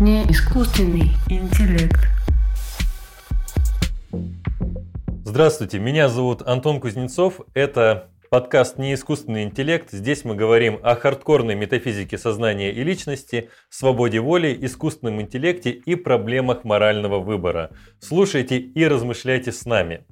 не 0.00 0.22
искусственный 0.30 1.10
интеллект. 1.28 2.00
Здравствуйте, 5.26 5.78
меня 5.78 6.08
зовут 6.08 6.40
Антон 6.40 6.80
Кузнецов. 6.80 7.42
Это 7.52 8.08
подкаст 8.30 8.78
«Не 8.78 8.94
искусственный 8.94 9.42
интеллект». 9.42 9.90
Здесь 9.90 10.24
мы 10.24 10.34
говорим 10.34 10.78
о 10.82 10.94
хардкорной 10.94 11.54
метафизике 11.54 12.16
сознания 12.16 12.72
и 12.72 12.82
личности, 12.82 13.50
свободе 13.68 14.20
воли, 14.20 14.56
искусственном 14.62 15.20
интеллекте 15.20 15.70
и 15.70 15.96
проблемах 15.96 16.64
морального 16.64 17.18
выбора. 17.18 17.70
Слушайте 17.98 18.56
и 18.56 18.86
размышляйте 18.86 19.52
с 19.52 19.66
нами. 19.66 20.06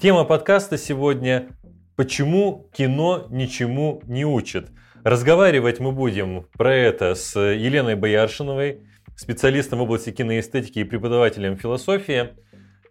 Тема 0.00 0.24
подкаста 0.24 0.78
сегодня 0.78 1.48
«Почему 1.94 2.70
кино 2.74 3.26
ничему 3.28 4.00
не 4.06 4.24
учит?». 4.24 4.70
Разговаривать 5.04 5.78
мы 5.78 5.92
будем 5.92 6.46
про 6.56 6.74
это 6.74 7.14
с 7.14 7.38
Еленой 7.38 7.96
Бояршиновой, 7.96 8.80
специалистом 9.16 9.80
в 9.80 9.82
области 9.82 10.10
киноэстетики 10.10 10.80
и 10.80 10.84
преподавателем 10.84 11.56
философии. 11.56 12.34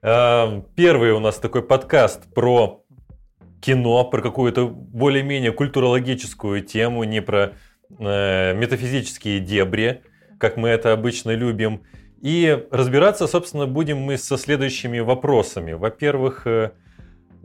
Эм, 0.01 0.65
первый 0.75 1.11
у 1.11 1.19
нас 1.19 1.37
такой 1.37 1.61
подкаст 1.61 2.33
про 2.33 2.83
кино, 3.61 4.03
про 4.05 4.21
какую-то 4.21 4.67
более-менее 4.67 5.51
культурологическую 5.51 6.61
тему, 6.61 7.03
не 7.03 7.21
про 7.21 7.53
э, 7.99 8.53
метафизические 8.53 9.39
дебри, 9.39 10.01
как 10.39 10.57
мы 10.57 10.69
это 10.69 10.93
обычно 10.93 11.31
любим. 11.31 11.83
И 12.21 12.65
разбираться, 12.71 13.27
собственно, 13.27 13.67
будем 13.67 13.99
мы 13.99 14.17
со 14.17 14.37
следующими 14.37 14.99
вопросами. 14.99 15.73
Во-первых, 15.73 16.47
э, 16.47 16.71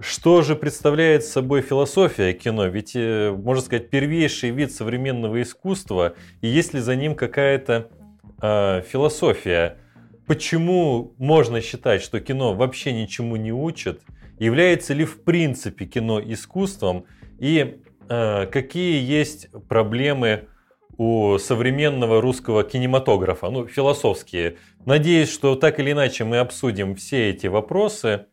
что 0.00 0.40
же 0.40 0.56
представляет 0.56 1.24
собой 1.24 1.60
философия 1.60 2.32
кино? 2.32 2.66
Ведь, 2.66 2.92
э, 2.94 3.30
можно 3.30 3.62
сказать, 3.62 3.90
первейший 3.90 4.50
вид 4.50 4.72
современного 4.72 5.42
искусства, 5.42 6.14
и 6.40 6.48
есть 6.48 6.72
ли 6.72 6.80
за 6.80 6.96
ним 6.96 7.14
какая-то 7.14 7.90
э, 8.40 8.82
философия. 8.82 9.78
Почему 10.26 11.14
можно 11.18 11.60
считать, 11.60 12.02
что 12.02 12.20
кино 12.20 12.54
вообще 12.54 12.92
ничему 12.92 13.36
не 13.36 13.52
учит? 13.52 14.02
Является 14.38 14.94
ли 14.94 15.04
в 15.04 15.22
принципе 15.22 15.86
кино 15.86 16.20
искусством? 16.20 17.04
И 17.38 17.80
э, 18.08 18.46
какие 18.46 19.02
есть 19.02 19.48
проблемы 19.68 20.48
у 20.96 21.38
современного 21.38 22.20
русского 22.20 22.62
кинематографа, 22.62 23.48
ну, 23.48 23.66
философские. 23.66 24.58
Надеюсь, 24.84 25.32
что 25.32 25.54
так 25.54 25.80
или 25.80 25.92
иначе 25.92 26.24
мы 26.24 26.38
обсудим 26.38 26.94
все 26.94 27.30
эти 27.30 27.46
вопросы 27.46 28.26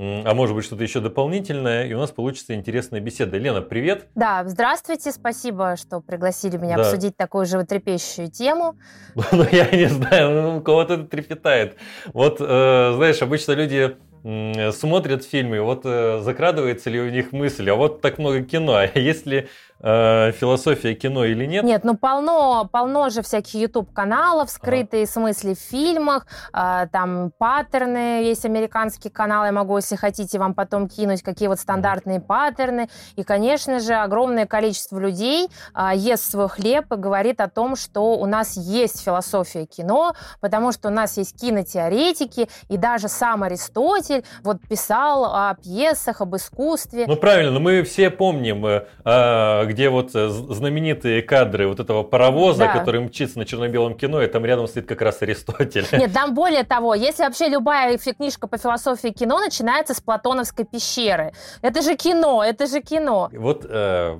а 0.00 0.34
может 0.34 0.54
быть 0.56 0.64
что-то 0.64 0.82
еще 0.82 1.00
дополнительное, 1.00 1.86
и 1.86 1.92
у 1.92 1.98
нас 1.98 2.10
получится 2.10 2.54
интересная 2.54 3.00
беседа. 3.00 3.36
Лена, 3.36 3.60
привет! 3.60 4.06
Да, 4.14 4.42
здравствуйте, 4.46 5.12
спасибо, 5.12 5.76
что 5.76 6.00
пригласили 6.00 6.56
меня 6.56 6.76
да. 6.76 6.82
обсудить 6.82 7.18
такую 7.18 7.44
животрепещущую 7.44 8.30
тему. 8.30 8.76
Ну, 9.32 9.44
я 9.52 9.70
не 9.70 9.86
знаю, 9.86 10.30
ну, 10.30 10.56
у 10.58 10.60
кого-то 10.60 10.94
это 10.94 11.04
трепетает. 11.04 11.76
Вот, 12.14 12.38
э, 12.40 12.92
знаешь, 12.94 13.20
обычно 13.22 13.52
люди 13.52 13.96
смотрят 14.22 15.24
фильмы, 15.24 15.60
вот 15.62 15.82
э, 15.84 16.20
закрадывается 16.20 16.90
ли 16.90 17.00
у 17.00 17.10
них 17.10 17.32
мысль, 17.32 17.70
а 17.70 17.74
вот 17.74 18.00
так 18.00 18.18
много 18.18 18.42
кино, 18.42 18.74
а 18.76 18.86
если 18.98 19.48
э, 19.80 20.32
философия 20.32 20.94
кино 20.94 21.24
или 21.24 21.46
нет? 21.46 21.64
Нет, 21.64 21.84
ну 21.84 21.96
полно, 21.96 22.68
полно 22.70 23.08
же 23.08 23.22
всяких 23.22 23.54
YouTube-каналов, 23.54 24.50
скрытые 24.50 25.04
ага. 25.04 25.12
смысле 25.12 25.54
в 25.54 25.58
фильмах, 25.58 26.26
э, 26.52 26.86
там 26.92 27.32
паттерны, 27.38 28.22
есть 28.24 28.44
американский 28.44 29.08
канал, 29.08 29.44
я 29.44 29.52
могу, 29.52 29.76
если 29.76 29.96
хотите, 29.96 30.38
вам 30.38 30.54
потом 30.54 30.88
кинуть, 30.88 31.22
какие 31.22 31.48
вот 31.48 31.58
стандартные 31.58 32.18
ага. 32.18 32.26
паттерны. 32.26 32.88
И, 33.16 33.22
конечно 33.22 33.80
же, 33.80 33.94
огромное 33.94 34.46
количество 34.46 34.98
людей 34.98 35.48
э, 35.74 35.90
ест 35.94 36.30
свой 36.30 36.48
хлеб 36.48 36.92
и 36.92 36.96
говорит 36.96 37.40
о 37.40 37.48
том, 37.48 37.76
что 37.76 38.18
у 38.18 38.26
нас 38.26 38.56
есть 38.56 39.02
философия 39.02 39.64
кино, 39.64 40.12
потому 40.40 40.72
что 40.72 40.88
у 40.88 40.92
нас 40.92 41.16
есть 41.16 41.40
кинотеоретики, 41.40 42.48
и 42.68 42.76
даже 42.76 43.08
сам 43.08 43.42
Аристотель 43.42 44.09
писатель, 44.10 44.24
вот 44.42 44.58
писал 44.68 45.24
о 45.24 45.54
пьесах, 45.54 46.20
об 46.20 46.36
искусстве. 46.36 47.06
Ну 47.06 47.16
правильно, 47.16 47.52
но 47.52 47.60
мы 47.60 47.82
все 47.82 48.10
помним, 48.10 48.66
э, 48.66 48.86
а, 49.04 49.64
где 49.64 49.88
вот 49.88 50.14
э, 50.14 50.28
знаменитые 50.28 51.22
кадры 51.22 51.68
вот 51.68 51.80
этого 51.80 52.02
паровоза, 52.02 52.66
да. 52.66 52.78
который 52.78 53.00
мчится 53.00 53.38
на 53.38 53.44
черно-белом 53.44 53.94
кино, 53.94 54.22
и 54.22 54.26
там 54.26 54.44
рядом 54.44 54.66
стоит 54.66 54.86
как 54.86 55.02
раз 55.02 55.22
Аристотель. 55.22 55.86
Нет, 55.92 56.12
там 56.12 56.34
более 56.34 56.64
того, 56.64 56.94
если 56.94 57.22
вообще 57.22 57.48
любая 57.48 57.98
книжка 57.98 58.46
по 58.46 58.58
философии 58.58 59.08
кино 59.08 59.38
начинается 59.38 59.94
с 59.94 60.00
Платоновской 60.00 60.64
пещеры. 60.64 61.32
Это 61.62 61.82
же 61.82 61.96
кино, 61.96 62.42
это 62.44 62.66
же 62.66 62.80
кино. 62.80 63.30
Вот 63.32 63.66
э, 63.68 64.18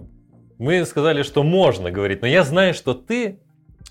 мы 0.58 0.84
сказали, 0.84 1.22
что 1.22 1.42
можно 1.42 1.90
говорить, 1.90 2.22
но 2.22 2.28
я 2.28 2.44
знаю, 2.44 2.74
что 2.74 2.94
ты 2.94 3.40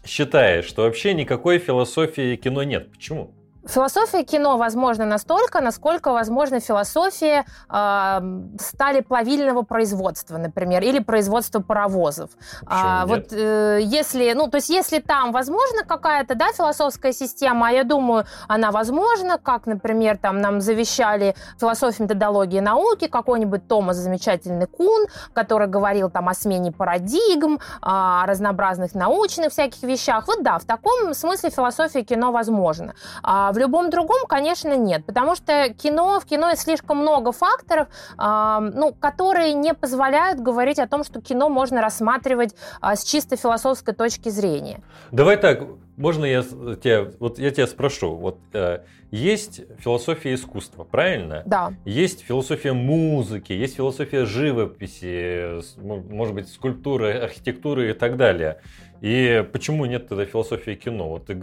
считаешь, 0.06 0.66
что 0.66 0.84
вообще 0.84 1.14
никакой 1.14 1.60
философии 1.60 2.36
кино 2.36 2.64
нет. 2.64 2.92
Почему? 2.92 3.34
Философия 3.70 4.24
кино 4.24 4.58
возможна 4.58 5.06
настолько, 5.06 5.62
насколько 5.62 6.12
возможна 6.12 6.60
философия 6.60 7.46
э, 7.70 8.22
стали 8.60 9.02
плавильного 9.02 9.62
производства, 9.62 10.38
например, 10.38 10.82
или 10.82 10.98
производства 10.98 11.60
паровозов. 11.60 12.32
А, 12.66 13.06
вот 13.06 13.32
э, 13.32 13.80
если, 13.84 14.34
ну, 14.34 14.48
то 14.50 14.58
есть 14.58 14.70
если 14.70 15.00
там 15.00 15.32
возможна 15.32 15.84
какая-то, 15.84 16.34
да, 16.34 16.48
философская 16.52 17.14
система, 17.14 17.68
а 17.68 17.72
я 17.72 17.84
думаю, 17.84 18.26
она 18.48 18.72
возможна, 18.72 19.38
как, 19.38 19.68
например, 19.68 20.18
там 20.18 20.42
нам 20.42 20.62
завещали 20.62 21.36
философию 21.60 22.06
методологии 22.06 22.62
науки, 22.62 23.08
какой-нибудь 23.08 23.68
Томас 23.68 23.98
замечательный 23.98 24.66
Кун, 24.66 25.06
который 25.34 25.68
говорил 25.68 26.10
там 26.10 26.28
о 26.28 26.34
смене 26.34 26.72
парадигм, 26.72 27.60
о 27.82 28.26
разнообразных 28.26 28.96
научных 28.96 29.52
всяких 29.52 29.84
вещах. 29.84 30.28
Вот 30.28 30.42
да, 30.42 30.58
в 30.58 30.66
таком 30.66 31.14
смысле 31.14 31.52
философия 31.52 32.04
кино 32.04 32.32
возможна. 32.32 32.96
А 33.22 33.52
в 33.52 33.59
любом 33.60 33.90
другом, 33.90 34.26
конечно, 34.28 34.76
нет, 34.76 35.06
потому 35.06 35.36
что 35.36 35.74
кино, 35.74 36.20
в 36.20 36.26
кино 36.26 36.54
слишком 36.56 36.98
много 36.98 37.32
факторов, 37.32 37.88
э, 38.18 38.72
ну, 38.74 38.94
которые 38.94 39.54
не 39.54 39.74
позволяют 39.74 40.40
говорить 40.40 40.80
о 40.80 40.88
том, 40.88 41.04
что 41.04 41.22
кино 41.22 41.50
можно 41.50 41.82
рассматривать 41.82 42.56
э, 42.82 42.96
с 42.96 43.04
чисто 43.04 43.36
философской 43.36 43.94
точки 43.94 44.30
зрения. 44.30 44.82
Давай 45.12 45.38
так, 45.38 45.62
можно 46.00 46.26
я 46.26 46.42
тебя, 46.42 47.12
вот 47.20 47.40
я 47.40 47.52
тебя 47.52 47.68
спрошу, 47.68 48.16
вот 48.16 48.40
э, 48.54 48.80
есть 49.12 49.62
философия 49.80 50.34
искусства, 50.34 50.86
правильно? 50.86 51.44
Да. 51.46 51.74
Есть 51.84 52.22
философия 52.22 52.72
музыки, 52.72 53.52
есть 53.52 53.76
философия 53.76 54.26
живописи, 54.26 55.60
может 55.84 56.34
быть, 56.34 56.48
скульптуры, 56.48 57.12
архитектуры 57.12 57.92
и 57.92 57.94
так 57.94 58.16
далее. 58.16 58.62
И 59.02 59.46
почему 59.52 59.86
нет 59.86 60.08
тогда 60.08 60.26
философии 60.26 60.76
кино? 60.76 61.10
Вот 61.10 61.26
ты, 61.26 61.36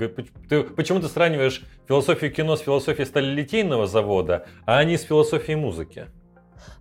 ты, 0.49 0.63
почему 0.63 1.01
ты 1.01 1.09
сравниваешь 1.09 1.63
философию 1.87 2.33
кино 2.33 2.57
с 2.57 2.61
философией 2.61 3.07
сталелитейного 3.07 3.87
завода, 3.87 4.47
а 4.65 4.83
не 4.85 4.97
с 4.97 5.03
философией 5.03 5.57
музыки? 5.57 6.07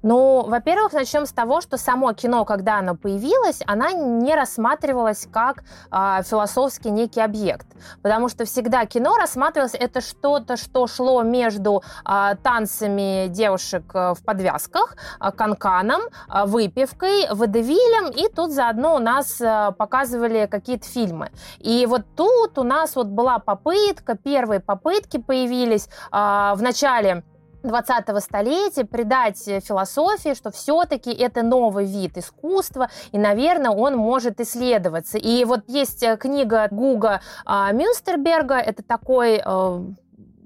Ну, 0.02 0.44
во-первых, 0.48 0.94
начнем 0.94 1.26
с 1.26 1.32
того, 1.32 1.62
что 1.62 1.78
само 1.78 2.14
кино, 2.14 2.46
когда 2.46 2.80
оно 2.80 2.96
появилось, 2.96 3.62
она 3.66 3.92
не 3.92 4.36
рассматривалась 4.36 5.28
как 5.32 5.64
э, 5.92 6.22
философский 6.24 6.92
некий 6.92 7.22
объект, 7.22 7.68
потому 8.02 8.30
что 8.30 8.46
всегда 8.46 8.86
кино 8.86 9.16
рассматривалось 9.18 9.74
это 9.74 10.02
что-то, 10.02 10.58
что 10.58 10.88
шло 10.88 11.24
между 11.24 11.84
э, 12.06 12.36
танцами 12.44 13.28
девушек 13.28 13.84
э, 13.94 14.14
в 14.14 14.24
подвязках, 14.24 14.96
э, 15.20 15.32
канканом, 15.32 16.02
э, 16.02 16.46
выпивкой, 16.46 17.28
водевилем, 17.32 18.12
и 18.12 18.34
тут 18.34 18.52
заодно 18.52 18.96
у 18.96 19.00
нас 19.00 19.42
э, 19.42 19.72
показывали 19.78 20.48
какие-то 20.50 20.88
фильмы. 20.88 21.32
И 21.60 21.86
вот 21.86 22.02
тут 22.16 22.58
у 22.58 22.64
нас 22.64 22.96
вот 22.96 23.08
была 23.08 23.40
попытка, 23.40 24.16
первые 24.16 24.60
попытки 24.60 25.18
появились 25.18 25.88
э, 26.12 26.54
в 26.56 26.62
начале 26.62 27.24
20-го 27.66 28.20
столетия 28.20 28.86
придать 28.86 29.44
философии, 29.44 30.34
что 30.34 30.52
все-таки 30.52 31.12
это 31.12 31.44
новый 31.44 31.86
вид 31.86 32.18
искусства, 32.18 32.90
и, 33.12 33.18
наверное, 33.18 33.72
он 33.72 33.96
может 33.96 34.40
исследоваться. 34.40 35.18
И 35.18 35.46
вот 35.46 35.62
есть 35.68 36.04
э, 36.04 36.18
книга 36.18 36.68
Гуга 36.72 37.22
а, 37.46 37.72
Мюнстерберга, 37.72 38.56
это 38.56 38.84
такой 38.84 39.42
э, 39.44 39.82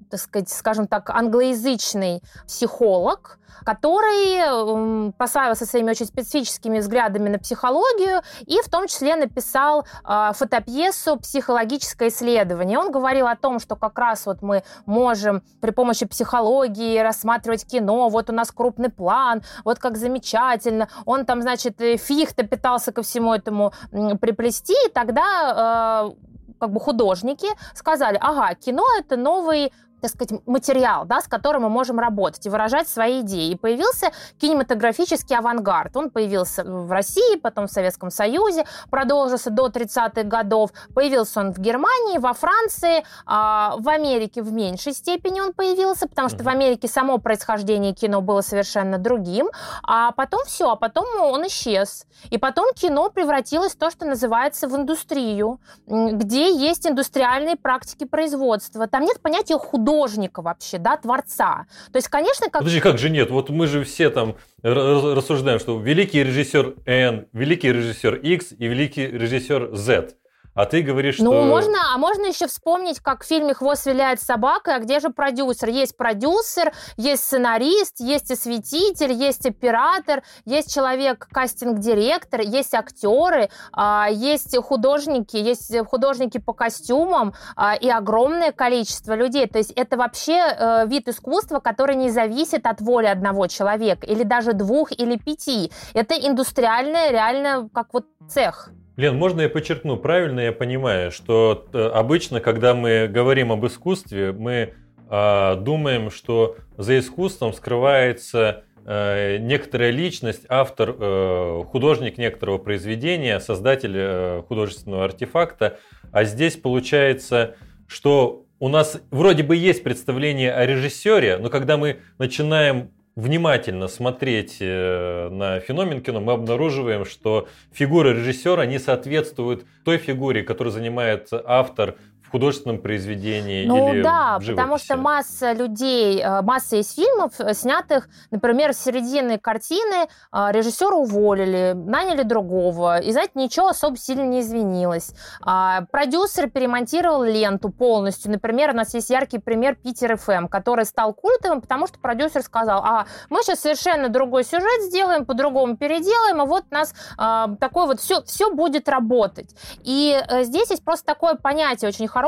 так 0.10 0.20
сказать, 0.20 0.50
скажем 0.50 0.88
так, 0.88 1.10
англоязычный 1.10 2.22
психолог, 2.48 3.40
который 3.66 5.12
прославился 5.14 5.66
своими 5.66 5.92
очень 5.92 6.06
специфическими 6.06 6.80
взглядами 6.80 7.30
на 7.30 7.40
психологию 7.40 8.22
и 8.46 8.60
в 8.62 8.70
том 8.70 8.88
числе 8.88 9.16
написал 9.16 9.86
э, 10.08 10.32
фотопьесу 10.34 11.18
«Психологическое 11.18 12.10
исследование». 12.10 12.80
Он 12.80 12.92
говорил 12.92 13.28
о 13.28 13.36
том, 13.36 13.60
что 13.60 13.76
как 13.76 13.98
раз 14.00 14.26
вот 14.26 14.42
мы 14.42 14.64
можем 14.86 15.44
при 15.62 15.72
помощи 15.72 16.06
психологии 16.06 17.00
рассматривать 17.00 17.66
кино, 17.66 18.10
вот 18.10 18.30
у 18.30 18.34
нас 18.34 18.52
крупный 18.52 18.90
план, 18.90 19.44
вот 19.66 19.80
как 19.80 19.98
замечательно. 19.98 20.88
Он 21.06 21.26
там, 21.26 21.42
значит, 21.42 21.80
Фихта 21.80 22.46
пытался 22.46 22.92
ко 22.92 23.02
всему 23.02 23.34
этому 23.34 23.74
приплести, 24.20 24.74
и 24.88 24.90
тогда 24.90 26.08
э, 26.08 26.30
как 26.60 26.72
бы 26.72 26.80
художники 26.80 27.48
сказали, 27.74 28.18
ага, 28.22 28.54
кино 28.56 28.84
это 29.00 29.16
новый 29.16 29.72
так 30.02 30.12
сказать, 30.12 30.42
материал, 30.46 31.06
да, 31.06 31.22
с 31.22 31.28
которым 31.28 31.64
мы 31.64 31.70
можем 31.70 32.00
работать 32.00 32.46
и 32.46 32.50
выражать 32.50 32.88
свои 32.88 33.22
идеи. 33.22 33.52
И 33.52 33.56
появился 33.56 34.12
кинематографический 34.40 35.36
авангард. 35.36 35.96
Он 35.98 36.10
появился 36.10 36.64
в 36.64 36.92
России, 36.92 37.38
потом 37.38 37.68
в 37.68 37.72
Советском 37.72 38.12
Союзе, 38.12 38.66
продолжился 38.90 39.50
до 39.50 39.68
30-х 39.68 40.24
годов. 40.24 40.72
Появился 40.94 41.42
он 41.42 41.54
в 41.54 41.60
Германии, 41.60 42.18
во 42.18 42.34
Франции, 42.34 43.04
а, 43.26 43.76
в 43.78 43.90
Америке 43.90 44.42
в 44.42 44.52
меньшей 44.52 44.94
степени 44.94 45.42
он 45.42 45.54
появился, 45.54 46.08
потому 46.08 46.30
что 46.30 46.44
в 46.44 46.48
Америке 46.48 46.88
само 46.88 47.18
происхождение 47.18 47.94
кино 47.94 48.22
было 48.22 48.42
совершенно 48.42 48.98
другим. 48.98 49.50
А 49.84 50.12
потом 50.12 50.46
все, 50.46 50.70
а 50.70 50.76
потом 50.76 51.06
он 51.22 51.46
исчез. 51.48 52.06
И 52.30 52.38
потом 52.38 52.74
кино 52.74 53.10
превратилось 53.10 53.74
в 53.74 53.78
то, 53.78 53.90
что 53.90 54.06
называется 54.06 54.68
в 54.68 54.76
индустрию, 54.76 55.60
где 55.88 56.54
есть 56.54 56.88
индустриальные 56.88 57.56
практики 57.56 58.06
производства. 58.06 58.88
Там 58.88 59.04
нет 59.04 59.20
понятия 59.22 59.58
художника 59.58 59.89
художника 59.90 60.42
вообще, 60.42 60.78
да, 60.78 60.98
творца. 60.98 61.66
То 61.92 61.98
есть, 61.98 62.08
конечно, 62.08 62.50
как... 62.50 62.62
Подожди, 62.62 62.80
как 62.80 62.98
же 62.98 63.10
нет? 63.10 63.32
Вот 63.32 63.50
мы 63.50 63.68
же 63.68 63.84
все 63.84 64.10
там 64.10 64.36
рассуждаем, 64.62 65.60
что 65.60 65.80
великий 65.80 66.24
режиссер 66.24 66.76
N, 66.86 67.28
великий 67.34 67.72
режиссер 67.72 68.16
X 68.16 68.54
и 68.58 68.68
великий 68.68 69.08
режиссер 69.08 69.76
Z. 69.76 70.14
А 70.56 70.66
ты 70.66 70.82
говоришь, 70.82 71.20
ну, 71.20 71.32
что... 71.32 71.42
Ну, 71.44 71.48
можно, 71.48 71.78
а 71.94 71.98
можно 71.98 72.26
еще 72.26 72.48
вспомнить, 72.48 73.00
как 73.00 73.24
в 73.24 73.28
фильме 73.28 73.54
«Хвост 73.54 73.86
виляет 73.86 74.20
собака», 74.20 74.76
а 74.76 74.80
где 74.80 75.00
же 75.00 75.10
продюсер? 75.10 75.70
Есть 75.70 75.96
продюсер, 75.96 76.74
есть 76.98 77.24
сценарист, 77.24 78.00
есть 78.00 78.32
осветитель, 78.32 79.14
есть 79.14 79.46
оператор, 79.46 80.24
есть 80.46 80.74
человек, 80.74 81.28
кастинг-директор, 81.32 82.42
есть 82.42 82.74
актеры, 82.74 83.50
а, 83.72 84.08
есть 84.10 84.58
художники, 84.58 85.38
есть 85.38 85.78
художники 85.86 86.40
по 86.40 86.54
костюмам 86.54 87.34
а, 87.56 87.76
и 87.76 87.90
огромное 87.90 88.52
количество 88.52 89.14
людей. 89.14 89.48
То 89.48 89.60
есть 89.60 89.72
это 89.72 89.98
вообще 89.98 90.40
э, 90.40 90.88
вид 90.88 91.08
искусства, 91.08 91.60
который 91.60 91.96
не 91.96 92.10
зависит 92.10 92.66
от 92.66 92.82
воли 92.82 93.06
одного 93.06 93.48
человека, 93.48 94.06
или 94.06 94.24
даже 94.24 94.54
двух 94.54 94.92
или 94.92 95.18
пяти. 95.18 95.72
Это 95.94 96.16
индустриальное, 96.16 97.12
реально, 97.12 97.70
как 97.74 97.94
вот 97.94 98.06
цех. 98.28 98.72
Лен, 99.00 99.16
можно 99.16 99.40
я 99.40 99.50
подчеркну? 99.50 99.96
Правильно 99.96 100.42
я 100.42 100.52
понимаю, 100.52 101.10
что 101.10 101.66
э, 101.72 101.90
обычно, 101.94 102.42
когда 102.42 102.74
мы 102.74 103.08
говорим 103.08 103.54
об 103.54 103.66
искусстве, 103.66 104.34
мы 104.34 104.74
э, 105.10 105.56
думаем, 105.56 106.12
что 106.12 106.58
за 106.78 107.00
искусством 107.00 107.54
скрывается 107.54 108.66
э, 108.86 109.38
некоторая 109.38 109.92
личность, 109.92 110.42
автор, 110.50 110.98
э, 111.00 111.64
художник 111.70 112.18
некоторого 112.18 112.58
произведения, 112.58 113.40
создатель 113.40 113.94
э, 113.96 114.44
художественного 114.50 115.06
артефакта. 115.06 115.80
А 116.12 116.26
здесь 116.26 116.58
получается, 116.58 117.56
что 117.88 118.44
у 118.60 118.68
нас 118.68 119.02
вроде 119.12 119.44
бы 119.44 119.56
есть 119.56 119.82
представление 119.82 120.52
о 120.52 120.66
режиссере, 120.66 121.38
но 121.38 121.48
когда 121.48 121.78
мы 121.78 122.02
начинаем 122.18 122.92
внимательно 123.16 123.88
смотреть 123.88 124.58
э, 124.60 125.30
на 125.30 125.60
феномен 125.60 126.02
кино, 126.02 126.22
мы 126.22 126.34
обнаруживаем, 126.34 127.06
что 127.06 127.48
фигура 127.72 128.10
режиссера 128.10 128.66
не 128.66 128.80
соответствует 128.80 129.66
той 129.84 129.98
фигуре, 129.98 130.44
которую 130.44 130.72
занимает 130.74 131.30
автор 131.32 131.96
художественном 132.32 132.80
произведении 132.80 133.66
ну, 133.66 133.94
или 133.94 134.02
да, 134.02 134.38
в 134.40 134.44
живописи? 134.44 134.56
потому 134.56 134.78
что 134.78 134.98
масса 134.98 135.54
людей, 135.54 136.22
э, 136.22 136.42
масса 136.42 136.78
из 136.78 136.94
фильмов, 136.94 137.34
э, 137.40 137.54
снятых, 137.54 138.08
например, 138.32 138.74
с 138.74 138.80
середины 138.80 139.40
картины, 139.40 140.08
э, 140.32 140.48
режиссера 140.52 140.96
уволили, 140.96 141.74
наняли 141.76 142.24
другого, 142.24 143.00
и, 143.00 143.12
знаете, 143.12 143.32
ничего 143.36 143.70
особо 143.70 143.98
сильно 143.98 144.24
не 144.24 144.42
изменилось. 144.42 145.12
А, 145.42 145.82
продюсер 145.92 146.50
перемонтировал 146.50 147.24
ленту 147.24 147.70
полностью. 147.70 148.32
Например, 148.32 148.72
у 148.72 148.74
нас 148.74 148.94
есть 148.94 149.10
яркий 149.10 149.40
пример 149.40 149.76
Питер 149.76 150.18
ФМ, 150.18 150.48
который 150.48 150.86
стал 150.86 151.14
культовым, 151.14 151.62
потому 151.62 151.88
что 151.88 152.00
продюсер 152.00 152.44
сказал, 152.44 152.82
а 152.84 153.06
мы 153.30 153.42
сейчас 153.42 153.62
совершенно 153.62 154.10
другой 154.10 154.44
сюжет 154.44 154.82
сделаем, 154.84 155.26
по-другому 155.26 155.78
переделаем, 155.78 156.42
и 156.42 156.46
вот 156.46 156.66
у 156.70 156.74
нас 156.74 156.94
а, 157.18 157.50
такой 157.60 157.88
вот 157.88 158.00
все, 158.00 158.22
все 158.24 158.54
будет 158.54 158.88
работать. 158.88 159.56
И 159.84 160.20
здесь 160.42 160.70
есть 160.70 160.84
просто 160.84 161.06
такое 161.06 161.36
понятие 161.36 161.90
очень 161.90 162.08
хорошее. 162.08 162.19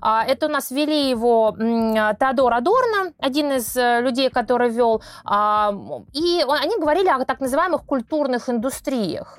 А, 0.00 0.24
это 0.24 0.46
у 0.46 0.48
нас 0.48 0.70
вели 0.70 1.10
его 1.10 1.54
Теодор 1.56 2.54
Адорно, 2.54 3.12
один 3.18 3.52
из 3.52 3.76
э, 3.76 4.00
людей, 4.00 4.30
который 4.30 4.70
вел. 4.70 5.02
А, 5.24 5.72
и 6.12 6.44
они 6.48 6.78
говорили 6.78 7.08
о 7.08 7.24
так 7.24 7.40
называемых 7.40 7.84
культурных 7.84 8.48
индустриях. 8.48 9.38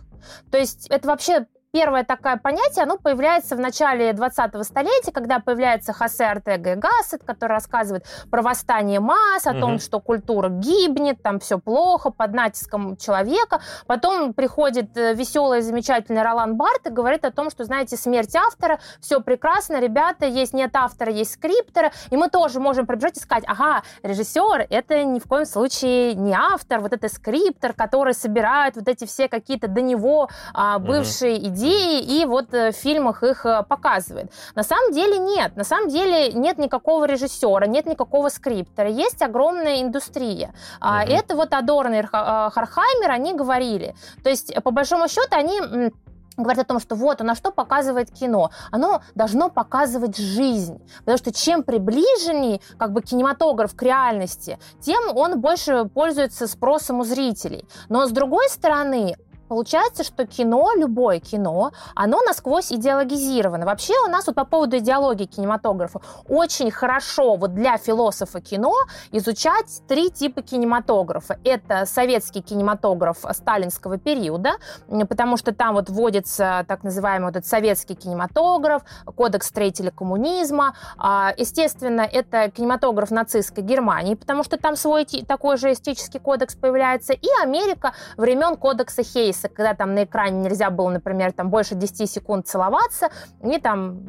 То 0.52 0.58
есть 0.58 0.88
это 0.90 1.08
вообще 1.08 1.46
Первое 1.74 2.04
такое 2.04 2.36
понятие, 2.36 2.84
оно 2.84 2.98
появляется 2.98 3.56
в 3.56 3.60
начале 3.62 4.12
20-го 4.12 4.64
столетия, 4.64 5.14
когда 5.14 5.40
появляется 5.40 5.94
Хосе 5.94 6.26
Артега 6.26 6.74
и 6.74 6.76
Гассет, 6.76 7.24
который 7.24 7.54
рассказывает 7.54 8.06
про 8.30 8.42
восстание 8.42 9.00
масс, 9.00 9.48
о 9.48 9.52
угу. 9.52 9.60
том, 9.62 9.80
что 9.80 10.02
культура 10.02 10.50
гибнет, 10.50 11.24
там 11.24 11.40
все 11.40 11.60
плохо, 11.60 12.10
под 12.10 12.34
натиском 12.34 12.98
человека. 12.98 13.62
Потом 13.88 14.34
приходит 14.34 14.98
э, 14.98 15.14
веселый, 15.14 15.62
замечательный 15.62 16.24
Ролан 16.24 16.58
Барт 16.58 16.88
и 16.88 16.90
говорит 16.90 17.24
о 17.24 17.32
том, 17.32 17.50
что, 17.50 17.64
знаете, 17.64 17.96
смерть 17.96 18.36
автора, 18.36 18.82
все 19.00 19.22
прекрасно, 19.22 19.80
ребята, 19.80 20.26
есть 20.26 20.54
нет 20.54 20.76
автора, 20.76 21.10
есть 21.14 21.36
скриптора, 21.36 21.94
и 22.10 22.18
мы 22.18 22.28
тоже 22.28 22.60
можем 22.60 22.86
пробежать 22.86 23.16
и 23.16 23.22
сказать, 23.22 23.46
ага, 23.48 23.84
режиссер, 24.04 24.68
это 24.70 25.06
ни 25.06 25.20
в 25.20 25.24
коем 25.24 25.46
случае 25.46 26.16
не 26.16 26.34
автор, 26.34 26.82
вот 26.82 26.92
это 26.92 27.08
скриптор, 27.08 27.72
который 27.72 28.14
собирает 28.14 28.76
вот 28.76 28.90
эти 28.90 29.06
все 29.06 29.30
какие-то 29.30 29.70
до 29.70 29.80
него 29.80 30.30
а, 30.54 30.78
бывшие 30.78 31.38
угу. 31.38 31.48
идеи, 31.48 31.61
идеи, 31.62 32.02
и 32.02 32.26
вот 32.26 32.54
э, 32.54 32.72
в 32.72 32.76
фильмах 32.76 33.24
их 33.24 33.46
э, 33.46 33.64
показывает. 33.68 34.32
На 34.56 34.64
самом 34.64 34.92
деле 34.92 35.18
нет. 35.18 35.56
На 35.56 35.64
самом 35.64 35.90
деле 35.90 36.32
нет 36.34 36.58
никакого 36.58 37.06
режиссера, 37.06 37.68
нет 37.68 37.86
никакого 37.86 38.30
скриптора. 38.30 38.90
Есть 38.90 39.22
огромная 39.22 39.82
индустрия. 39.82 40.54
Угу. 40.82 41.12
Это 41.12 41.36
вот 41.36 41.54
Адорно 41.54 41.96
и 41.96 42.00
э, 42.00 42.50
Хархаймер, 42.52 43.12
они 43.12 43.34
говорили. 43.34 43.96
То 44.24 44.30
есть, 44.30 44.54
по 44.64 44.72
большому 44.72 45.08
счету, 45.08 45.30
они 45.32 45.92
говорят 46.38 46.66
о 46.66 46.68
том, 46.68 46.80
что 46.80 46.96
вот, 46.96 47.20
на 47.20 47.36
что 47.36 47.52
показывает 47.52 48.12
кино. 48.12 48.52
Оно 48.72 49.02
должно 49.16 49.50
показывать 49.50 50.18
жизнь. 50.18 50.82
Потому 51.00 51.18
что 51.18 51.32
чем 51.34 51.64
приближеннее 51.64 52.62
как 52.78 52.94
бы 52.94 53.02
кинематограф 53.02 53.76
к 53.76 53.84
реальности, 53.84 54.58
тем 54.80 55.16
он 55.16 55.40
больше 55.40 55.86
пользуется 55.86 56.48
спросом 56.48 57.00
у 57.00 57.04
зрителей. 57.04 57.66
Но 57.90 58.06
с 58.06 58.12
другой 58.12 58.50
стороны, 58.50 59.18
Получается, 59.52 60.06
что 60.06 60.26
кино, 60.26 60.72
любое 60.78 61.20
кино, 61.20 61.74
оно 61.94 62.22
насквозь 62.22 62.72
идеологизировано. 62.72 63.66
Вообще 63.66 63.94
у 64.06 64.10
нас 64.10 64.26
вот 64.28 64.36
по 64.38 64.46
поводу 64.46 64.78
идеологии 64.78 65.26
кинематографа 65.26 66.00
очень 66.30 66.72
хорошо 66.72 67.36
вот 67.36 67.54
для 67.54 67.78
философа 67.78 68.40
кино 68.40 68.74
изучать 69.12 69.82
три 69.90 70.10
типа 70.10 70.42
кинематографа. 70.42 71.38
Это 71.44 71.86
советский 71.86 72.42
кинематограф 72.42 73.26
сталинского 73.30 73.98
периода, 73.98 74.52
потому 74.88 75.36
что 75.36 75.54
там 75.54 75.74
вот 75.74 75.90
вводится 75.90 76.64
так 76.70 76.86
называемый 76.86 77.26
вот 77.26 77.36
этот 77.36 77.50
советский 77.50 77.96
кинематограф, 77.96 78.84
кодекс 79.18 79.48
строителя 79.48 79.92
коммунизма. 79.92 80.78
А, 80.98 81.34
естественно, 81.36 82.08
это 82.10 82.50
кинематограф 82.52 83.12
нацистской 83.12 83.66
Германии, 83.66 84.16
потому 84.16 84.46
что 84.46 84.56
там 84.56 84.78
свой 84.78 85.04
такой 85.04 85.58
же 85.58 85.74
эстетический 85.74 86.22
кодекс 86.22 86.56
появляется. 86.56 87.12
И 87.12 87.28
Америка 87.44 87.92
времен 88.16 88.56
кодекса 88.56 89.04
Хейса 89.04 89.41
кейсы, 89.42 89.50
когда 89.50 89.74
там 89.74 89.94
на 89.96 90.04
экране 90.04 90.42
нельзя 90.42 90.70
было, 90.70 90.90
например, 90.90 91.32
там 91.32 91.50
больше 91.50 91.76
10 91.76 92.10
секунд 92.10 92.48
целоваться, 92.48 93.10
и 93.44 93.60
там, 93.60 94.00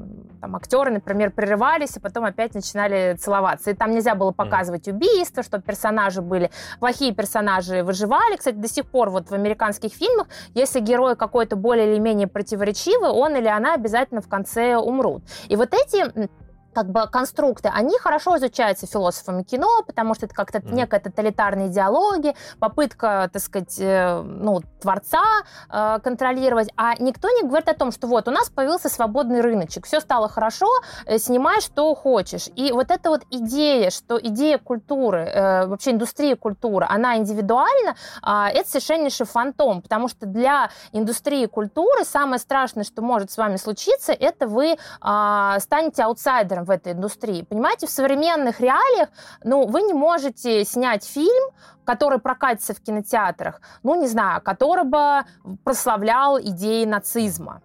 там 0.41 0.57
актеры, 0.57 0.91
например, 0.91 1.31
прерывались, 1.31 1.97
и 1.97 2.01
потом 2.01 2.25
опять 2.25 2.55
начинали 2.55 3.17
целоваться. 3.19 3.71
И 3.71 3.75
там 3.75 3.91
нельзя 3.93 4.15
было 4.15 4.33
показывать 4.33 4.89
убийства, 4.89 5.43
чтобы 5.43 5.65
персонажи 5.65 6.23
были, 6.23 6.51
плохие 6.81 7.15
персонажи 7.15 7.83
выживали. 7.83 8.37
Кстати, 8.37 8.57
до 8.57 8.69
сих 8.69 8.87
пор 8.87 9.11
вот 9.11 9.31
в 9.31 9.35
американских 9.35 9.93
фильмах, 9.93 10.29
если 10.55 10.81
герой 10.81 11.17
какой-то 11.17 11.57
более 11.57 11.93
или 11.93 12.01
менее 12.01 12.29
противоречивый, 12.29 13.11
он 13.11 13.37
или 13.37 13.49
она 13.49 13.75
обязательно 13.75 14.21
в 14.21 14.29
конце 14.29 14.77
умрут. 14.77 15.23
И 15.49 15.57
вот 15.57 15.73
эти 15.73 16.29
как 16.73 16.91
бы 16.91 17.07
конструкты, 17.09 17.71
они 17.73 17.99
хорошо 17.99 18.37
изучаются 18.39 18.87
философами 18.87 19.43
кино, 19.43 19.83
потому 19.87 20.15
что 20.15 20.27
это 20.27 20.35
как-то 20.35 20.59
mm. 20.59 20.75
некая 20.75 21.01
тоталитарная 21.01 21.69
идеология, 21.69 22.35
попытка, 22.59 23.31
так 23.33 23.43
сказать, 23.43 23.79
э, 23.79 24.21
ну, 24.23 24.61
творца 24.81 25.23
э, 25.71 25.99
контролировать, 26.03 26.69
а 26.77 26.95
никто 26.99 27.29
не 27.31 27.47
говорит 27.47 27.69
о 27.69 27.75
том, 27.75 27.93
что 27.93 28.07
вот 28.07 28.29
у 28.29 28.31
нас 28.31 28.51
появился 28.51 28.89
свободный 28.89 29.41
рыночек, 29.41 29.87
все 29.87 30.01
стало 30.01 30.29
хорошо, 30.29 30.69
э, 31.07 31.19
снимай 31.19 31.61
что 31.61 31.95
хочешь. 31.95 32.49
И 32.57 32.73
вот 32.73 32.91
эта 32.91 33.11
вот 33.11 33.23
идея, 33.31 33.91
что 33.91 34.19
идея 34.21 34.59
культуры, 34.59 35.21
э, 35.21 35.67
вообще 35.67 35.93
индустрия 35.93 36.37
культуры, 36.37 36.87
она 36.89 37.17
индивидуальна, 37.17 37.95
э, 38.23 38.49
это 38.55 38.69
совершеннейший 38.69 39.27
фантом, 39.27 39.83
потому 39.83 40.09
что 40.09 40.27
для 40.27 40.71
индустрии 40.93 41.47
культуры 41.47 42.05
самое 42.05 42.39
страшное, 42.39 42.85
что 42.85 43.03
может 43.03 43.31
с 43.31 43.37
вами 43.37 43.57
случиться, 43.57 44.13
это 44.13 44.47
вы 44.47 44.77
э, 44.77 45.57
станете 45.61 46.03
аутсайдером 46.03 46.62
в 46.65 46.71
этой 46.71 46.93
индустрии. 46.93 47.43
Понимаете, 47.43 47.87
в 47.87 47.91
современных 47.91 48.61
реалиях, 48.61 49.09
ну, 49.45 49.67
вы 49.67 49.83
не 49.83 49.93
можете 49.93 50.65
снять 50.65 51.05
фильм, 51.05 51.51
который 51.85 52.19
прокатится 52.19 52.75
в 52.75 52.81
кинотеатрах, 52.81 53.61
ну, 53.83 54.01
не 54.01 54.07
знаю, 54.07 54.41
который 54.43 54.85
бы 54.85 55.25
прославлял 55.65 56.39
идеи 56.41 56.85
нацизма 56.85 57.63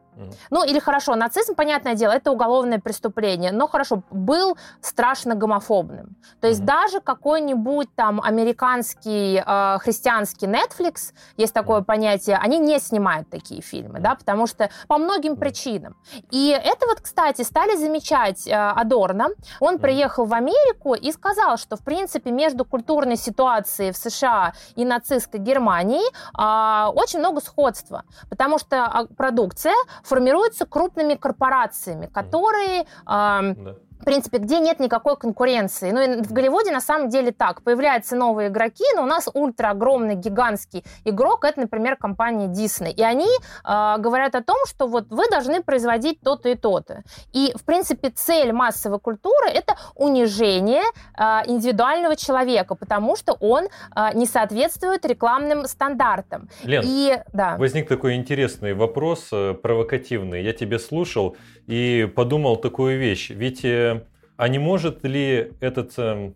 Ну 0.50 0.64
или 0.64 0.80
хорошо, 0.80 1.16
нацизм, 1.16 1.56
понятное 1.56 1.96
дело, 1.96 2.12
это 2.12 2.32
уголовное 2.32 2.80
преступление, 2.80 3.52
но 3.52 3.68
хорошо, 3.68 4.04
был 4.12 4.58
страшно 4.82 5.36
гомофобным. 5.36 6.16
То 6.42 6.48
есть 6.48 6.64
даже 6.66 7.00
какой-нибудь 7.02 7.90
там 7.96 8.22
американский 8.22 9.44
э, 9.46 9.78
христианский 9.80 10.48
Netflix, 10.48 11.14
есть 11.38 11.54
такое 11.54 11.82
понятие, 11.82 12.38
они 12.38 12.60
не 12.60 12.80
снимают 12.80 13.30
такие 13.30 13.62
фильмы, 13.62 14.00
да, 14.00 14.16
потому 14.16 14.48
что 14.48 14.70
по 14.88 14.98
многим 14.98 15.36
причинам. 15.36 15.96
И 16.32 16.50
это 16.50 16.88
вот, 16.88 17.02
кстати, 17.02 17.42
стали 17.44 17.76
замечать 17.76 18.48
э, 18.48 18.52
Адорно. 18.54 19.30
Он 19.60 19.80
приехал 19.80 20.26
в 20.26 20.34
Америку 20.34 20.94
и 20.94 21.12
сказал, 21.12 21.58
что 21.58 21.76
в 21.76 21.84
принципе 21.84 22.32
между 22.32 22.66
культурной 22.66 23.18
ситуацией 23.18 23.92
в 23.92 23.98
США 23.98 24.54
и 24.76 24.86
нацистской 24.86 25.40
Германии 25.40 26.02
э, 26.08 26.92
очень 26.92 27.20
много 27.20 27.42
сходства, 27.42 28.04
потому 28.30 28.58
что 28.58 28.86
а, 28.86 29.06
продукция 29.06 29.76
формируются 30.08 30.66
крупными 30.66 31.16
корпорациями, 31.16 32.08
которые... 32.08 32.82
Э, 32.82 33.54
да 33.54 33.76
в 34.00 34.06
принципе, 34.06 34.38
где 34.38 34.60
нет 34.60 34.80
никакой 34.80 35.18
конкуренции. 35.18 35.92
Ну 35.92 36.02
и 36.02 36.22
в 36.22 36.32
Голливуде 36.32 36.72
на 36.72 36.82
самом 36.82 37.10
деле 37.10 37.32
так. 37.32 37.62
Появляются 37.64 38.16
новые 38.16 38.50
игроки, 38.50 38.84
но 38.96 39.04
у 39.04 39.06
нас 39.06 39.28
ультра 39.34 39.70
огромный, 39.70 40.16
гигантский 40.16 40.84
игрок, 41.06 41.46
это, 41.46 41.62
например, 41.62 41.96
компания 41.96 42.48
Disney. 42.48 42.92
И 42.92 43.04
они 43.04 43.28
э, 43.28 43.96
говорят 44.00 44.36
о 44.36 44.44
том, 44.44 44.58
что 44.66 44.88
вот 44.88 45.08
вы 45.10 45.28
должны 45.30 45.62
производить 45.62 46.22
то-то 46.22 46.50
и 46.50 46.56
то-то. 46.56 47.04
И, 47.34 47.54
в 47.56 47.66
принципе, 47.66 48.10
цель 48.10 48.52
массовой 48.52 49.00
культуры– 49.00 49.50
это 49.54 49.78
унижение 49.96 50.84
э, 51.18 51.24
индивидуального 51.48 52.16
человека, 52.16 52.76
потому 52.76 53.16
что 53.16 53.34
он 53.34 53.66
э, 53.66 53.70
не 54.14 54.26
соответствует 54.26 55.06
рекламным 55.06 55.66
стандартам. 55.66 56.50
Лен, 56.64 56.84
и, 56.86 57.18
да. 57.34 57.58
возник 57.58 57.88
такой 57.88 58.16
интересный 58.16 58.74
вопрос, 58.74 59.30
э, 59.32 59.54
провокативный. 59.54 60.44
Я 60.44 60.54
тебя 60.54 60.80
слушал 60.80 61.36
и 61.68 62.10
подумал 62.16 62.58
такую 62.58 62.98
вещь. 62.98 63.30
Ведь 63.30 63.66
э, 63.66 63.87
а 64.38 64.48
не 64.48 64.60
может 64.60 65.04
ли 65.04 65.52
этот, 65.60 65.94
эм, 65.98 66.36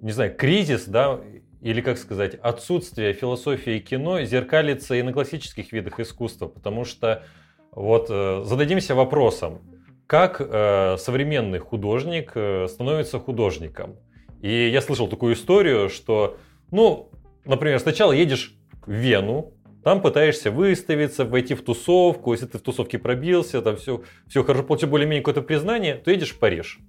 не 0.00 0.12
знаю, 0.12 0.34
кризис, 0.36 0.84
да, 0.86 1.20
или, 1.60 1.80
как 1.80 1.98
сказать, 1.98 2.34
отсутствие 2.34 3.12
философии 3.12 3.78
кино 3.78 4.22
зеркалится 4.22 4.94
и 4.94 5.02
на 5.02 5.12
классических 5.12 5.72
видах 5.72 6.00
искусства? 6.00 6.48
Потому 6.48 6.84
что 6.84 7.24
вот 7.72 8.08
э, 8.10 8.42
зададимся 8.44 8.94
вопросом, 8.94 9.60
как 10.06 10.40
э, 10.40 10.96
современный 10.98 11.58
художник 11.60 12.32
э, 12.34 12.66
становится 12.68 13.18
художником? 13.20 13.96
И 14.40 14.68
я 14.68 14.80
слышал 14.80 15.08
такую 15.08 15.34
историю, 15.34 15.88
что, 15.88 16.38
ну, 16.70 17.10
например, 17.44 17.78
сначала 17.78 18.12
едешь 18.12 18.54
в 18.86 18.92
Вену, 18.92 19.52
там 19.84 20.00
пытаешься 20.00 20.50
выставиться, 20.50 21.24
войти 21.24 21.54
в 21.54 21.62
тусовку, 21.62 22.32
если 22.32 22.46
ты 22.46 22.58
в 22.58 22.62
тусовке 22.62 22.98
пробился, 22.98 23.62
там 23.62 23.76
все, 23.76 24.02
все 24.26 24.44
хорошо, 24.44 24.64
получил 24.64 24.88
более-менее 24.88 25.22
какое-то 25.22 25.42
признание, 25.42 25.94
то 25.94 26.10
едешь 26.10 26.32
в 26.32 26.38
Париж. 26.38 26.80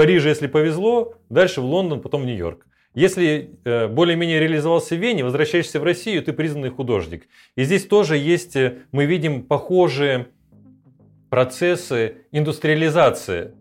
Париже, 0.00 0.30
если 0.30 0.46
повезло, 0.46 1.12
дальше 1.28 1.60
в 1.60 1.66
Лондон, 1.66 2.00
потом 2.00 2.22
в 2.22 2.24
Нью-Йорк. 2.24 2.66
Если 2.94 3.50
э, 3.64 3.86
более-менее 3.86 4.40
реализовался 4.40 4.94
в 4.94 4.98
Вене, 4.98 5.24
возвращаешься 5.24 5.78
в 5.78 5.84
Россию, 5.84 6.22
ты 6.22 6.32
признанный 6.32 6.70
художник. 6.70 7.28
И 7.54 7.64
здесь 7.64 7.84
тоже 7.84 8.16
есть, 8.16 8.56
э, 8.56 8.78
мы 8.92 9.04
видим 9.04 9.42
похожие 9.42 10.28
процессы 11.28 12.14
индустриализации 12.32 13.52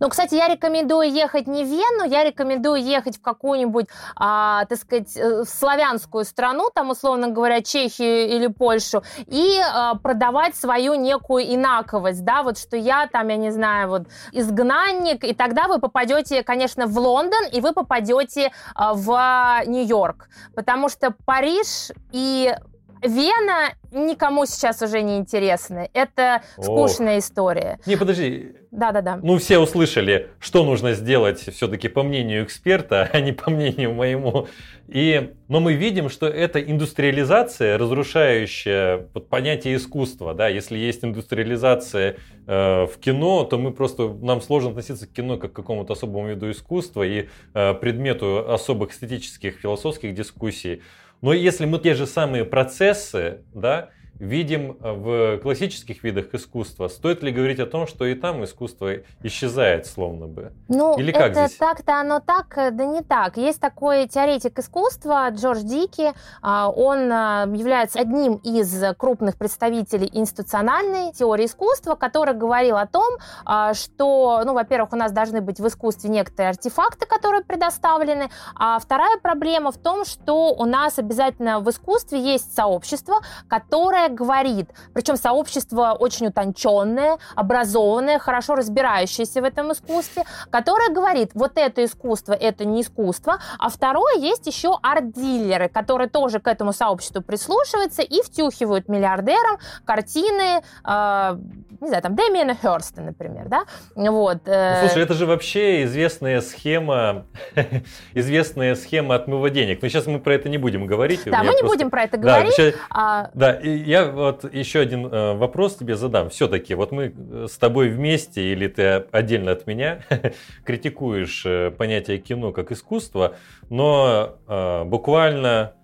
ну, 0.00 0.08
кстати, 0.08 0.34
я 0.34 0.48
рекомендую 0.48 1.12
ехать 1.12 1.46
не 1.46 1.64
в 1.64 1.68
Вену, 1.68 2.04
я 2.04 2.24
рекомендую 2.24 2.82
ехать 2.82 3.18
в 3.18 3.22
какую-нибудь, 3.22 3.86
а, 4.16 4.64
так 4.66 4.78
сказать, 4.78 5.16
э, 5.16 5.44
славянскую 5.44 6.24
страну, 6.24 6.70
там, 6.74 6.90
условно 6.90 7.28
говоря, 7.28 7.62
Чехию 7.62 8.28
или 8.28 8.46
Польшу, 8.48 9.02
и 9.26 9.58
а, 9.60 9.94
продавать 9.96 10.54
свою 10.56 10.94
некую 10.94 11.54
инаковость, 11.54 12.24
да, 12.24 12.42
вот 12.42 12.58
что 12.58 12.76
я 12.76 13.06
там, 13.06 13.28
я 13.28 13.36
не 13.36 13.50
знаю, 13.50 13.88
вот 13.88 14.02
изгнанник, 14.32 15.24
и 15.24 15.34
тогда 15.34 15.68
вы 15.68 15.78
попадете, 15.78 16.42
конечно, 16.42 16.86
в 16.86 16.98
Лондон, 16.98 17.44
и 17.52 17.60
вы 17.60 17.72
попадете 17.72 18.52
а, 18.74 18.94
в 18.94 19.62
Нью-Йорк, 19.66 20.28
потому 20.54 20.88
что 20.88 21.14
Париж 21.24 21.90
и 22.12 22.54
Вена 23.04 23.74
никому 23.92 24.46
сейчас 24.46 24.80
уже 24.80 25.02
не 25.02 25.18
интересны. 25.18 25.90
Это 25.92 26.42
скучная 26.58 27.18
Ох. 27.18 27.22
история. 27.22 27.78
Не, 27.86 27.96
подожди. 27.96 28.56
Да-да-да. 28.70 29.20
Ну, 29.22 29.38
все 29.38 29.58
услышали, 29.58 30.30
что 30.40 30.64
нужно 30.64 30.94
сделать 30.94 31.38
все-таки 31.38 31.88
по 31.88 32.02
мнению 32.02 32.44
эксперта, 32.44 33.08
а 33.12 33.20
не 33.20 33.32
по 33.32 33.50
мнению 33.50 33.94
моему. 33.94 34.48
И, 34.88 35.34
но 35.48 35.60
мы 35.60 35.74
видим, 35.74 36.08
что 36.08 36.26
это 36.26 36.60
индустриализация, 36.60 37.78
разрушающая 37.78 39.06
вот, 39.14 39.28
понятие 39.28 39.76
искусства. 39.76 40.34
Да? 40.34 40.48
Если 40.48 40.76
есть 40.76 41.04
индустриализация 41.04 42.16
э, 42.46 42.86
в 42.86 42.98
кино, 42.98 43.44
то 43.44 43.58
мы 43.58 43.70
просто, 43.72 44.08
нам 44.08 44.40
сложно 44.40 44.70
относиться 44.70 45.06
к 45.06 45.12
кино 45.12 45.36
как 45.36 45.52
к 45.52 45.56
какому-то 45.56 45.92
особому 45.92 46.28
виду 46.28 46.50
искусства 46.50 47.02
и 47.02 47.28
э, 47.54 47.74
предмету 47.74 48.50
особых 48.50 48.92
эстетических, 48.92 49.58
философских 49.60 50.14
дискуссий. 50.14 50.82
Но 51.24 51.32
если 51.32 51.64
мы 51.64 51.78
те 51.78 51.94
же 51.94 52.06
самые 52.06 52.44
процессы, 52.44 53.46
да, 53.54 53.88
видим 54.18 54.76
э, 54.80 54.92
в 54.92 55.38
классических 55.42 56.02
видах 56.04 56.34
искусства, 56.34 56.88
стоит 56.88 57.22
ли 57.22 57.32
говорить 57.32 57.58
о 57.58 57.66
том, 57.66 57.86
что 57.86 58.04
и 58.04 58.14
там 58.14 58.44
искусство 58.44 58.90
исчезает 59.22 59.86
словно 59.86 60.26
бы? 60.26 60.52
Ну, 60.68 60.98
Или 60.98 61.12
как 61.12 61.32
это 61.32 61.46
здесь? 61.46 61.58
так-то 61.58 62.00
оно 62.00 62.20
так, 62.20 62.56
э, 62.56 62.70
да 62.70 62.84
не 62.84 63.02
так. 63.02 63.36
Есть 63.36 63.60
такой 63.60 64.06
теоретик 64.06 64.58
искусства 64.58 65.28
Джордж 65.30 65.62
Дики, 65.62 66.12
а, 66.42 66.70
он 66.70 67.10
э, 67.10 67.56
является 67.56 67.98
одним 68.00 68.36
из 68.36 68.82
крупных 68.96 69.36
представителей 69.36 70.08
институциональной 70.12 71.12
теории 71.12 71.46
искусства, 71.46 71.94
который 71.94 72.34
говорил 72.34 72.76
о 72.76 72.86
том, 72.86 73.16
а, 73.44 73.74
что, 73.74 74.42
ну, 74.44 74.54
во-первых, 74.54 74.92
у 74.92 74.96
нас 74.96 75.12
должны 75.12 75.40
быть 75.40 75.58
в 75.58 75.66
искусстве 75.66 76.10
некоторые 76.10 76.50
артефакты, 76.50 77.06
которые 77.06 77.42
предоставлены, 77.42 78.30
а 78.54 78.78
вторая 78.78 79.18
проблема 79.18 79.72
в 79.72 79.78
том, 79.78 80.04
что 80.04 80.54
у 80.54 80.64
нас 80.64 80.98
обязательно 80.98 81.60
в 81.60 81.68
искусстве 81.70 82.20
есть 82.20 82.54
сообщество, 82.54 83.16
которое 83.48 84.03
которое 84.04 84.08
говорит, 84.08 84.70
причем 84.92 85.16
сообщество 85.16 85.96
очень 85.98 86.26
утонченное, 86.26 87.18
образованное, 87.34 88.18
хорошо 88.18 88.54
разбирающееся 88.54 89.40
в 89.40 89.44
этом 89.44 89.72
искусстве, 89.72 90.24
которое 90.50 90.90
говорит, 90.90 91.30
вот 91.34 91.52
это 91.56 91.84
искусство, 91.84 92.32
это 92.32 92.64
не 92.64 92.82
искусство, 92.82 93.38
а 93.58 93.68
второе, 93.68 94.16
есть 94.16 94.46
еще 94.46 94.78
арт-дилеры, 94.82 95.68
которые 95.68 96.08
тоже 96.08 96.40
к 96.40 96.48
этому 96.48 96.72
сообществу 96.72 97.22
прислушиваются 97.22 98.02
и 98.02 98.22
втюхивают 98.22 98.88
миллиардерам 98.88 99.58
картины, 99.84 100.62
э, 100.84 101.36
не 101.80 101.88
знаю, 101.88 102.02
там, 102.02 102.14
Дэмиена 102.14 102.54
Херста, 102.54 103.02
например, 103.02 103.48
да, 103.48 103.64
вот. 103.94 104.38
Э... 104.46 104.82
Ну, 104.82 104.88
слушай, 104.88 105.02
это 105.02 105.14
же 105.14 105.26
вообще 105.26 105.84
известная 105.84 106.40
схема, 106.40 107.26
известная 108.14 108.74
схема 108.74 109.14
отмыва 109.14 109.50
денег. 109.50 109.82
Но 109.82 109.88
сейчас 109.88 110.06
мы 110.06 110.18
про 110.18 110.34
это 110.34 110.48
не 110.48 110.58
будем 110.58 110.86
говорить. 110.86 111.20
Да, 111.26 111.38
мы 111.38 111.52
не 111.52 111.60
просто... 111.60 111.66
будем 111.66 111.90
про 111.90 112.04
это 112.04 112.16
говорить. 112.16 112.54
Да, 112.56 112.62
сейчас... 112.62 112.74
а... 112.90 113.30
да 113.34 113.54
и 113.54 113.92
я 113.94 114.10
вот 114.10 114.52
еще 114.52 114.80
один 114.80 115.06
э, 115.06 115.34
вопрос 115.34 115.76
тебе 115.76 115.94
задам. 115.94 116.28
Все-таки, 116.28 116.74
вот 116.74 116.90
мы 116.90 117.14
э, 117.16 117.46
с 117.48 117.56
тобой 117.56 117.88
вместе, 117.90 118.42
или 118.52 118.66
ты 118.66 119.04
отдельно 119.12 119.52
от 119.52 119.68
меня, 119.68 120.00
критикуешь 120.64 121.44
э, 121.46 121.70
понятие 121.70 122.18
кино 122.18 122.50
как 122.52 122.72
искусство, 122.72 123.36
но 123.70 124.36
буквально 124.84 125.74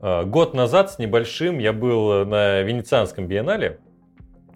год 0.00 0.54
назад 0.54 0.90
с 0.90 0.98
небольшим 0.98 1.58
я 1.58 1.72
был 1.72 2.26
на 2.26 2.60
Венецианском 2.62 3.26
биеннале, 3.26 3.78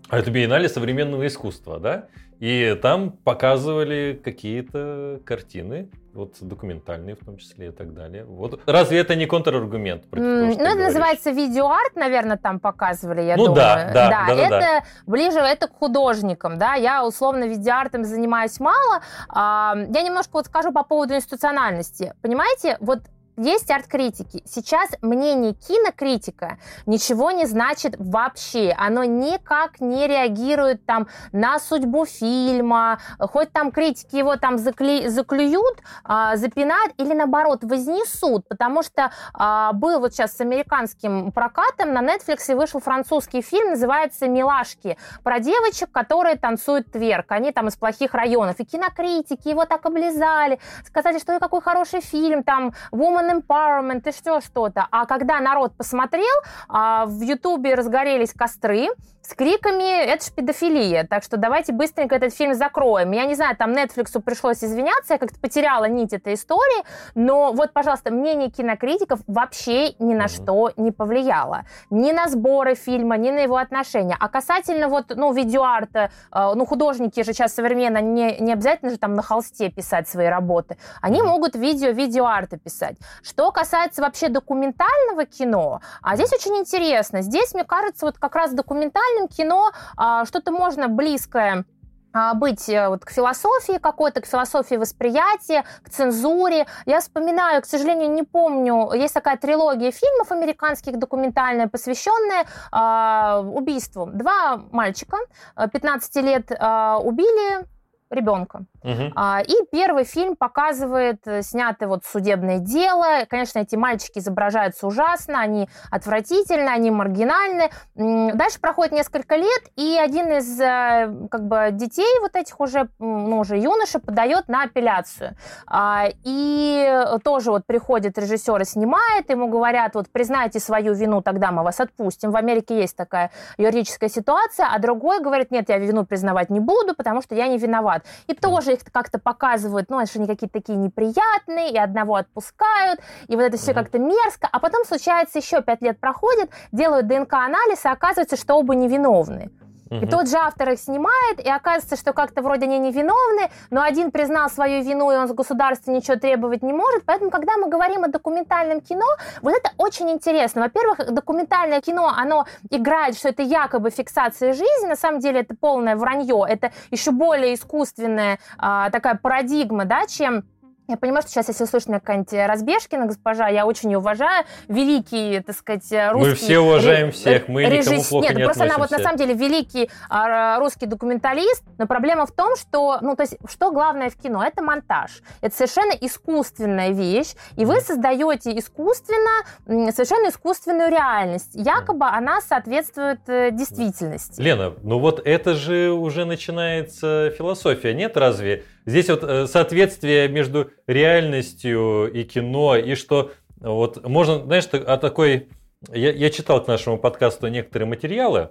а 0.08 0.18
это 0.18 0.30
биеннале 0.30 0.68
современного 0.68 1.26
искусства, 1.26 1.78
да? 1.78 2.06
И 2.40 2.78
там 2.80 3.10
показывали 3.10 4.20
какие-то 4.22 5.20
картины, 5.24 5.90
вот 6.14 6.36
документальные 6.40 7.16
в 7.16 7.24
том 7.24 7.36
числе 7.36 7.68
и 7.68 7.70
так 7.70 7.94
далее. 7.94 8.24
Вот 8.24 8.60
разве 8.66 8.98
это 8.98 9.16
не 9.16 9.26
контраргумент 9.26 10.04
mm, 10.04 10.20
Ну, 10.20 10.50
это 10.50 10.58
говоришь? 10.58 10.84
называется 10.86 11.30
видеоарт, 11.30 11.96
наверное, 11.96 12.36
там 12.36 12.60
показывали, 12.60 13.22
я 13.22 13.36
ну, 13.36 13.46
думаю. 13.46 13.56
Да, 13.56 13.90
да, 13.92 14.10
да, 14.10 14.26
да, 14.26 14.34
это 14.34 14.60
да. 14.60 14.84
ближе 15.06 15.38
это 15.40 15.66
к 15.66 15.72
художникам, 15.74 16.58
да. 16.58 16.74
Я 16.74 17.04
условно 17.04 17.44
видеоартом 17.44 18.04
занимаюсь 18.04 18.60
мало. 18.60 19.02
Я 19.34 20.02
немножко 20.02 20.30
вот 20.34 20.46
скажу 20.46 20.72
по 20.72 20.84
поводу 20.84 21.14
институциональности. 21.14 22.14
Понимаете, 22.22 22.76
вот 22.80 23.00
есть 23.38 23.70
арт-критики. 23.70 24.42
Сейчас 24.44 24.90
мнение 25.00 25.54
кинокритика 25.54 26.58
ничего 26.86 27.30
не 27.30 27.46
значит 27.46 27.94
вообще. 27.98 28.74
Оно 28.76 29.04
никак 29.04 29.80
не 29.80 30.06
реагирует 30.06 30.84
там 30.84 31.08
на 31.32 31.58
судьбу 31.58 32.04
фильма, 32.04 32.98
хоть 33.18 33.52
там 33.52 33.70
критики 33.70 34.16
его 34.16 34.36
там 34.36 34.58
закле... 34.58 35.08
заклюют, 35.08 35.78
а, 36.04 36.36
запинают 36.36 36.92
или 36.98 37.14
наоборот 37.14 37.62
вознесут, 37.62 38.46
потому 38.48 38.82
что 38.82 39.12
а, 39.32 39.72
был 39.72 40.00
вот 40.00 40.12
сейчас 40.12 40.36
с 40.36 40.40
американским 40.40 41.32
прокатом 41.32 41.92
на 41.92 42.02
Netflix 42.02 42.54
вышел 42.54 42.80
французский 42.80 43.42
фильм, 43.42 43.70
называется 43.70 44.28
«Милашки», 44.28 44.98
про 45.22 45.38
девочек, 45.40 45.90
которые 45.92 46.36
танцуют 46.36 46.90
тверк. 46.90 47.30
Они 47.32 47.52
там 47.52 47.68
из 47.68 47.76
плохих 47.76 48.14
районов. 48.14 48.58
И 48.58 48.64
кинокритики 48.64 49.48
его 49.48 49.64
так 49.64 49.84
облизали, 49.86 50.58
сказали, 50.84 51.18
что 51.18 51.38
какой 51.38 51.60
хороший 51.60 52.00
фильм, 52.00 52.42
там 52.42 52.72
«Woman 52.92 53.27
women 53.28 53.42
empowerment 53.42 54.08
и 54.08 54.12
что 54.12 54.40
что-то. 54.40 54.86
А 54.90 55.06
когда 55.06 55.40
народ 55.40 55.76
посмотрел, 55.76 56.24
а, 56.68 57.06
в 57.06 57.20
Ютубе 57.22 57.74
разгорелись 57.74 58.32
костры, 58.32 58.88
с 59.28 59.34
криками 59.34 60.06
«это 60.06 60.24
ж 60.24 60.30
педофилия», 60.32 61.04
так 61.04 61.22
что 61.22 61.36
давайте 61.36 61.74
быстренько 61.74 62.14
этот 62.14 62.34
фильм 62.34 62.54
закроем. 62.54 63.10
Я 63.12 63.26
не 63.26 63.34
знаю, 63.34 63.54
там 63.56 63.72
Netflix 63.72 64.18
пришлось 64.22 64.64
извиняться, 64.64 65.14
я 65.14 65.18
как-то 65.18 65.38
потеряла 65.38 65.84
нить 65.84 66.14
этой 66.14 66.32
истории, 66.32 66.82
но 67.14 67.52
вот, 67.52 67.74
пожалуйста, 67.74 68.10
мнение 68.10 68.50
кинокритиков 68.50 69.20
вообще 69.26 69.92
ни 69.98 70.14
на 70.14 70.28
что 70.28 70.72
не 70.78 70.92
повлияло. 70.92 71.64
Ни 71.90 72.12
на 72.12 72.28
сборы 72.28 72.74
фильма, 72.74 73.18
ни 73.18 73.30
на 73.30 73.40
его 73.40 73.58
отношения. 73.58 74.16
А 74.18 74.28
касательно 74.30 74.88
вот, 74.88 75.12
ну, 75.14 75.34
видеоарта, 75.34 76.10
э, 76.32 76.52
ну, 76.54 76.64
художники 76.64 77.22
же 77.22 77.34
сейчас 77.34 77.54
современно 77.54 78.00
не, 78.00 78.38
не 78.38 78.54
обязательно 78.54 78.90
же 78.90 78.96
там 78.96 79.14
на 79.14 79.22
холсте 79.22 79.70
писать 79.70 80.08
свои 80.08 80.28
работы. 80.28 80.78
Они 81.02 81.20
могут 81.20 81.54
видео, 81.54 81.90
видеоарты 81.90 82.56
писать. 82.56 82.96
Что 83.22 83.52
касается 83.52 84.02
вообще 84.02 84.28
документального 84.28 85.24
кино, 85.24 85.80
а 86.02 86.16
здесь 86.16 86.32
очень 86.32 86.56
интересно. 86.56 87.22
Здесь, 87.22 87.54
мне 87.54 87.64
кажется, 87.64 88.06
вот 88.06 88.18
как 88.18 88.34
раз 88.34 88.52
документальный 88.52 88.78
документальном 88.78 89.28
кино 89.28 89.70
а, 89.96 90.24
что-то 90.24 90.52
можно 90.52 90.88
близкое 90.88 91.64
а, 92.12 92.34
быть 92.34 92.68
э, 92.68 92.88
вот 92.88 93.04
к 93.04 93.10
философии 93.10 93.78
какой-то, 93.78 94.20
к 94.20 94.26
философии 94.26 94.76
восприятия, 94.76 95.64
к 95.82 95.90
цензуре. 95.90 96.66
Я 96.86 97.00
вспоминаю, 97.00 97.60
к 97.62 97.66
сожалению, 97.66 98.10
не 98.10 98.22
помню, 98.22 98.92
есть 98.92 99.14
такая 99.14 99.36
трилогия 99.36 99.90
фильмов 99.90 100.32
американских 100.32 100.98
документальная, 100.98 101.68
посвященная 101.68 102.46
э, 102.72 103.40
убийству. 103.40 104.06
Два 104.06 104.60
мальчика, 104.72 105.18
15 105.56 106.16
э, 106.16 106.20
лет, 106.22 106.50
э, 106.50 106.94
убили 107.02 107.66
ребенка. 108.10 108.64
Угу. 108.82 109.12
А, 109.16 109.42
и 109.46 109.54
первый 109.70 110.04
фильм 110.04 110.36
показывает, 110.36 111.26
э, 111.26 111.42
снятое 111.42 111.88
вот 111.88 112.04
судебное 112.04 112.58
дело. 112.58 113.24
Конечно, 113.28 113.58
эти 113.58 113.76
мальчики 113.76 114.18
изображаются 114.18 114.86
ужасно, 114.86 115.40
они 115.40 115.68
отвратительны, 115.90 116.68
они 116.68 116.90
маргинальны. 116.90 117.70
Дальше 117.94 118.60
проходит 118.60 118.92
несколько 118.92 119.36
лет, 119.36 119.62
и 119.76 119.98
один 119.98 120.32
из 120.32 120.60
э, 120.60 121.28
как 121.30 121.46
бы 121.46 121.70
детей 121.72 122.20
вот 122.20 122.36
этих 122.36 122.60
уже, 122.60 122.88
ну, 122.98 123.40
уже 123.40 123.58
юноши 123.58 123.98
подает 123.98 124.48
на 124.48 124.64
апелляцию. 124.64 125.36
А, 125.66 126.06
и 126.24 127.04
тоже 127.24 127.50
вот 127.50 127.66
приходит 127.66 128.16
режиссер 128.18 128.60
и 128.60 128.64
снимает, 128.64 129.30
ему 129.30 129.48
говорят, 129.48 129.94
вот 129.94 130.08
признайте 130.10 130.60
свою 130.60 130.94
вину, 130.94 131.22
тогда 131.22 131.50
мы 131.50 131.64
вас 131.64 131.80
отпустим. 131.80 132.30
В 132.30 132.36
Америке 132.36 132.78
есть 132.78 132.96
такая 132.96 133.30
юридическая 133.56 134.08
ситуация, 134.08 134.68
а 134.72 134.78
другой 134.78 135.20
говорит, 135.20 135.50
нет, 135.50 135.68
я 135.68 135.78
вину 135.78 136.06
признавать 136.06 136.50
не 136.50 136.60
буду, 136.60 136.94
потому 136.94 137.22
что 137.22 137.34
я 137.34 137.48
не 137.48 137.58
виноват. 137.58 138.04
И 138.26 138.34
тоже 138.34 138.67
их 138.72 138.80
как-то 138.92 139.18
показывают, 139.18 139.90
ну, 139.90 140.04
что 140.06 140.18
они 140.18 140.28
какие-то 140.28 140.58
такие 140.58 140.78
неприятные, 140.78 141.72
и 141.72 141.78
одного 141.78 142.16
отпускают, 142.16 143.00
и 143.26 143.36
вот 143.36 143.42
это 143.42 143.56
все 143.56 143.74
как-то 143.74 143.98
мерзко. 143.98 144.48
А 144.50 144.58
потом 144.60 144.84
случается 144.84 145.38
еще 145.38 145.62
пять 145.62 145.82
лет 145.82 145.98
проходит, 146.00 146.50
делают 146.72 147.06
ДНК-анализ, 147.06 147.84
и 147.84 147.88
оказывается, 147.88 148.36
что 148.36 148.54
оба 148.54 148.74
невиновны. 148.74 149.50
И 149.90 150.06
тот 150.06 150.28
же 150.28 150.36
автор 150.36 150.70
их 150.70 150.78
снимает, 150.78 151.44
и 151.44 151.48
оказывается, 151.48 151.96
что 151.96 152.12
как-то 152.12 152.42
вроде 152.42 152.66
они 152.66 152.78
невиновны, 152.78 153.50
но 153.70 153.82
один 153.82 154.10
признал 154.10 154.50
свою 154.50 154.82
вину, 154.82 155.10
и 155.10 155.16
он 155.16 155.28
с 155.28 155.32
государства 155.32 155.90
ничего 155.90 156.16
требовать 156.16 156.62
не 156.62 156.72
может. 156.72 157.04
Поэтому, 157.04 157.30
когда 157.30 157.56
мы 157.56 157.68
говорим 157.68 158.04
о 158.04 158.08
документальном 158.08 158.80
кино, 158.80 159.06
вот 159.42 159.54
это 159.54 159.70
очень 159.78 160.10
интересно. 160.10 160.62
Во-первых, 160.62 161.12
документальное 161.12 161.80
кино, 161.80 162.12
оно 162.16 162.46
играет, 162.70 163.16
что 163.16 163.28
это 163.28 163.42
якобы 163.42 163.90
фиксация 163.90 164.52
жизни, 164.52 164.86
на 164.86 164.96
самом 164.96 165.20
деле 165.20 165.40
это 165.40 165.54
полное 165.54 165.96
вранье, 165.96 166.44
это 166.48 166.72
еще 166.90 167.10
более 167.10 167.54
искусственная 167.54 168.38
а, 168.58 168.90
такая 168.90 169.14
парадигма, 169.16 169.84
да, 169.84 170.06
чем 170.06 170.44
я 170.88 170.96
понимаю, 170.96 171.20
что 171.20 171.30
сейчас, 171.30 171.48
если 171.48 171.64
услышит 171.64 171.88
меня 171.88 172.00
какая-нибудь 172.00 172.32
Разбежкина 172.32 173.06
госпожа, 173.06 173.48
я 173.48 173.66
очень 173.66 173.90
ее 173.90 173.98
уважаю. 173.98 174.46
Великий, 174.68 175.40
так 175.40 175.54
сказать, 175.54 175.84
русский... 176.12 176.30
Мы 176.30 176.34
все 176.34 176.58
уважаем 176.60 177.12
всех, 177.12 177.46
мы 177.48 177.64
режисс... 177.64 177.86
никому 177.86 178.04
плохо 178.04 178.28
Нет, 178.28 178.36
не 178.36 178.44
просто 178.44 178.64
она 178.64 178.78
вот 178.78 178.90
на 178.90 178.98
самом 178.98 179.18
деле 179.18 179.34
великий 179.34 179.90
а, 180.08 180.58
русский 180.58 180.86
документалист, 180.86 181.62
но 181.76 181.86
проблема 181.86 182.24
в 182.24 182.32
том, 182.32 182.56
что, 182.56 182.98
ну, 183.02 183.16
то 183.16 183.22
есть, 183.22 183.36
что 183.46 183.70
главное 183.70 184.08
в 184.08 184.16
кино? 184.16 184.42
Это 184.42 184.62
монтаж. 184.62 185.20
Это 185.42 185.54
совершенно 185.54 185.92
искусственная 185.92 186.90
вещь, 186.90 187.34
и 187.56 187.66
вы 187.66 187.80
создаете 187.82 188.58
искусственно, 188.58 189.92
совершенно 189.92 190.30
искусственную 190.30 190.90
реальность. 190.90 191.50
Якобы 191.52 192.06
она 192.06 192.40
соответствует 192.40 193.20
э, 193.26 193.50
действительности. 193.50 194.40
Лена, 194.40 194.72
ну 194.82 194.98
вот 194.98 195.20
это 195.22 195.54
же 195.54 195.90
уже 195.90 196.24
начинается 196.24 197.30
философия, 197.36 197.92
нет 197.92 198.16
разве? 198.16 198.64
Здесь 198.88 199.10
вот 199.10 199.22
э, 199.22 199.46
соответствие 199.46 200.28
между 200.28 200.70
реальностью 200.86 202.10
и 202.10 202.24
кино, 202.24 202.74
и 202.74 202.94
что 202.94 203.32
вот 203.60 204.02
можно, 204.08 204.42
знаешь, 204.42 204.64
о 204.64 204.96
такой... 204.96 205.48
Я, 205.92 206.10
я 206.10 206.30
читал 206.30 206.64
к 206.64 206.68
нашему 206.68 206.96
подкасту 206.96 207.48
некоторые 207.48 207.86
материалы, 207.86 208.48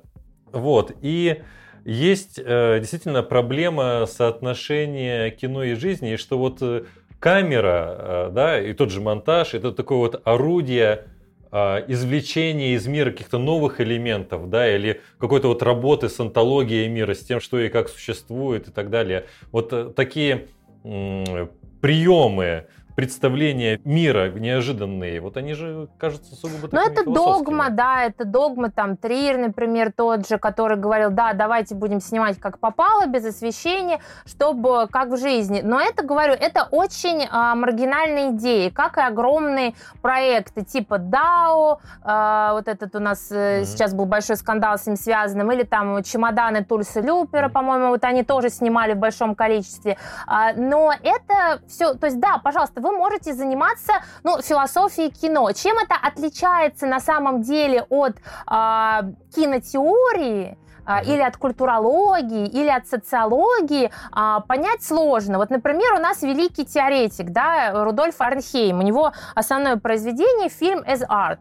вот, 0.51 0.91
и 1.01 1.41
есть 1.85 2.37
э, 2.37 2.77
действительно 2.79 3.23
проблема 3.23 4.05
соотношения 4.05 5.31
кино 5.31 5.63
и 5.63 5.73
жизни, 5.73 6.13
и 6.13 6.17
что 6.17 6.37
вот 6.37 6.61
э, 6.61 6.83
камера, 7.19 7.95
э, 7.97 8.29
да, 8.31 8.61
и 8.61 8.73
тот 8.73 8.91
же 8.91 9.01
монтаж, 9.01 9.55
это 9.55 9.71
такое 9.71 9.97
вот 9.97 10.21
орудие 10.23 10.93
а, 10.93 11.16
извлечение 11.51 12.75
из 12.75 12.87
мира 12.87 13.11
каких-то 13.11 13.37
новых 13.37 13.79
элементов, 13.81 14.49
да, 14.49 14.73
или 14.73 15.01
какой-то 15.19 15.47
вот 15.47 15.63
работы 15.63 16.09
с 16.09 16.19
антологией 16.19 16.87
мира, 16.87 17.13
с 17.13 17.19
тем, 17.19 17.39
что 17.39 17.59
и 17.59 17.69
как 17.69 17.89
существует 17.89 18.67
и 18.67 18.71
так 18.71 18.89
далее. 18.89 19.25
Вот 19.51 19.71
э, 19.73 19.91
такие 19.95 20.47
приемы 21.81 22.65
представления 22.97 23.79
мира 23.85 24.31
неожиданные, 24.31 25.21
вот 25.21 25.37
они 25.37 25.53
же 25.53 25.87
кажутся 25.99 26.35
сугубо 26.35 26.67
Ну, 26.71 26.81
это 26.81 27.03
догма, 27.05 27.69
да, 27.69 28.05
это 28.05 28.25
догма, 28.25 28.71
там, 28.71 28.97
Триер, 28.97 29.37
например, 29.37 29.91
тот 29.95 30.27
же, 30.27 30.39
который 30.39 30.77
говорил, 30.77 31.11
да, 31.11 31.33
давайте 31.33 31.75
будем 31.75 32.01
снимать 32.01 32.39
как 32.39 32.57
попало, 32.57 33.05
без 33.05 33.23
освещения, 33.23 33.99
чтобы 34.25 34.87
как 34.89 35.09
в 35.09 35.17
жизни. 35.17 35.61
Но 35.63 35.79
это, 35.79 36.03
говорю, 36.03 36.33
это 36.33 36.67
очень 36.71 37.27
а, 37.29 37.53
маргинальные 37.53 38.31
идеи, 38.31 38.69
как 38.69 38.97
и 38.97 39.01
огромные 39.01 39.75
проекты, 40.01 40.65
типа 40.65 40.95
DAO, 40.95 41.77
а, 42.01 42.53
вот 42.53 42.67
этот 42.67 42.95
у 42.95 42.99
нас 42.99 43.31
mm-hmm. 43.31 43.65
сейчас 43.65 43.93
был 43.93 44.07
большой 44.07 44.37
скандал 44.37 44.79
с 44.79 44.87
ним 44.87 44.95
связанным, 44.95 45.51
или 45.51 45.61
там 45.61 46.01
чемоданы 46.01 46.65
Тульса 46.65 47.01
Люпера, 47.01 47.47
mm-hmm. 47.47 47.51
по-моему, 47.51 47.89
вот 47.89 48.03
они 48.05 48.23
тоже 48.23 48.49
снимали 48.49 48.93
в 48.93 48.97
большом 48.97 49.35
количестве. 49.35 49.99
А, 50.25 50.53
но 50.53 50.91
это 51.03 51.61
все, 51.67 51.93
то 51.93 52.07
есть, 52.07 52.19
да, 52.19 52.39
пожалуйста, 52.43 52.86
вы 52.87 52.97
можете 52.97 53.33
заниматься 53.33 53.93
ну, 54.23 54.41
философией 54.41 55.11
кино. 55.11 55.51
Чем 55.51 55.77
это 55.77 55.95
отличается 55.95 56.85
на 56.87 56.99
самом 56.99 57.41
деле 57.41 57.83
от 57.89 58.15
э, 58.15 59.13
кинотеории? 59.35 60.57
А, 60.89 61.01
или 61.01 61.21
от 61.21 61.35
культурологии, 61.35 62.47
или 62.47 62.69
от 62.69 62.87
социологии 62.87 63.91
а, 64.13 64.39
понять 64.39 64.81
сложно. 64.81 65.37
Вот, 65.37 65.49
например, 65.49 65.95
у 65.95 65.99
нас 65.99 66.21
великий 66.21 66.65
теоретик, 66.65 67.31
да, 67.31 67.83
Рудольф 67.83 68.21
Арнхейм, 68.21 68.79
у 68.79 68.81
него 68.81 69.11
основное 69.35 69.75
произведение 69.75 70.47
фильм 70.47 70.79
«As 70.87 71.05
Art». 71.05 71.39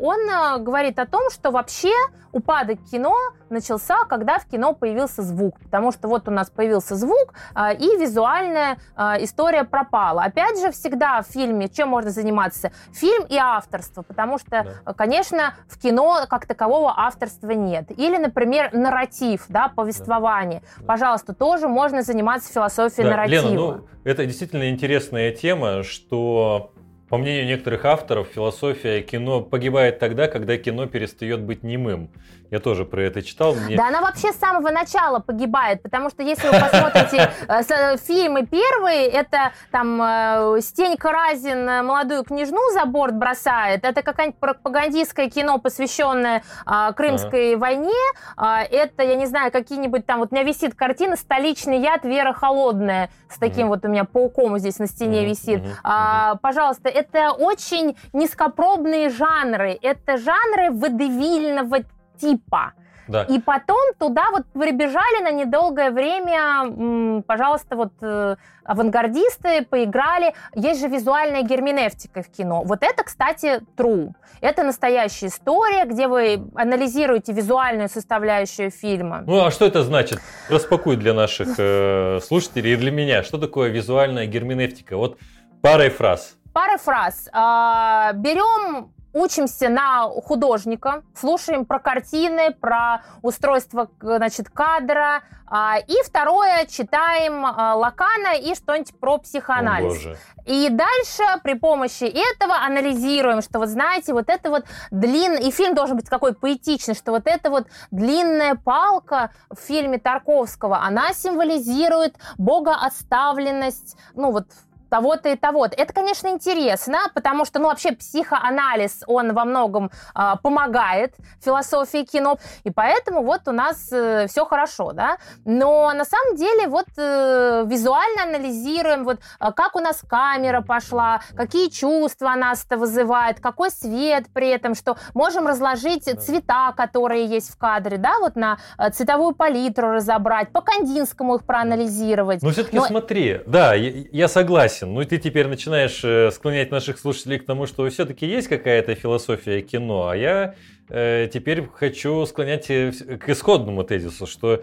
Он 0.00 0.64
говорит 0.64 0.98
о 0.98 1.04
том, 1.04 1.30
что 1.30 1.50
вообще 1.50 1.92
упадок 2.34 2.78
кино 2.90 3.16
начался, 3.48 4.04
когда 4.08 4.38
в 4.38 4.46
кино 4.46 4.74
появился 4.74 5.22
звук. 5.22 5.58
Потому 5.60 5.92
что 5.92 6.08
вот 6.08 6.28
у 6.28 6.30
нас 6.30 6.50
появился 6.50 6.96
звук, 6.96 7.34
и 7.78 7.96
визуальная 7.98 8.78
история 9.20 9.64
пропала. 9.64 10.22
Опять 10.24 10.60
же, 10.60 10.70
всегда 10.70 11.22
в 11.22 11.26
фильме 11.26 11.68
чем 11.68 11.88
можно 11.88 12.10
заниматься? 12.10 12.72
Фильм 12.92 13.24
и 13.28 13.36
авторство. 13.36 14.02
Потому 14.02 14.38
что, 14.38 14.66
да. 14.84 14.92
конечно, 14.94 15.54
в 15.68 15.78
кино 15.80 16.26
как 16.28 16.46
такового 16.46 16.92
авторства 16.96 17.50
нет. 17.50 17.90
Или, 17.90 18.18
например, 18.18 18.34
например, 18.34 18.70
нарратив, 18.72 19.46
да, 19.48 19.68
повествование. 19.68 20.62
Да. 20.78 20.86
Пожалуйста, 20.86 21.34
тоже 21.34 21.68
можно 21.68 22.02
заниматься 22.02 22.52
философией 22.52 23.04
да, 23.04 23.10
нарратива. 23.10 23.48
Лена, 23.48 23.54
ну, 23.54 23.88
это 24.04 24.26
действительно 24.26 24.68
интересная 24.68 25.32
тема, 25.32 25.82
что 25.82 26.72
по 27.08 27.18
мнению 27.18 27.46
некоторых 27.46 27.84
авторов, 27.84 28.28
философия 28.34 29.02
кино 29.02 29.42
погибает 29.42 29.98
тогда, 29.98 30.26
когда 30.26 30.56
кино 30.56 30.86
перестает 30.86 31.42
быть 31.42 31.62
немым. 31.62 32.10
Я 32.54 32.60
тоже 32.60 32.84
про 32.84 33.02
это 33.02 33.20
читал. 33.20 33.56
Мне... 33.56 33.76
Да 33.76 33.88
она 33.88 34.00
вообще 34.00 34.32
с 34.32 34.36
самого 34.36 34.70
начала 34.70 35.18
погибает, 35.18 35.82
потому 35.82 36.08
что 36.08 36.22
если 36.22 36.46
вы 36.46 36.60
посмотрите 36.60 37.32
э, 37.48 37.96
фильмы 37.96 38.46
первые, 38.46 39.08
это 39.08 39.50
там 39.72 40.00
э, 40.00 40.60
Стенька 40.60 41.10
Разин 41.10 41.68
э, 41.68 41.82
молодую 41.82 42.22
княжну 42.22 42.60
за 42.72 42.86
борт 42.86 43.16
бросает, 43.16 43.84
это 43.84 44.02
какое-нибудь 44.02 44.38
пропагандистское 44.38 45.28
кино, 45.28 45.58
посвященное 45.58 46.44
а, 46.64 46.92
Крымской 46.92 47.56
войне, 47.56 47.90
а, 48.36 48.62
это, 48.62 49.02
я 49.02 49.16
не 49.16 49.26
знаю, 49.26 49.50
какие-нибудь 49.50 50.06
там, 50.06 50.20
вот 50.20 50.28
у 50.30 50.34
меня 50.36 50.44
висит 50.44 50.76
картина 50.76 51.16
«Столичный 51.16 51.80
яд. 51.80 52.04
Вера 52.04 52.32
Холодная», 52.32 53.10
с 53.28 53.36
таким 53.38 53.66
вот 53.66 53.84
у 53.84 53.88
меня 53.88 54.04
пауком 54.04 54.58
здесь 54.58 54.78
на 54.78 54.86
стене 54.86 55.26
висит. 55.26 55.60
А, 55.82 56.36
пожалуйста, 56.36 56.88
это 56.88 57.32
очень 57.32 57.96
низкопробные 58.12 59.08
жанры, 59.08 59.76
это 59.82 60.18
жанры 60.18 60.70
водевильного 60.70 61.78
типа. 62.24 62.72
Да. 63.06 63.24
И 63.24 63.38
потом 63.38 63.92
туда 63.98 64.30
вот 64.30 64.46
прибежали 64.54 65.22
на 65.22 65.30
недолгое 65.30 65.90
время, 65.90 67.22
пожалуйста, 67.26 67.76
вот 67.76 67.92
э, 68.00 68.36
авангардисты 68.64 69.66
поиграли. 69.66 70.32
Есть 70.54 70.80
же 70.80 70.88
визуальная 70.88 71.42
герменевтика 71.42 72.22
в 72.22 72.28
кино. 72.28 72.62
Вот 72.64 72.82
это, 72.82 73.04
кстати, 73.04 73.60
true. 73.76 74.12
Это 74.40 74.62
настоящая 74.62 75.26
история, 75.26 75.84
где 75.84 76.08
вы 76.08 76.46
анализируете 76.54 77.34
визуальную 77.34 77.90
составляющую 77.90 78.70
фильма. 78.70 79.22
Ну, 79.26 79.44
а 79.44 79.50
что 79.50 79.66
это 79.66 79.82
значит? 79.82 80.20
Распакуй 80.48 80.96
для 80.96 81.12
наших 81.12 81.56
э, 81.58 82.20
слушателей 82.22 82.72
и 82.72 82.76
для 82.76 82.90
меня. 82.90 83.22
Что 83.22 83.36
такое 83.36 83.68
визуальная 83.68 84.26
герменевтика? 84.26 84.96
Вот 84.96 85.18
парой 85.60 85.90
фраз. 85.90 86.36
Парой 86.54 86.78
фраз. 86.78 87.28
А, 87.32 88.12
берем 88.14 88.94
учимся 89.14 89.68
на 89.68 90.02
художника, 90.08 91.02
слушаем 91.14 91.64
про 91.64 91.78
картины, 91.78 92.52
про 92.52 93.02
устройство 93.22 93.88
значит, 94.00 94.50
кадра. 94.50 95.22
А, 95.46 95.78
и 95.78 95.94
второе, 96.04 96.66
читаем 96.66 97.46
а, 97.46 97.76
Лакана 97.76 98.34
и 98.34 98.54
что-нибудь 98.54 98.98
про 98.98 99.18
психоанализ. 99.18 100.06
О, 100.06 100.16
и 100.46 100.68
дальше 100.68 101.22
при 101.44 101.54
помощи 101.54 102.04
этого 102.04 102.56
анализируем, 102.56 103.40
что 103.40 103.60
вот 103.60 103.68
знаете, 103.68 104.12
вот 104.12 104.28
это 104.28 104.50
вот 104.50 104.64
длинный, 104.90 105.46
и 105.46 105.50
фильм 105.50 105.74
должен 105.74 105.96
быть 105.96 106.08
какой 106.08 106.34
поэтичный, 106.34 106.94
что 106.94 107.12
вот 107.12 107.26
эта 107.26 107.50
вот 107.50 107.68
длинная 107.90 108.56
палка 108.56 109.30
в 109.48 109.60
фильме 109.60 109.98
Тарковского, 109.98 110.82
она 110.82 111.12
символизирует 111.12 112.16
богооставленность, 112.36 113.96
ну 114.14 114.32
вот 114.32 114.46
того-то 114.94 115.28
и 115.28 115.36
того-то. 115.36 115.74
Это, 115.74 115.92
конечно, 115.92 116.28
интересно, 116.28 116.98
потому 117.14 117.44
что, 117.44 117.58
ну, 117.58 117.66
вообще 117.66 117.90
психоанализ, 117.90 119.02
он 119.08 119.34
во 119.34 119.44
многом 119.44 119.90
э, 120.14 120.34
помогает 120.40 121.16
философии 121.44 122.04
кино, 122.04 122.38
и 122.62 122.70
поэтому 122.70 123.24
вот 123.24 123.40
у 123.48 123.50
нас 123.52 123.90
э, 123.90 124.28
все 124.28 124.44
хорошо, 124.44 124.92
да. 124.92 125.16
Но 125.44 125.92
на 125.92 126.04
самом 126.04 126.36
деле 126.36 126.68
вот 126.68 126.86
э, 126.96 127.64
визуально 127.66 128.22
анализируем, 128.22 129.02
вот 129.02 129.18
э, 129.18 129.50
как 129.50 129.74
у 129.74 129.80
нас 129.80 130.00
камера 130.08 130.60
пошла, 130.60 131.20
какие 131.34 131.70
чувства 131.70 132.30
она 132.30 132.52
вызывает, 132.70 133.40
какой 133.40 133.72
свет 133.72 134.26
при 134.32 134.48
этом, 134.48 134.76
что 134.76 134.96
можем 135.12 135.48
разложить 135.48 136.04
цвета, 136.04 136.72
которые 136.76 137.26
есть 137.26 137.50
в 137.50 137.58
кадре, 137.58 137.96
да, 137.96 138.20
вот 138.20 138.36
на 138.36 138.58
э, 138.78 138.90
цветовую 138.90 139.34
палитру 139.34 139.90
разобрать, 139.90 140.52
по 140.52 140.60
Кандинскому 140.60 141.34
их 141.34 141.44
проанализировать. 141.44 142.42
Но 142.42 142.50
все-таки 142.50 142.76
Но... 142.76 142.86
смотри, 142.86 143.40
да, 143.44 143.74
я, 143.74 144.04
я 144.12 144.28
согласен, 144.28 144.83
согласен. 144.84 144.94
Ну 144.94 145.00
и 145.00 145.04
ты 145.04 145.18
теперь 145.18 145.46
начинаешь 145.46 146.00
э, 146.04 146.30
склонять 146.30 146.70
наших 146.70 146.98
слушателей 146.98 147.38
к 147.38 147.46
тому, 147.46 147.66
что 147.66 147.88
все-таки 147.88 148.26
есть 148.26 148.48
какая-то 148.48 148.94
философия 148.94 149.60
кино, 149.62 150.08
а 150.08 150.16
я 150.16 150.54
э, 150.88 151.28
теперь 151.32 151.66
хочу 151.72 152.24
склонять 152.26 152.70
э, 152.70 152.92
к 152.92 153.28
исходному 153.28 153.84
тезису, 153.84 154.26
что 154.26 154.62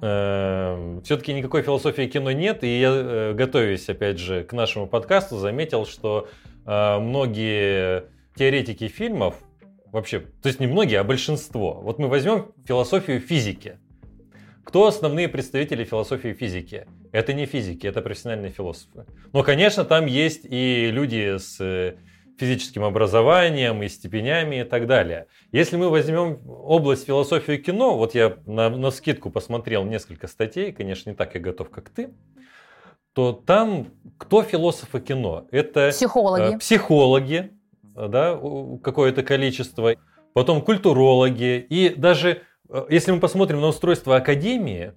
э, 0.00 1.00
все-таки 1.04 1.32
никакой 1.34 1.62
философии 1.62 2.06
кино 2.06 2.32
нет, 2.32 2.64
и 2.64 2.80
я, 2.80 2.90
э, 2.92 3.32
готовясь, 3.34 3.88
опять 3.88 4.18
же, 4.18 4.44
к 4.44 4.52
нашему 4.52 4.86
подкасту, 4.86 5.38
заметил, 5.38 5.86
что 5.86 6.28
э, 6.66 6.98
многие 6.98 8.04
теоретики 8.36 8.88
фильмов, 8.88 9.34
вообще, 9.92 10.20
то 10.20 10.48
есть 10.48 10.60
не 10.60 10.66
многие, 10.66 11.00
а 11.00 11.04
большинство, 11.04 11.80
вот 11.82 11.98
мы 11.98 12.08
возьмем 12.08 12.52
философию 12.66 13.20
физики, 13.20 13.78
кто 14.64 14.86
основные 14.86 15.28
представители 15.28 15.82
философии 15.82 16.34
физики? 16.34 16.86
Это 17.12 17.32
не 17.32 17.46
физики, 17.46 17.86
это 17.86 18.02
профессиональные 18.02 18.50
философы. 18.50 19.06
Но, 19.32 19.42
конечно, 19.42 19.84
там 19.84 20.06
есть 20.06 20.44
и 20.44 20.90
люди 20.90 21.38
с 21.38 21.60
э, 21.60 21.96
физическим 22.38 22.84
образованием, 22.84 23.82
и 23.82 23.88
степенями 23.88 24.60
и 24.60 24.64
так 24.64 24.86
далее. 24.86 25.26
Если 25.52 25.76
мы 25.76 25.90
возьмем 25.90 26.40
область 26.46 27.06
философии 27.06 27.56
кино, 27.56 27.96
вот 27.96 28.14
я 28.14 28.36
на, 28.46 28.70
на 28.70 28.90
скидку 28.90 29.30
посмотрел 29.30 29.84
несколько 29.84 30.26
статей, 30.26 30.72
конечно, 30.72 31.10
не 31.10 31.16
так 31.16 31.34
я 31.34 31.40
готов, 31.40 31.70
как 31.70 31.90
ты, 31.90 32.14
то 33.12 33.32
там 33.32 33.88
кто 34.16 34.42
философы 34.42 35.00
кино? 35.00 35.46
Это 35.50 35.90
психологи, 35.90 36.54
э, 36.54 36.58
психологи 36.58 37.50
да, 37.94 38.40
какое-то 38.82 39.22
количество, 39.22 39.94
потом 40.34 40.62
культурологи 40.62 41.58
и 41.68 41.88
даже 41.88 42.42
Э, 42.68 42.86
если 42.88 43.12
мы 43.12 43.20
посмотрим 43.20 43.60
на 43.60 43.68
устройство 43.68 44.16
Академии, 44.16 44.92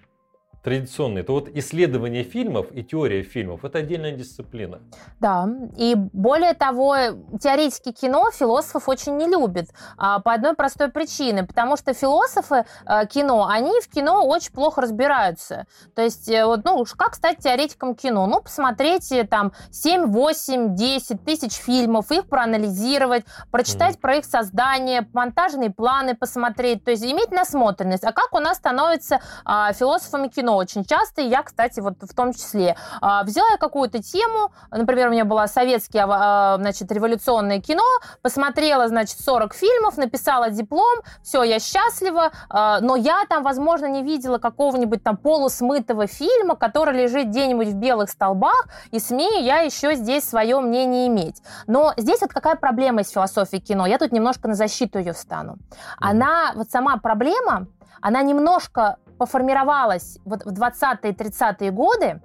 традиционные, 0.62 1.24
то 1.24 1.32
вот 1.34 1.48
исследование 1.48 2.22
фильмов 2.22 2.66
и 2.72 2.84
теория 2.84 3.22
фильмов– 3.22 3.64
это 3.64 3.78
отдельная 3.78 4.12
дисциплина. 4.12 4.80
Да, 5.18 5.48
и 5.76 5.94
более 5.96 6.54
того, 6.54 6.96
теоретики 7.40 7.90
кино 7.90 8.30
философов 8.32 8.88
очень 8.88 9.16
не 9.16 9.26
любят 9.26 9.70
а, 9.96 10.20
по 10.20 10.32
одной 10.32 10.54
простой 10.54 10.88
причине, 10.88 11.42
потому 11.42 11.76
что 11.76 11.94
философы 11.94 12.64
а, 12.84 13.06
кино, 13.06 13.48
они 13.48 13.80
в 13.80 13.88
кино 13.88 14.24
очень 14.24 14.52
плохо 14.52 14.82
разбираются. 14.82 15.66
То 15.96 16.02
есть, 16.02 16.28
э, 16.28 16.44
вот, 16.44 16.64
ну, 16.64 16.84
как 16.96 17.16
стать 17.16 17.38
теоретиком 17.38 17.96
кино? 17.96 18.26
Ну, 18.26 18.40
посмотрите 18.40 19.24
там 19.24 19.52
7, 19.72 20.06
8, 20.06 20.76
10 20.76 21.24
тысяч 21.24 21.54
фильмов, 21.54 22.12
их 22.12 22.28
проанализировать, 22.28 23.24
прочитать 23.50 23.96
mm. 23.96 24.00
про 24.00 24.16
их 24.16 24.24
создание, 24.24 25.08
монтажные 25.12 25.70
планы 25.70 26.14
посмотреть, 26.14 26.84
то 26.84 26.92
есть 26.92 27.04
иметь 27.04 27.32
насмотренность. 27.32 28.04
А 28.04 28.12
как 28.12 28.32
у 28.32 28.38
нас 28.38 28.58
становится 28.58 29.20
а, 29.44 29.72
философами 29.72 30.28
кино? 30.28 30.51
Кино 30.52 30.56
очень 30.56 30.84
часто, 30.84 31.22
и 31.22 31.28
я, 31.28 31.42
кстати, 31.42 31.80
вот 31.80 31.94
в 32.00 32.14
том 32.14 32.32
числе. 32.32 32.76
А, 33.00 33.22
взяла 33.24 33.48
я 33.52 33.56
какую-то 33.56 34.02
тему, 34.02 34.52
например, 34.70 35.08
у 35.08 35.10
меня 35.10 35.24
было 35.24 35.46
советское, 35.46 36.06
а, 36.08 36.56
значит, 36.58 36.92
революционное 36.92 37.60
кино, 37.60 37.84
посмотрела, 38.22 38.88
значит, 38.88 39.20
40 39.20 39.54
фильмов, 39.54 39.96
написала 39.96 40.50
диплом, 40.50 41.00
все, 41.22 41.42
я 41.42 41.58
счастлива, 41.58 42.30
а, 42.48 42.80
но 42.80 42.96
я 42.96 43.24
там, 43.28 43.42
возможно, 43.42 43.86
не 43.86 44.02
видела 44.02 44.38
какого-нибудь 44.38 45.02
там 45.02 45.16
полусмытого 45.16 46.06
фильма, 46.06 46.56
который 46.56 46.94
лежит 47.02 47.28
где-нибудь 47.28 47.68
в 47.68 47.74
белых 47.74 48.10
столбах, 48.10 48.66
и 48.90 48.98
смею 48.98 49.44
я 49.44 49.60
еще 49.60 49.94
здесь 49.94 50.28
свое 50.28 50.60
мнение 50.60 51.06
иметь. 51.08 51.42
Но 51.66 51.92
здесь 51.96 52.20
вот 52.20 52.32
какая 52.32 52.56
проблема 52.56 53.00
из 53.00 53.10
философии 53.10 53.58
кино? 53.58 53.86
Я 53.86 53.98
тут 53.98 54.12
немножко 54.12 54.48
на 54.48 54.54
защиту 54.54 54.98
ее 54.98 55.12
встану. 55.12 55.56
Она, 55.98 56.52
вот 56.54 56.70
сама 56.70 56.96
проблема, 56.98 57.66
она 58.00 58.22
немножко 58.22 58.96
поформировалась 59.22 60.18
вот 60.24 60.44
в 60.44 60.48
20-е 60.48 61.12
30-е 61.12 61.70
годы, 61.70 62.20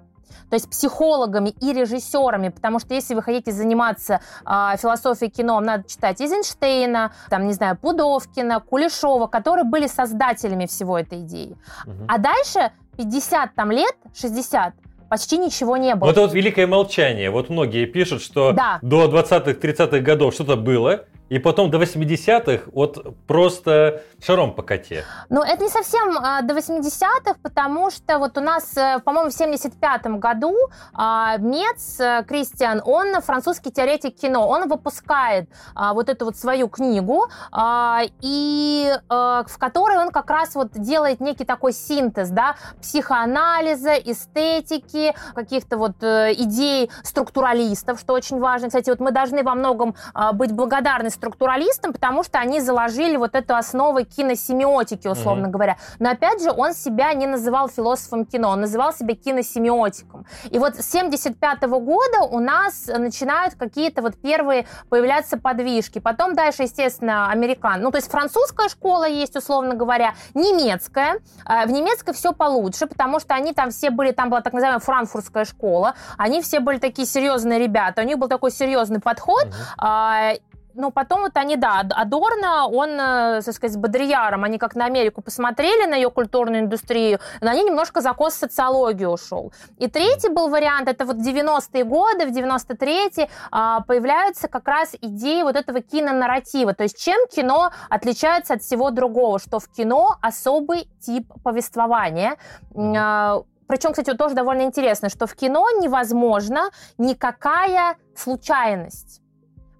то 0.50 0.54
есть 0.54 0.68
психологами 0.68 1.50
и 1.60 1.72
режиссерами, 1.72 2.48
потому 2.48 2.80
что 2.80 2.92
если 2.94 3.14
вы 3.14 3.22
хотите 3.22 3.52
заниматься 3.52 4.20
э, 4.44 4.76
философией 4.78 5.30
кино, 5.30 5.54
вам 5.54 5.64
надо 5.64 5.88
читать 5.88 6.20
Эйзенштейна, 6.20 7.12
там, 7.30 7.46
не 7.46 7.52
знаю, 7.52 7.76
Пудовкина, 7.76 8.58
Кулешова, 8.58 9.28
которые 9.28 9.64
были 9.64 9.86
создателями 9.86 10.66
всего 10.66 10.98
этой 10.98 11.20
идеи. 11.20 11.56
Угу. 11.86 12.06
А 12.08 12.18
дальше 12.18 12.72
50 12.96 13.54
там 13.54 13.70
лет, 13.70 13.94
60, 14.16 14.74
почти 15.08 15.38
ничего 15.38 15.76
не 15.76 15.94
было. 15.94 16.08
Вот 16.08 16.12
это 16.12 16.22
вот 16.22 16.34
великое 16.34 16.66
молчание. 16.66 17.30
Вот 17.30 17.48
многие 17.48 17.86
пишут, 17.86 18.22
что 18.22 18.52
да. 18.52 18.80
до 18.82 19.04
20-х, 19.04 19.52
30-х 19.52 20.00
годов 20.00 20.34
что-то 20.34 20.56
было, 20.56 21.04
и 21.28 21.38
потом 21.38 21.70
до 21.70 21.78
80-х 21.78 22.70
вот 22.72 23.16
просто 23.26 24.02
шаром 24.20 24.54
по 24.54 24.62
коте. 24.62 25.04
Ну, 25.28 25.42
это 25.42 25.62
не 25.62 25.68
совсем 25.68 26.16
а, 26.18 26.42
до 26.42 26.54
80-х, 26.54 27.36
потому 27.42 27.90
что 27.90 28.18
вот 28.18 28.36
у 28.38 28.40
нас, 28.40 28.76
э, 28.76 28.98
по-моему, 29.04 29.30
в 29.30 29.38
75-м 29.40 30.18
году 30.18 30.54
а, 30.92 31.36
Мец 31.38 32.00
э, 32.00 32.24
Кристиан, 32.26 32.82
он 32.84 33.20
французский 33.20 33.70
теоретик 33.70 34.16
кино, 34.16 34.48
он 34.48 34.68
выпускает 34.68 35.48
а, 35.74 35.92
вот 35.94 36.08
эту 36.08 36.24
вот 36.24 36.36
свою 36.36 36.68
книгу, 36.68 37.28
а, 37.52 38.02
и 38.20 38.92
а, 39.08 39.44
в 39.46 39.58
которой 39.58 39.98
он 39.98 40.10
как 40.10 40.30
раз 40.30 40.54
вот 40.54 40.72
делает 40.72 41.20
некий 41.20 41.44
такой 41.44 41.72
синтез, 41.72 42.30
да, 42.30 42.56
психоанализа, 42.80 43.94
эстетики, 43.94 45.14
каких-то 45.34 45.76
вот 45.76 46.02
а, 46.02 46.32
идей 46.32 46.90
структуралистов, 47.02 48.00
что 48.00 48.14
очень 48.14 48.38
важно. 48.38 48.68
Кстати, 48.68 48.90
вот 48.90 49.00
мы 49.00 49.10
должны 49.10 49.42
во 49.42 49.54
многом 49.54 49.94
а, 50.14 50.32
быть 50.32 50.52
благодарны 50.52 51.10
структуралистом, 51.18 51.92
потому 51.92 52.22
что 52.22 52.38
они 52.38 52.60
заложили 52.60 53.16
вот 53.16 53.34
эту 53.34 53.54
основу 53.54 54.04
киносемиотики, 54.04 55.08
условно 55.08 55.46
mm-hmm. 55.46 55.50
говоря. 55.50 55.76
Но 55.98 56.10
опять 56.10 56.42
же, 56.42 56.50
он 56.50 56.74
себя 56.74 57.12
не 57.12 57.26
называл 57.26 57.68
философом 57.68 58.24
кино, 58.24 58.50
он 58.50 58.60
называл 58.60 58.92
себя 58.92 59.14
киносемиотиком. 59.14 60.26
И 60.50 60.58
вот 60.58 60.76
с 60.76 60.90
75 60.90 61.62
года 61.62 62.22
у 62.22 62.38
нас 62.38 62.86
начинают 62.86 63.54
какие-то 63.54 64.02
вот 64.02 64.16
первые 64.16 64.66
появляться 64.88 65.38
подвижки. 65.38 65.98
Потом 65.98 66.34
дальше, 66.34 66.62
естественно, 66.62 67.30
американ. 67.30 67.82
Ну, 67.82 67.90
то 67.90 67.98
есть 67.98 68.10
французская 68.10 68.68
школа 68.68 69.08
есть, 69.08 69.36
условно 69.36 69.74
говоря, 69.74 70.14
немецкая. 70.34 71.20
А, 71.44 71.66
в 71.66 71.70
немецкой 71.70 72.12
все 72.12 72.32
получше, 72.32 72.86
потому 72.86 73.20
что 73.20 73.34
они 73.34 73.52
там 73.52 73.70
все 73.70 73.90
были, 73.90 74.12
там 74.12 74.30
была 74.30 74.40
так 74.40 74.52
называемая 74.52 74.80
франкфуртская 74.80 75.44
школа, 75.44 75.94
они 76.16 76.40
все 76.42 76.60
были 76.60 76.78
такие 76.78 77.06
серьезные 77.06 77.58
ребята, 77.58 78.02
у 78.02 78.04
них 78.04 78.18
был 78.18 78.28
такой 78.28 78.50
серьезный 78.50 79.00
подход, 79.00 79.46
mm-hmm 79.46 80.38
но 80.78 80.90
потом 80.90 81.22
вот 81.22 81.36
они, 81.36 81.56
да, 81.56 81.84
Адорно, 81.90 82.68
он, 82.68 82.90
э, 82.90 83.42
так 83.44 83.54
сказать, 83.54 83.72
с 83.72 83.76
Бодрияром, 83.76 84.44
они 84.44 84.58
как 84.58 84.76
на 84.76 84.86
Америку 84.86 85.20
посмотрели, 85.22 85.86
на 85.86 85.96
ее 85.96 86.10
культурную 86.10 86.60
индустрию, 86.62 87.18
но 87.40 87.50
они 87.50 87.64
немножко 87.64 88.00
за 88.00 88.12
кос 88.12 88.34
социологию 88.34 89.10
ушел. 89.10 89.52
И 89.76 89.88
третий 89.88 90.28
был 90.28 90.48
вариант, 90.48 90.88
это 90.88 91.04
вот 91.04 91.16
90-е 91.16 91.84
годы, 91.84 92.26
в 92.26 92.30
93-е 92.30 93.28
а, 93.50 93.80
появляются 93.80 94.46
как 94.48 94.68
раз 94.68 94.94
идеи 95.00 95.42
вот 95.42 95.56
этого 95.56 95.80
кинонарратива, 95.80 96.74
то 96.74 96.84
есть 96.84 97.02
чем 97.02 97.26
кино 97.26 97.72
отличается 97.90 98.54
от 98.54 98.62
всего 98.62 98.90
другого, 98.90 99.40
что 99.40 99.58
в 99.58 99.68
кино 99.68 100.16
особый 100.22 100.88
тип 101.00 101.32
повествования, 101.42 102.36
а, 102.76 103.42
причем, 103.66 103.90
кстати, 103.90 104.16
тоже 104.16 104.34
довольно 104.34 104.62
интересно, 104.62 105.10
что 105.10 105.26
в 105.26 105.34
кино 105.34 105.66
невозможно 105.80 106.70
никакая 106.96 107.96
случайность. 108.16 109.20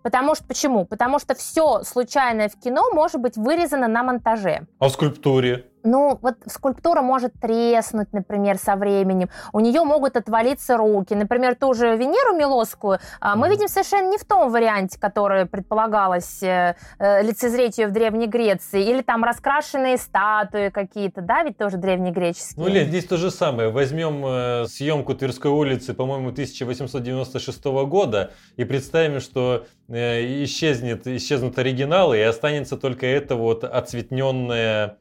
Потому 0.08 0.34
что 0.34 0.44
почему? 0.44 0.86
Потому 0.86 1.18
что 1.18 1.34
все 1.34 1.82
случайное 1.84 2.48
в 2.48 2.58
кино 2.58 2.88
может 2.94 3.20
быть 3.20 3.36
вырезано 3.36 3.88
на 3.88 4.02
монтаже. 4.02 4.66
А 4.78 4.88
в 4.88 4.92
скульптуре? 4.92 5.66
Ну, 5.88 6.18
вот 6.20 6.34
скульптура 6.46 7.00
может 7.00 7.32
треснуть, 7.40 8.12
например, 8.12 8.58
со 8.58 8.76
временем. 8.76 9.30
У 9.52 9.60
нее 9.60 9.82
могут 9.84 10.16
отвалиться 10.16 10.76
руки. 10.76 11.14
Например, 11.14 11.54
ту 11.54 11.72
же 11.72 11.96
Венеру 11.96 12.36
Милосскую 12.36 12.98
а, 13.20 13.36
мы 13.36 13.48
видим 13.48 13.68
совершенно 13.68 14.10
не 14.10 14.18
в 14.18 14.24
том 14.24 14.52
варианте, 14.52 14.98
который 15.00 15.46
предполагалось 15.46 16.42
э, 16.42 16.76
э, 16.98 17.22
лицезреть 17.22 17.78
ее 17.78 17.86
в 17.86 17.92
Древней 17.92 18.26
Греции. 18.26 18.82
Или 18.82 19.00
там 19.00 19.24
раскрашенные 19.24 19.96
статуи 19.96 20.68
какие-то, 20.68 21.22
да, 21.22 21.42
ведь 21.42 21.56
тоже 21.56 21.78
древнегреческие. 21.78 22.62
Ну, 22.62 22.68
Лен, 22.68 22.88
здесь 22.88 23.06
то 23.06 23.16
же 23.16 23.30
самое. 23.30 23.70
Возьмем 23.70 24.24
э, 24.26 24.66
съемку 24.66 25.14
Тверской 25.14 25.50
улицы, 25.50 25.94
по-моему, 25.94 26.28
1896 26.28 27.64
года 27.64 28.32
и 28.56 28.64
представим, 28.64 29.20
что 29.20 29.64
исчезнет, 29.88 31.06
исчезнут 31.06 31.58
оригиналы 31.58 32.18
и 32.18 32.22
останется 32.22 32.76
только 32.76 33.06
это 33.06 33.36
вот 33.36 33.64
оцветненное 33.64 34.98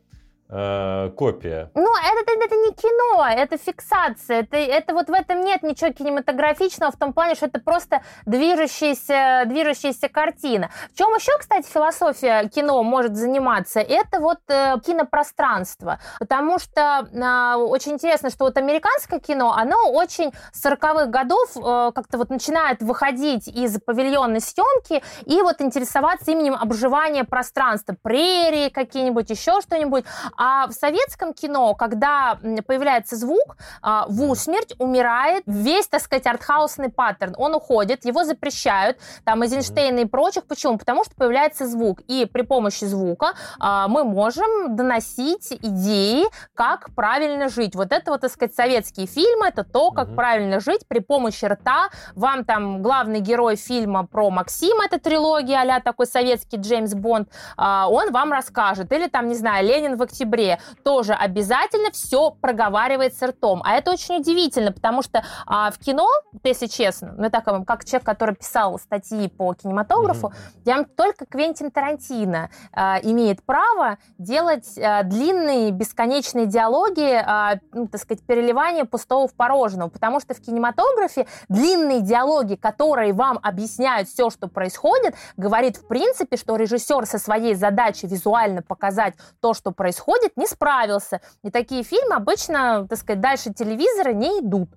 э, 0.49 1.09
копия. 1.15 1.71
Ну, 1.75 1.87
это, 1.97 2.31
это, 2.31 2.45
это 2.45 2.55
не 2.55 2.73
кино, 2.73 3.25
это 3.29 3.57
фиксация. 3.57 4.41
Это, 4.41 4.57
это 4.57 4.93
вот 4.93 5.07
в 5.09 5.13
этом 5.13 5.41
нет 5.41 5.63
ничего 5.63 5.91
кинематографичного, 5.91 6.91
в 6.91 6.97
том 6.97 7.13
плане, 7.13 7.35
что 7.35 7.47
это 7.47 7.59
просто 7.59 8.01
движущаяся, 8.25 9.43
движущаяся 9.45 10.09
картина. 10.09 10.69
В 10.93 10.97
чем 10.97 11.13
еще, 11.13 11.37
кстати, 11.37 11.67
философия 11.69 12.47
кино 12.49 12.81
может 12.83 13.15
заниматься? 13.15 13.79
Это 13.79 14.19
вот 14.19 14.39
э, 14.47 14.75
кинопространство. 14.85 15.99
Потому 16.19 16.59
что 16.59 17.07
э, 17.11 17.55
очень 17.57 17.93
интересно, 17.93 18.29
что 18.29 18.45
вот 18.45 18.57
американское 18.57 19.19
кино, 19.19 19.53
оно 19.53 19.91
очень 19.91 20.31
40-х 20.53 21.05
годов 21.07 21.49
э, 21.55 21.91
как-то 21.93 22.17
вот 22.17 22.29
начинает 22.29 22.81
выходить 22.81 23.47
из 23.47 23.79
павильонной 23.81 24.41
съемки 24.41 25.03
и 25.25 25.41
вот 25.41 25.61
интересоваться 25.61 26.31
именем 26.31 26.55
обживания 26.55 27.23
пространства. 27.23 27.95
Прерии 28.01 28.69
какие-нибудь, 28.69 29.29
еще 29.29 29.61
что-нибудь. 29.61 30.05
А 30.37 30.67
в 30.67 30.71
советском 30.73 31.33
кино, 31.33 31.73
когда 31.73 32.37
появляется 32.65 33.15
звук, 33.15 33.57
а, 33.81 34.05
в 34.07 34.23
усмерть 34.29 34.75
умирает 34.77 35.43
весь, 35.47 35.87
так 35.87 36.01
сказать, 36.01 36.25
артхаусный 36.27 36.89
паттерн. 36.89 37.33
Он 37.37 37.55
уходит, 37.55 38.05
его 38.05 38.23
запрещают, 38.23 38.97
там, 39.23 39.43
Эйзенштейна 39.43 39.99
и 39.99 40.05
прочих. 40.05 40.45
Почему? 40.45 40.77
Потому 40.77 41.03
что 41.03 41.15
появляется 41.15 41.67
звук. 41.67 42.01
И 42.07 42.25
при 42.31 42.43
помощи 42.43 42.85
звука 42.85 43.33
а, 43.59 43.87
мы 43.87 44.03
можем 44.03 44.75
доносить 44.75 45.51
идеи, 45.51 46.25
как 46.53 46.93
правильно 46.95 47.49
жить. 47.49 47.75
Вот 47.75 47.91
это 47.91 48.11
вот, 48.11 48.21
так 48.21 48.31
сказать, 48.31 48.55
советские 48.55 49.07
фильмы, 49.07 49.47
это 49.47 49.63
то, 49.63 49.91
как 49.91 50.15
правильно 50.15 50.59
жить 50.59 50.87
при 50.87 50.99
помощи 50.99 51.45
рта. 51.45 51.89
Вам 52.15 52.45
там 52.45 52.81
главный 52.81 53.19
герой 53.19 53.55
фильма 53.55 54.05
про 54.05 54.29
Максима, 54.29 54.85
это 54.85 54.99
трилогия 54.99 55.57
а 55.57 55.81
такой 55.81 56.05
советский 56.05 56.57
Джеймс 56.57 56.93
Бонд, 56.93 57.29
а, 57.57 57.87
он 57.89 58.11
вам 58.11 58.31
расскажет. 58.31 58.91
Или 58.91 59.07
там, 59.07 59.27
не 59.27 59.35
знаю, 59.35 59.65
Ленин 59.65 59.97
в 59.97 60.01
октябре 60.03 60.26
октябре 60.27 60.59
тоже 60.83 61.13
обязательно 61.13 61.91
все 61.91 62.31
проговаривается 62.31 63.27
ртом. 63.27 63.61
А 63.63 63.73
это 63.73 63.91
очень 63.91 64.17
удивительно, 64.17 64.71
потому 64.71 65.01
что 65.01 65.23
а, 65.45 65.71
в 65.71 65.79
кино, 65.79 66.07
если 66.43 66.67
честно, 66.67 67.13
ну, 67.17 67.29
так, 67.29 67.45
как 67.65 67.85
человек, 67.85 68.05
который 68.05 68.35
писал 68.35 68.77
статьи 68.79 69.27
по 69.29 69.53
кинематографу, 69.53 70.27
mm-hmm. 70.27 70.61
я 70.65 70.83
только 70.83 71.25
Квентин 71.25 71.71
Тарантино 71.71 72.49
а, 72.73 72.99
имеет 73.01 73.43
право 73.43 73.97
делать 74.17 74.77
а, 74.77 75.03
длинные, 75.03 75.71
бесконечные 75.71 76.45
диалоги, 76.45 77.21
а, 77.25 77.59
ну, 77.71 77.87
так 77.87 78.01
сказать, 78.01 78.23
переливание 78.25 78.85
пустого 78.85 79.27
в 79.27 79.33
порожного, 79.33 79.89
потому 79.89 80.19
что 80.19 80.33
в 80.33 80.41
кинематографе 80.41 81.27
длинные 81.49 82.01
диалоги, 82.01 82.55
которые 82.55 83.13
вам 83.13 83.39
объясняют 83.41 84.09
все, 84.09 84.29
что 84.29 84.47
происходит, 84.47 85.15
говорит 85.37 85.77
в 85.77 85.87
принципе, 85.87 86.37
что 86.37 86.55
режиссер 86.55 87.05
со 87.05 87.17
своей 87.17 87.55
задачей 87.55 88.07
визуально 88.07 88.61
показать 88.61 89.13
то, 89.41 89.53
что 89.53 89.71
происходит, 89.71 90.16
выходит, 90.17 90.37
не 90.37 90.47
справился. 90.47 91.21
И 91.43 91.51
такие 91.51 91.83
фильмы 91.83 92.15
обычно, 92.15 92.87
так 92.87 92.99
сказать, 92.99 93.21
дальше 93.21 93.53
телевизора 93.53 94.13
не 94.13 94.39
идут. 94.39 94.69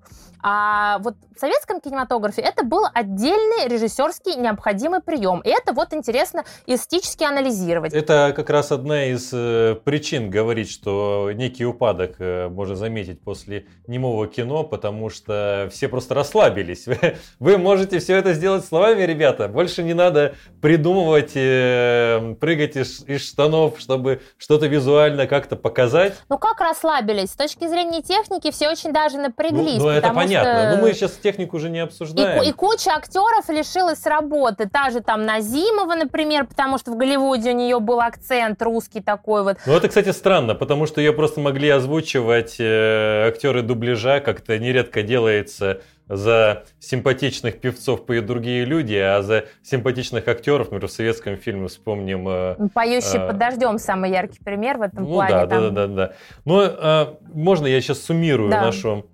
А 0.42 0.98
вот 1.00 1.14
в 1.36 1.40
советском 1.40 1.80
кинематографе 1.80 2.42
это 2.42 2.64
был 2.64 2.84
отдельный 2.92 3.68
режиссерский 3.68 4.36
необходимый 4.36 5.00
прием. 5.00 5.40
И 5.40 5.48
это 5.48 5.72
вот 5.72 5.92
интересно 5.92 6.44
эстетически 6.66 7.24
анализировать. 7.24 7.92
Это 7.92 8.32
как 8.34 8.50
раз 8.50 8.72
одна 8.72 9.06
из 9.06 9.30
э, 9.32 9.76
причин 9.84 10.30
говорить, 10.30 10.70
что 10.70 11.30
некий 11.34 11.64
упадок 11.64 12.16
э, 12.18 12.48
можно 12.48 12.76
заметить 12.76 13.22
после 13.22 13.66
немого 13.86 14.26
кино, 14.26 14.64
потому 14.64 15.10
что 15.10 15.68
все 15.72 15.88
просто 15.88 16.14
расслабились. 16.14 16.86
Вы 17.38 17.58
можете 17.58 17.98
все 17.98 18.16
это 18.16 18.32
сделать 18.32 18.64
словами, 18.64 19.02
ребята. 19.02 19.48
Больше 19.48 19.82
не 19.82 19.94
надо 19.94 20.34
придумывать, 20.60 21.32
э, 21.34 22.34
прыгать 22.40 22.76
из, 22.76 23.04
из 23.06 23.26
штанов, 23.26 23.78
чтобы 23.78 24.22
что-то 24.38 24.66
визуально 24.66 25.26
как-то 25.26 25.56
показать. 25.56 26.14
Ну 26.28 26.38
как 26.38 26.60
расслабились? 26.60 27.30
С 27.30 27.36
точки 27.36 27.66
зрения 27.68 28.02
техники 28.02 28.50
все 28.50 28.70
очень 28.70 28.92
даже 28.92 29.18
напряглись. 29.18 29.78
Ну, 29.78 29.84
ну 29.84 29.90
это 29.90 30.08
понятно. 30.08 30.29
Что... 30.38 30.76
Но 30.76 30.82
мы 30.82 30.92
сейчас 30.92 31.12
технику 31.12 31.56
уже 31.56 31.70
не 31.70 31.80
обсуждаем. 31.80 32.42
И, 32.42 32.48
и 32.48 32.52
куча 32.52 32.90
актеров 32.90 33.48
лишилась 33.48 34.06
работы. 34.06 34.68
Та 34.68 34.90
же 34.90 35.00
там 35.00 35.24
Назимова, 35.24 35.94
например, 35.94 36.46
потому 36.46 36.78
что 36.78 36.92
в 36.92 36.96
Голливуде 36.96 37.50
у 37.50 37.54
нее 37.54 37.80
был 37.80 38.00
акцент 38.00 38.62
русский 38.62 39.00
такой 39.00 39.42
вот. 39.42 39.58
Ну 39.66 39.76
это, 39.76 39.88
кстати, 39.88 40.10
странно, 40.10 40.54
потому 40.54 40.86
что 40.86 41.00
ее 41.00 41.12
просто 41.12 41.40
могли 41.40 41.68
озвучивать 41.70 42.56
э, 42.58 43.28
актеры 43.28 43.62
дубляжа, 43.62 44.20
как-то 44.20 44.58
нередко 44.58 45.02
делается 45.02 45.80
за 46.10 46.64
симпатичных 46.80 47.60
певцов 47.60 48.04
поют 48.04 48.26
другие 48.26 48.64
люди, 48.64 48.96
а 48.96 49.22
за 49.22 49.44
симпатичных 49.62 50.26
актеров, 50.26 50.66
например, 50.72 50.88
в 50.88 50.92
советском 50.92 51.36
фильме 51.36 51.68
вспомним... 51.68 52.28
Э, 52.28 52.56
ну, 52.58 52.68
Поющий 52.68 53.18
э, 53.18 53.28
под 53.28 53.38
дождем 53.38 53.78
самый 53.78 54.10
яркий 54.10 54.40
пример 54.42 54.78
в 54.78 54.82
этом 54.82 55.04
ну, 55.04 55.12
плане. 55.12 55.30
Да, 55.30 55.46
там... 55.46 55.62
да, 55.62 55.70
да, 55.70 55.86
да, 55.86 55.94
да. 55.94 56.12
Но 56.44 56.62
э, 56.64 57.14
можно 57.32 57.68
я 57.68 57.80
сейчас 57.80 58.02
суммирую 58.02 58.50
да. 58.50 58.60
нашу 58.60 59.06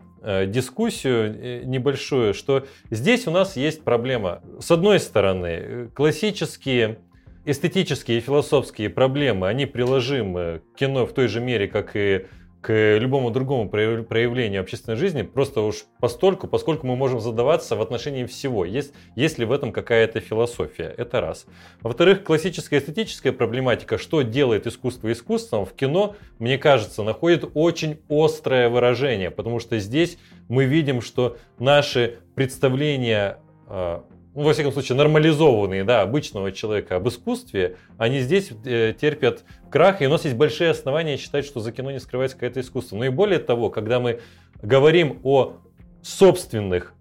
дискуссию 0.46 1.34
э, 1.34 1.62
небольшую, 1.64 2.34
что 2.34 2.66
здесь 2.90 3.26
у 3.26 3.30
нас 3.30 3.56
есть 3.56 3.82
проблема. 3.84 4.42
С 4.60 4.70
одной 4.70 4.98
стороны, 4.98 5.88
классические 5.94 6.98
эстетические 7.44 8.18
и 8.18 8.20
философские 8.20 8.90
проблемы, 8.90 9.46
они 9.46 9.66
приложимы 9.66 10.62
к 10.74 10.78
кино 10.78 11.06
в 11.06 11.12
той 11.12 11.28
же 11.28 11.40
мере, 11.40 11.68
как 11.68 11.94
и 11.94 12.26
к 12.66 12.98
любому 12.98 13.30
другому 13.30 13.68
проявлению 13.68 14.60
общественной 14.60 14.96
жизни, 14.96 15.22
просто 15.22 15.60
уж 15.60 15.84
постольку, 16.00 16.48
поскольку 16.48 16.88
мы 16.88 16.96
можем 16.96 17.20
задаваться 17.20 17.76
в 17.76 17.80
отношении 17.80 18.24
всего, 18.24 18.64
есть, 18.64 18.92
есть 19.14 19.38
ли 19.38 19.44
в 19.44 19.52
этом 19.52 19.70
какая-то 19.70 20.18
философия, 20.18 20.92
это 20.96 21.20
раз. 21.20 21.46
Во-вторых, 21.80 22.24
классическая 22.24 22.80
эстетическая 22.80 23.32
проблематика, 23.32 23.98
что 23.98 24.22
делает 24.22 24.66
искусство 24.66 25.12
искусством, 25.12 25.64
в 25.64 25.74
кино, 25.74 26.16
мне 26.40 26.58
кажется, 26.58 27.04
находит 27.04 27.48
очень 27.54 28.00
острое 28.08 28.68
выражение, 28.68 29.30
потому 29.30 29.60
что 29.60 29.78
здесь 29.78 30.18
мы 30.48 30.64
видим, 30.64 31.02
что 31.02 31.36
наши 31.60 32.18
представления 32.34 33.38
а, 33.68 34.02
ну, 34.36 34.42
во 34.42 34.52
всяком 34.52 34.70
случае, 34.70 34.98
нормализованные, 34.98 35.82
да, 35.82 36.02
обычного 36.02 36.52
человека 36.52 36.96
об 36.96 37.08
искусстве, 37.08 37.76
они 37.96 38.20
здесь 38.20 38.50
э, 38.66 38.92
терпят 38.92 39.44
крах, 39.70 40.02
и 40.02 40.06
у 40.06 40.10
нас 40.10 40.24
есть 40.24 40.36
большие 40.36 40.70
основания 40.70 41.16
считать, 41.16 41.46
что 41.46 41.60
за 41.60 41.72
кино 41.72 41.90
не 41.90 41.98
скрывается 42.00 42.36
какое-то 42.36 42.60
искусство. 42.60 42.96
Ну 42.96 43.04
и 43.04 43.08
более 43.08 43.38
того, 43.38 43.70
когда 43.70 43.98
мы 43.98 44.20
говорим 44.60 45.20
о 45.22 45.54
собственных 46.02 46.92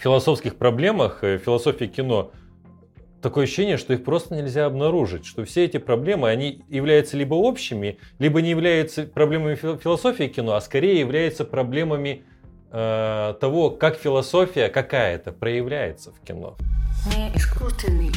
философских 0.00 0.56
проблемах, 0.56 1.22
э, 1.22 1.36
философии 1.36 1.84
кино, 1.84 2.32
такое 3.20 3.44
ощущение, 3.44 3.76
что 3.76 3.92
их 3.92 4.02
просто 4.02 4.34
нельзя 4.34 4.64
обнаружить, 4.64 5.26
что 5.26 5.44
все 5.44 5.66
эти 5.66 5.76
проблемы, 5.76 6.30
они 6.30 6.62
являются 6.70 7.18
либо 7.18 7.34
общими, 7.34 7.98
либо 8.18 8.40
не 8.40 8.48
являются 8.48 9.02
проблемами 9.02 9.54
философии 9.54 10.28
кино, 10.28 10.54
а 10.54 10.62
скорее 10.62 10.98
являются 10.98 11.44
проблемами 11.44 12.24
э, 12.70 13.34
того, 13.40 13.70
как 13.70 13.96
философия 13.96 14.68
какая-то 14.68 15.32
проявляется 15.32 16.12
в 16.12 16.20
кино. 16.20 16.56
Не 17.14 17.34
искусственный 17.36 18.12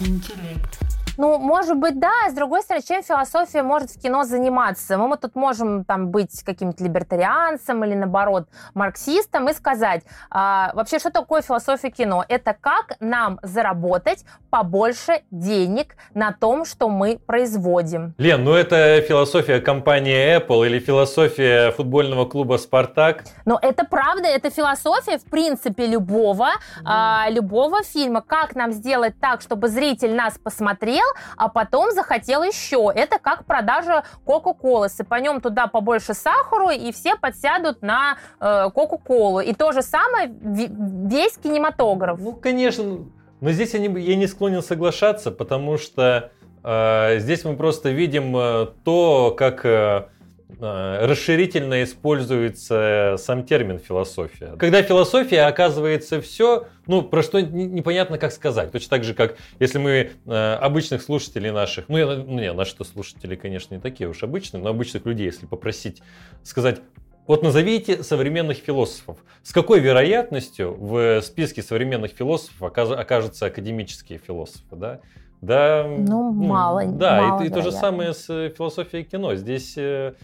интеллект. 0.00 0.78
Ну, 1.16 1.38
может 1.38 1.76
быть, 1.76 1.98
да. 1.98 2.12
С 2.28 2.34
другой 2.34 2.62
стороны, 2.62 2.84
чем 2.86 3.02
философия 3.02 3.62
может 3.62 3.90
в 3.90 4.00
кино 4.00 4.24
заниматься? 4.24 4.98
Мы, 4.98 5.08
мы 5.08 5.16
тут 5.16 5.34
можем 5.34 5.84
там 5.84 6.10
быть 6.10 6.42
каким-то 6.42 6.84
либертарианцем 6.84 7.84
или, 7.84 7.94
наоборот, 7.94 8.48
марксистом 8.74 9.48
и 9.48 9.54
сказать, 9.54 10.02
а, 10.30 10.72
вообще, 10.74 10.98
что 10.98 11.10
такое 11.10 11.42
философия 11.42 11.90
кино? 11.90 12.24
Это 12.28 12.54
как 12.58 12.96
нам 13.00 13.38
заработать 13.42 14.24
побольше 14.50 15.22
денег 15.30 15.96
на 16.14 16.32
том, 16.32 16.64
что 16.64 16.88
мы 16.88 17.18
производим. 17.18 18.14
Лен, 18.18 18.44
ну 18.44 18.52
это 18.52 19.00
философия 19.00 19.60
компании 19.60 20.38
Apple 20.38 20.66
или 20.66 20.78
философия 20.78 21.70
футбольного 21.72 22.26
клуба 22.26 22.56
«Спартак»? 22.58 23.24
Но 23.44 23.58
это 23.60 23.84
правда, 23.84 24.28
это 24.28 24.50
философия, 24.50 25.18
в 25.18 25.24
принципе, 25.24 25.86
любого, 25.86 26.48
mm. 26.48 26.82
а, 26.84 27.26
любого 27.30 27.82
фильма. 27.82 28.20
Как 28.20 28.54
нам 28.54 28.72
сделать 28.72 29.14
так, 29.20 29.40
чтобы 29.40 29.68
зритель 29.68 30.14
нас 30.14 30.38
посмотрел, 30.38 31.05
а 31.36 31.48
потом 31.48 31.92
захотел 31.92 32.42
еще. 32.42 32.90
Это 32.94 33.18
как 33.18 33.44
продажа 33.44 34.04
Кока-Колы. 34.24 34.88
Сыпанем 34.88 35.40
туда 35.40 35.66
побольше 35.66 36.14
сахару, 36.14 36.70
и 36.70 36.92
все 36.92 37.16
подсядут 37.16 37.82
на 37.82 38.18
э, 38.40 38.70
Кока-Колу. 38.74 39.40
И 39.40 39.52
то 39.52 39.72
же 39.72 39.82
самое 39.82 40.32
весь 40.40 41.36
кинематограф. 41.38 42.18
Ну, 42.20 42.32
конечно. 42.32 43.06
Но 43.40 43.50
здесь 43.50 43.74
я 43.74 43.80
не, 43.80 44.00
я 44.00 44.16
не 44.16 44.26
склонен 44.26 44.62
соглашаться, 44.62 45.30
потому 45.30 45.78
что 45.78 46.30
э, 46.62 47.18
здесь 47.18 47.44
мы 47.44 47.56
просто 47.56 47.90
видим 47.90 48.36
э, 48.36 48.66
то, 48.84 49.34
как 49.36 49.64
э, 49.64 50.08
расширительно 50.48 51.82
используется 51.82 53.16
сам 53.18 53.44
термин 53.44 53.78
философия. 53.78 54.54
Когда 54.58 54.82
философия 54.82 55.42
оказывается 55.42 56.20
все, 56.20 56.68
ну, 56.86 57.02
про 57.02 57.22
что 57.22 57.40
непонятно 57.40 58.16
как 58.16 58.32
сказать. 58.32 58.70
Точно 58.70 58.90
так 58.90 59.04
же, 59.04 59.14
как 59.14 59.36
если 59.58 59.78
мы 59.78 60.10
э, 60.24 60.54
обычных 60.54 61.02
слушателей 61.02 61.50
наших, 61.50 61.88
ну, 61.88 61.98
я, 61.98 62.06
ну 62.06 62.38
не, 62.38 62.52
наши 62.52 62.76
слушатели, 62.84 63.34
конечно, 63.34 63.74
не 63.74 63.80
такие 63.80 64.08
уж 64.08 64.22
обычные, 64.22 64.62
но 64.62 64.70
обычных 64.70 65.04
людей, 65.04 65.26
если 65.26 65.46
попросить 65.46 66.00
сказать, 66.44 66.80
вот 67.26 67.42
назовите 67.42 68.04
современных 68.04 68.58
философов. 68.58 69.18
С 69.42 69.52
какой 69.52 69.80
вероятностью 69.80 70.76
в 70.78 71.20
списке 71.22 71.62
современных 71.62 72.12
философов 72.12 72.62
окажутся 72.62 73.46
академические 73.46 74.20
философы, 74.20 74.76
да? 74.76 75.00
Да, 75.40 75.86
ну, 75.86 76.32
мало. 76.32 76.86
Да, 76.86 77.20
мало, 77.20 77.42
и, 77.42 77.46
и 77.48 77.50
то 77.50 77.62
же 77.62 77.70
самое 77.70 78.14
с 78.14 78.30
э, 78.30 78.52
философией 78.56 79.04
кино. 79.04 79.34
Здесь 79.34 79.74
э, 79.76 80.14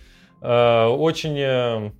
очень 0.42 1.38
э, 1.38 1.90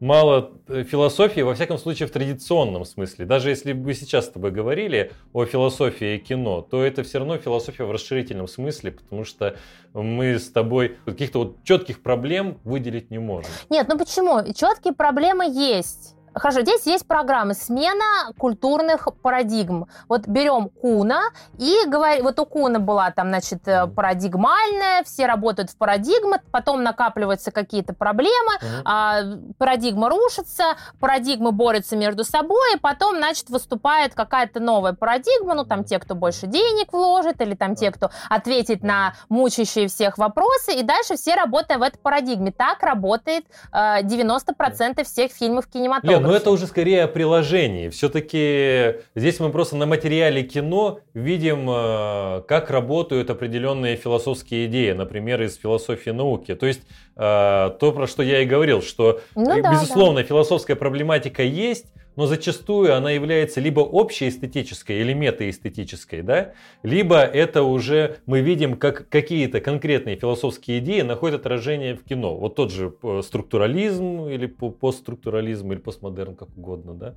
мало 0.00 0.52
э, 0.68 0.84
философии, 0.84 1.40
во 1.40 1.54
всяком 1.54 1.78
случае, 1.78 2.08
в 2.08 2.12
традиционном 2.12 2.84
смысле. 2.84 3.24
Даже 3.24 3.50
если 3.50 3.72
бы 3.72 3.94
сейчас 3.94 4.26
с 4.26 4.28
тобой 4.30 4.50
говорили 4.50 5.12
о 5.32 5.44
философии 5.44 6.18
кино, 6.18 6.62
то 6.62 6.82
это 6.82 7.02
все 7.02 7.18
равно 7.18 7.38
философия 7.38 7.84
в 7.84 7.90
расширительном 7.90 8.48
смысле, 8.48 8.92
потому 8.92 9.24
что 9.24 9.56
мы 9.94 10.38
с 10.38 10.50
тобой 10.50 10.96
каких-то 11.04 11.40
вот 11.40 11.64
четких 11.64 12.02
проблем 12.02 12.58
выделить 12.64 13.10
не 13.10 13.18
можем. 13.18 13.50
Нет, 13.70 13.86
ну 13.88 13.98
почему? 13.98 14.52
Четкие 14.54 14.94
проблемы 14.94 15.46
есть. 15.46 16.14
Хорошо, 16.34 16.62
здесь 16.62 16.86
есть 16.86 17.06
программы 17.06 17.54
смена 17.54 18.32
культурных 18.38 19.08
парадигм. 19.22 19.86
Вот 20.08 20.26
берем 20.26 20.68
Куна 20.68 21.22
и 21.58 21.84
говорим, 21.86 22.24
вот 22.24 22.38
у 22.38 22.46
Куна 22.46 22.78
была 22.78 23.10
там, 23.10 23.28
значит, 23.28 23.66
э, 23.66 23.86
парадигмальная, 23.86 25.02
все 25.04 25.26
работают 25.26 25.70
в 25.70 25.76
парадигмах, 25.76 26.40
потом 26.50 26.82
накапливаются 26.82 27.50
какие-то 27.50 27.94
проблемы, 27.94 28.52
uh-huh. 28.60 28.82
а, 28.84 29.20
парадигма 29.58 30.08
рушится, 30.08 30.76
парадигмы 31.00 31.52
борются 31.52 31.96
между 31.96 32.24
собой, 32.24 32.74
и 32.74 32.78
потом, 32.78 33.16
значит, 33.16 33.48
выступает 33.50 34.14
какая-то 34.14 34.60
новая 34.60 34.92
парадигма, 34.92 35.54
ну, 35.54 35.64
там, 35.64 35.84
те, 35.84 35.98
кто 35.98 36.14
больше 36.14 36.46
денег 36.46 36.92
вложит, 36.92 37.40
или 37.40 37.54
там 37.54 37.74
те, 37.74 37.90
кто 37.90 38.10
ответит 38.28 38.82
на 38.82 39.14
мучающие 39.28 39.88
всех 39.88 40.18
вопросы, 40.18 40.72
и 40.72 40.82
дальше 40.82 41.16
все 41.16 41.34
работают 41.34 41.80
в 41.80 41.82
этой 41.82 41.98
парадигме. 41.98 42.52
Так 42.52 42.82
работает 42.82 43.44
э, 43.72 44.02
90% 44.02 45.04
всех 45.04 45.32
фильмов 45.32 45.66
кинематографа. 45.66 46.17
Нет, 46.18 46.28
но 46.28 46.36
это 46.36 46.50
уже 46.50 46.66
скорее 46.66 47.04
о 47.04 47.08
приложении. 47.08 47.88
Все-таки 47.88 49.00
здесь 49.14 49.40
мы 49.40 49.50
просто 49.50 49.76
на 49.76 49.86
материале 49.86 50.42
кино 50.42 51.00
видим, 51.14 51.68
э, 51.70 52.42
как 52.46 52.70
работают 52.70 53.30
определенные 53.30 53.96
философские 53.96 54.66
идеи, 54.66 54.92
например, 54.92 55.42
из 55.42 55.56
философии 55.56 56.10
науки. 56.10 56.54
То 56.54 56.66
есть 56.66 56.82
э, 57.16 57.70
то, 57.78 57.92
про 57.92 58.06
что 58.06 58.22
я 58.22 58.42
и 58.42 58.46
говорил, 58.46 58.82
что, 58.82 59.20
ну, 59.34 59.62
да, 59.62 59.72
безусловно, 59.72 60.20
да. 60.20 60.26
философская 60.26 60.76
проблематика 60.76 61.42
есть, 61.42 61.86
но 62.18 62.26
зачастую 62.26 62.96
она 62.96 63.12
является 63.12 63.60
либо 63.60 63.78
общеэстетической 63.78 64.98
или 65.02 65.12
метаэстетической, 65.12 66.22
да, 66.22 66.52
либо 66.82 67.18
это 67.18 67.62
уже 67.62 68.16
мы 68.26 68.40
видим, 68.40 68.76
как 68.76 69.08
какие-то 69.08 69.60
конкретные 69.60 70.16
философские 70.16 70.80
идеи 70.80 71.02
находят 71.02 71.42
отражение 71.42 71.94
в 71.94 72.02
кино. 72.02 72.34
Вот 72.36 72.56
тот 72.56 72.72
же 72.72 72.92
э, 73.04 73.20
структурализм 73.24 74.26
или 74.26 74.46
постструктурализм 74.46 75.70
или 75.70 75.78
постмодерн, 75.78 76.34
как 76.34 76.48
угодно, 76.56 76.94
да. 76.94 77.14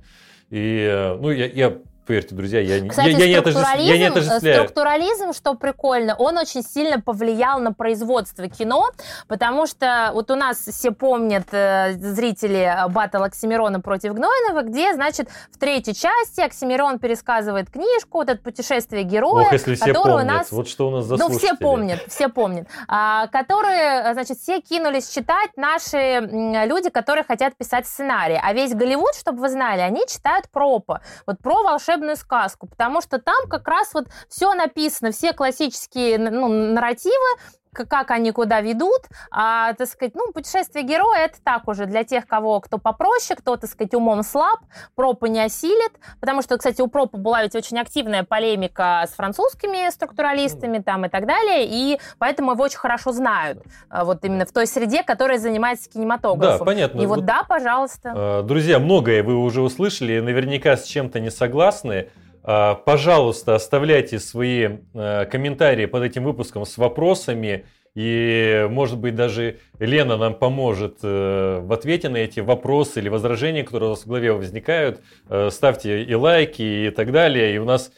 И, 0.50 0.86
э, 0.88 1.16
ну, 1.16 1.32
я, 1.32 1.46
я 1.46 1.78
Поверьте, 2.04 2.34
друзья, 2.34 2.60
я, 2.60 2.88
Кстати, 2.88 3.10
я, 3.10 3.18
я, 3.18 3.28
не 3.28 3.34
отождествляю, 3.36 3.84
я 3.84 3.98
не 3.98 4.04
отождествляю. 4.06 4.56
Структурализм, 4.56 5.32
что 5.32 5.54
прикольно, 5.54 6.16
он 6.18 6.36
очень 6.36 6.64
сильно 6.64 7.00
повлиял 7.00 7.60
на 7.60 7.72
производство 7.72 8.48
кино, 8.48 8.90
потому 9.28 9.68
что 9.68 10.10
вот 10.12 10.28
у 10.32 10.34
нас 10.34 10.58
все 10.58 10.90
помнят 10.90 11.46
э, 11.52 11.92
зрители 11.92 12.76
батл 12.88 13.22
Оксимирона 13.22 13.80
против 13.80 14.14
Гнойного, 14.14 14.62
где, 14.62 14.94
значит, 14.94 15.28
в 15.52 15.58
третьей 15.58 15.94
части 15.94 16.40
Оксимирон 16.40 16.98
пересказывает 16.98 17.70
книжку, 17.70 18.18
вот 18.18 18.28
это 18.28 18.42
путешествие 18.42 19.04
героя, 19.04 19.46
Ох, 19.46 19.52
если 19.52 19.76
все 19.76 19.94
помнят, 19.94 20.22
у 20.22 20.26
нас... 20.26 20.50
вот 20.50 20.68
что 20.68 20.88
у 20.88 20.90
нас 20.90 21.04
за 21.04 21.16
Ну, 21.16 21.28
все 21.28 21.54
помнят, 21.54 22.00
все 22.08 22.28
помнят. 22.28 22.66
А, 22.88 23.28
которые, 23.28 24.12
значит, 24.14 24.38
все 24.38 24.60
кинулись 24.60 25.08
читать 25.08 25.50
наши 25.56 26.18
люди, 26.66 26.90
которые 26.90 27.22
хотят 27.22 27.56
писать 27.56 27.86
сценарий. 27.86 28.40
А 28.42 28.52
весь 28.52 28.74
Голливуд, 28.74 29.14
чтобы 29.14 29.40
вы 29.40 29.48
знали, 29.48 29.80
они 29.80 30.00
читают 30.08 30.50
пропа. 30.50 31.00
Вот 31.26 31.38
про 31.38 31.62
волшебную 31.62 31.91
волшебную 31.92 32.16
сказку, 32.16 32.66
потому 32.66 33.00
что 33.00 33.18
там 33.18 33.48
как 33.48 33.66
раз 33.68 33.94
вот 33.94 34.06
все 34.28 34.54
написано, 34.54 35.12
все 35.12 35.32
классические 35.32 36.18
ну, 36.18 36.48
нарративы, 36.48 37.38
как 37.72 38.10
они 38.10 38.32
куда 38.32 38.60
ведут, 38.60 39.00
а, 39.30 39.72
так 39.74 39.88
сказать, 39.88 40.14
ну, 40.14 40.30
путешествие 40.32 40.84
героя 40.84 41.24
это 41.24 41.38
так 41.42 41.68
уже 41.68 41.86
для 41.86 42.04
тех, 42.04 42.26
кого 42.26 42.60
кто 42.60 42.78
попроще, 42.78 43.38
кто, 43.38 43.56
так 43.56 43.70
сказать, 43.70 43.94
умом 43.94 44.22
слаб, 44.22 44.60
пропа 44.94 45.26
не 45.26 45.40
осилит, 45.40 45.92
потому 46.20 46.42
что, 46.42 46.58
кстати, 46.58 46.82
у 46.82 46.88
пропа 46.88 47.16
была 47.16 47.42
ведь 47.42 47.54
очень 47.54 47.78
активная 47.78 48.24
полемика 48.24 49.04
с 49.08 49.14
французскими 49.14 49.90
структуралистами 49.90 50.78
там 50.78 51.06
и 51.06 51.08
так 51.08 51.26
далее, 51.26 51.66
и 51.66 51.98
поэтому 52.18 52.52
его 52.52 52.64
очень 52.64 52.78
хорошо 52.78 53.12
знают, 53.12 53.62
а, 53.88 54.04
вот 54.04 54.22
именно 54.24 54.44
в 54.44 54.52
той 54.52 54.66
среде, 54.66 55.02
которая 55.02 55.38
занимается 55.38 55.88
кинематографом. 55.88 56.58
Да, 56.58 56.64
понятно. 56.64 57.00
И 57.00 57.06
вот, 57.06 57.16
вот 57.16 57.24
да, 57.24 57.42
пожалуйста. 57.48 58.12
А, 58.14 58.42
друзья, 58.42 58.78
многое 58.80 59.22
вы 59.22 59.36
уже 59.36 59.62
услышали, 59.62 60.20
наверняка 60.20 60.76
с 60.76 60.84
чем-то 60.84 61.20
не 61.20 61.30
согласны. 61.30 62.08
А, 62.44 62.74
пожалуйста, 62.74 63.54
оставляйте 63.54 64.18
свои 64.18 64.68
э, 64.94 65.26
комментарии 65.26 65.86
под 65.86 66.02
этим 66.02 66.24
выпуском 66.24 66.64
с 66.66 66.76
вопросами. 66.76 67.66
И, 67.94 68.66
может 68.70 68.98
быть, 68.98 69.14
даже 69.14 69.58
Лена 69.78 70.16
нам 70.16 70.34
поможет 70.34 70.98
э, 71.02 71.60
в 71.62 71.72
ответе 71.72 72.08
на 72.08 72.16
эти 72.16 72.40
вопросы 72.40 73.00
или 73.00 73.08
возражения, 73.08 73.64
которые 73.64 73.88
у 73.88 73.90
вас 73.90 74.04
в 74.04 74.06
голове 74.06 74.32
возникают. 74.32 75.00
Э, 75.28 75.50
ставьте 75.50 76.02
и 76.02 76.14
лайки 76.14 76.62
и 76.62 76.90
так 76.90 77.12
далее. 77.12 77.54
И 77.54 77.58
у 77.58 77.64
нас 77.64 77.92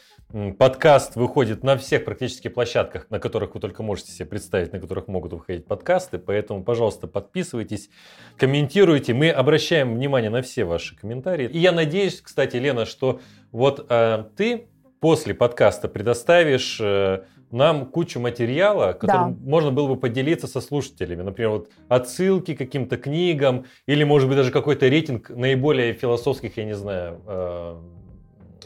подкаст 0.57 1.15
выходит 1.15 1.63
на 1.63 1.77
всех 1.77 2.03
практически 2.03 2.49
площадках, 2.49 3.09
на 3.09 3.19
которых 3.19 3.53
вы 3.53 3.61
только 3.61 3.83
можете 3.83 4.11
себе 4.11 4.25
представить, 4.25 4.73
на 4.73 4.79
которых 4.79 5.07
могут 5.07 5.33
выходить 5.33 5.65
подкасты. 5.65 6.17
Поэтому, 6.17 6.63
пожалуйста, 6.63 7.07
подписывайтесь, 7.07 7.89
комментируйте. 8.37 9.13
Мы 9.13 9.29
обращаем 9.29 9.95
внимание 9.95 10.29
на 10.29 10.41
все 10.41 10.65
ваши 10.65 10.95
комментарии. 10.95 11.47
И 11.47 11.59
я 11.59 11.71
надеюсь, 11.71 12.19
кстати, 12.21 12.57
Лена, 12.57 12.85
что 12.85 13.21
вот 13.55 13.85
э, 13.89 14.25
ты 14.35 14.67
после 14.99 15.33
подкаста 15.33 15.87
предоставишь 15.87 16.77
э, 16.81 17.23
нам 17.51 17.85
кучу 17.85 18.19
материала, 18.19 18.91
которым 18.91 19.35
да. 19.35 19.49
можно 19.49 19.71
было 19.71 19.87
бы 19.87 19.95
поделиться 19.95 20.45
со 20.47 20.59
слушателями. 20.59 21.21
Например, 21.21 21.51
вот 21.51 21.69
отсылки 21.87 22.53
к 22.53 22.57
каким-то 22.57 22.97
книгам 22.97 23.65
или, 23.85 24.03
может 24.03 24.27
быть, 24.27 24.37
даже 24.37 24.51
какой-то 24.51 24.89
рейтинг 24.89 25.29
наиболее 25.29 25.93
философских, 25.93 26.57
я 26.57 26.65
не 26.65 26.75
знаю, 26.75 27.21
э, 27.25 27.81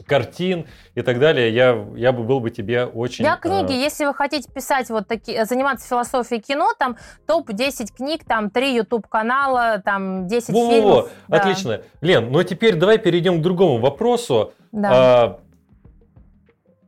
картин 0.06 0.68
и 0.96 1.02
так 1.02 1.20
далее, 1.20 1.54
я, 1.54 1.88
я 1.96 2.12
бы 2.12 2.24
был 2.24 2.40
бы 2.40 2.50
тебе 2.50 2.86
очень... 2.86 3.26
Я 3.26 3.38
книги, 3.38 3.72
э... 3.72 3.76
если 3.76 4.06
вы 4.06 4.14
хотите 4.14 4.52
писать 4.52 4.90
вот 4.90 5.08
такие, 5.08 5.46
заниматься 5.46 5.88
философией 5.88 6.42
кино, 6.42 6.74
там 6.78 6.98
топ-10 7.28 7.94
книг, 7.96 8.24
там 8.26 8.50
3 8.50 8.76
YouTube-канала, 8.76 9.82
там 9.84 10.28
10 10.28 10.50
Во-во-во, 10.50 10.72
фильмов. 10.72 11.12
Да. 11.28 11.38
Отлично. 11.38 11.82
Лен, 12.02 12.32
ну 12.32 12.40
а 12.40 12.44
теперь 12.44 12.76
давай 12.76 12.98
перейдем 12.98 13.40
к 13.40 13.42
другому 13.42 13.80
вопросу. 13.80 14.54
Да. 14.72 14.90
А, 14.92 15.40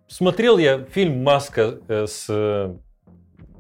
смотрел 0.08 0.58
я 0.58 0.80
фильм 0.84 1.24
«Маска» 1.24 1.80
э, 1.88 2.06
с... 2.08 2.76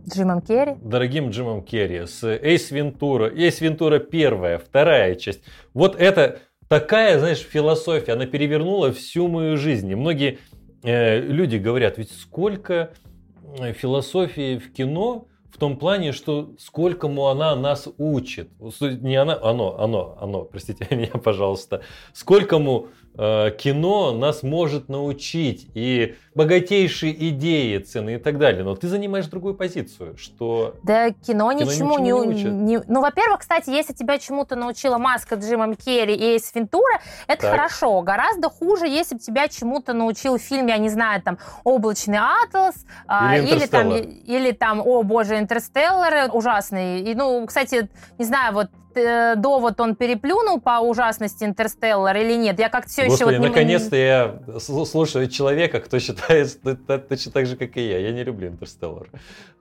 Джимом 0.09 0.41
Керри. 0.41 0.73
Дорогим 0.81 1.29
Джимом 1.29 1.63
Керри, 1.63 2.07
с 2.07 2.23
Эйс 2.23 2.71
Вентура. 2.71 3.29
Эйс 3.29 3.61
Вентура 3.61 3.99
первая, 3.99 4.57
вторая 4.57 5.15
часть. 5.15 5.43
Вот 5.73 5.95
это 5.95 6.39
такая, 6.71 7.19
знаешь, 7.19 7.39
философия, 7.39 8.13
она 8.13 8.25
перевернула 8.25 8.93
всю 8.93 9.27
мою 9.27 9.57
жизнь. 9.57 9.89
И 9.91 9.95
многие 9.95 10.39
э, 10.83 11.19
люди 11.19 11.57
говорят, 11.57 11.97
ведь 11.97 12.11
сколько 12.13 12.93
философии 13.75 14.57
в 14.57 14.71
кино 14.71 15.27
в 15.53 15.57
том 15.57 15.75
плане, 15.75 16.13
что 16.13 16.53
сколькому 16.57 17.27
она 17.27 17.57
нас 17.57 17.89
учит. 17.97 18.51
Не 18.79 19.17
она, 19.17 19.37
оно, 19.43 19.81
оно, 19.81 20.17
оно, 20.21 20.45
простите 20.45 20.87
меня, 20.95 21.19
пожалуйста. 21.21 21.81
Сколькому 22.13 22.87
Э, 22.87 23.00
кино 23.21 24.13
нас 24.13 24.41
может 24.41 24.89
научить 24.89 25.67
и 25.75 26.15
богатейшие 26.33 27.29
идеи, 27.29 27.77
цены 27.77 28.15
и 28.15 28.17
так 28.17 28.37
далее. 28.37 28.63
Но 28.63 28.75
ты 28.75 28.87
занимаешь 28.87 29.25
другую 29.27 29.53
позицию, 29.53 30.17
что... 30.17 30.75
Да 30.83 31.11
кино, 31.11 31.51
кино 31.51 31.51
ничему, 31.51 31.99
ничему 31.99 32.23
не, 32.23 32.43
не, 32.43 32.43
не... 32.43 32.81
Ну, 32.87 33.01
во-первых, 33.01 33.41
кстати, 33.41 33.69
если 33.69 33.93
тебя 33.93 34.17
чему-то 34.17 34.55
научила 34.55 34.97
Маска 34.97 35.35
Джимом 35.35 35.75
Керри 35.75 36.15
и 36.15 36.33
Эйс 36.33 36.51
Вентура, 36.55 36.99
это 37.27 37.41
так. 37.41 37.51
хорошо. 37.51 38.01
Гораздо 38.01 38.49
хуже, 38.49 38.87
если 38.87 39.15
бы 39.15 39.21
тебя 39.21 39.47
чему-то 39.47 39.93
научил 39.93 40.37
фильм, 40.37 40.67
я 40.67 40.77
не 40.77 40.89
знаю, 40.89 41.21
там, 41.21 41.37
«Облачный 41.63 42.19
атлас», 42.19 42.85
а, 43.07 43.37
или, 43.37 43.55
или 43.55 43.65
там, 43.65 43.91
или 43.91 44.51
там, 44.51 44.81
о 44.83 45.03
боже, 45.03 45.37
«Интерстеллар» 45.37 46.29
ужасный. 46.33 47.01
И, 47.01 47.13
ну, 47.13 47.45
кстати, 47.45 47.89
не 48.17 48.25
знаю, 48.25 48.53
вот 48.53 48.69
э, 48.95 49.35
довод 49.35 49.79
он 49.79 49.95
переплюнул 49.95 50.59
по 50.59 50.79
ужасности 50.79 51.43
Интерстеллар 51.43 52.15
или 52.17 52.35
нет? 52.35 52.59
Я 52.59 52.69
как-то 52.69 52.89
все 52.89 53.09
Господи. 53.11 53.37
Вот 53.37 53.47
наконец-то 53.47 53.95
не... 53.95 54.01
я 54.01 54.39
слушаю 54.59 55.27
человека, 55.27 55.79
кто 55.79 55.99
считает 55.99 56.59
точно 57.09 57.31
так 57.31 57.45
же, 57.45 57.55
как 57.55 57.77
и 57.77 57.87
я. 57.87 57.99
Я 57.99 58.11
не 58.11 58.23
люблю 58.23 58.47
Интерстеллар. 58.47 59.07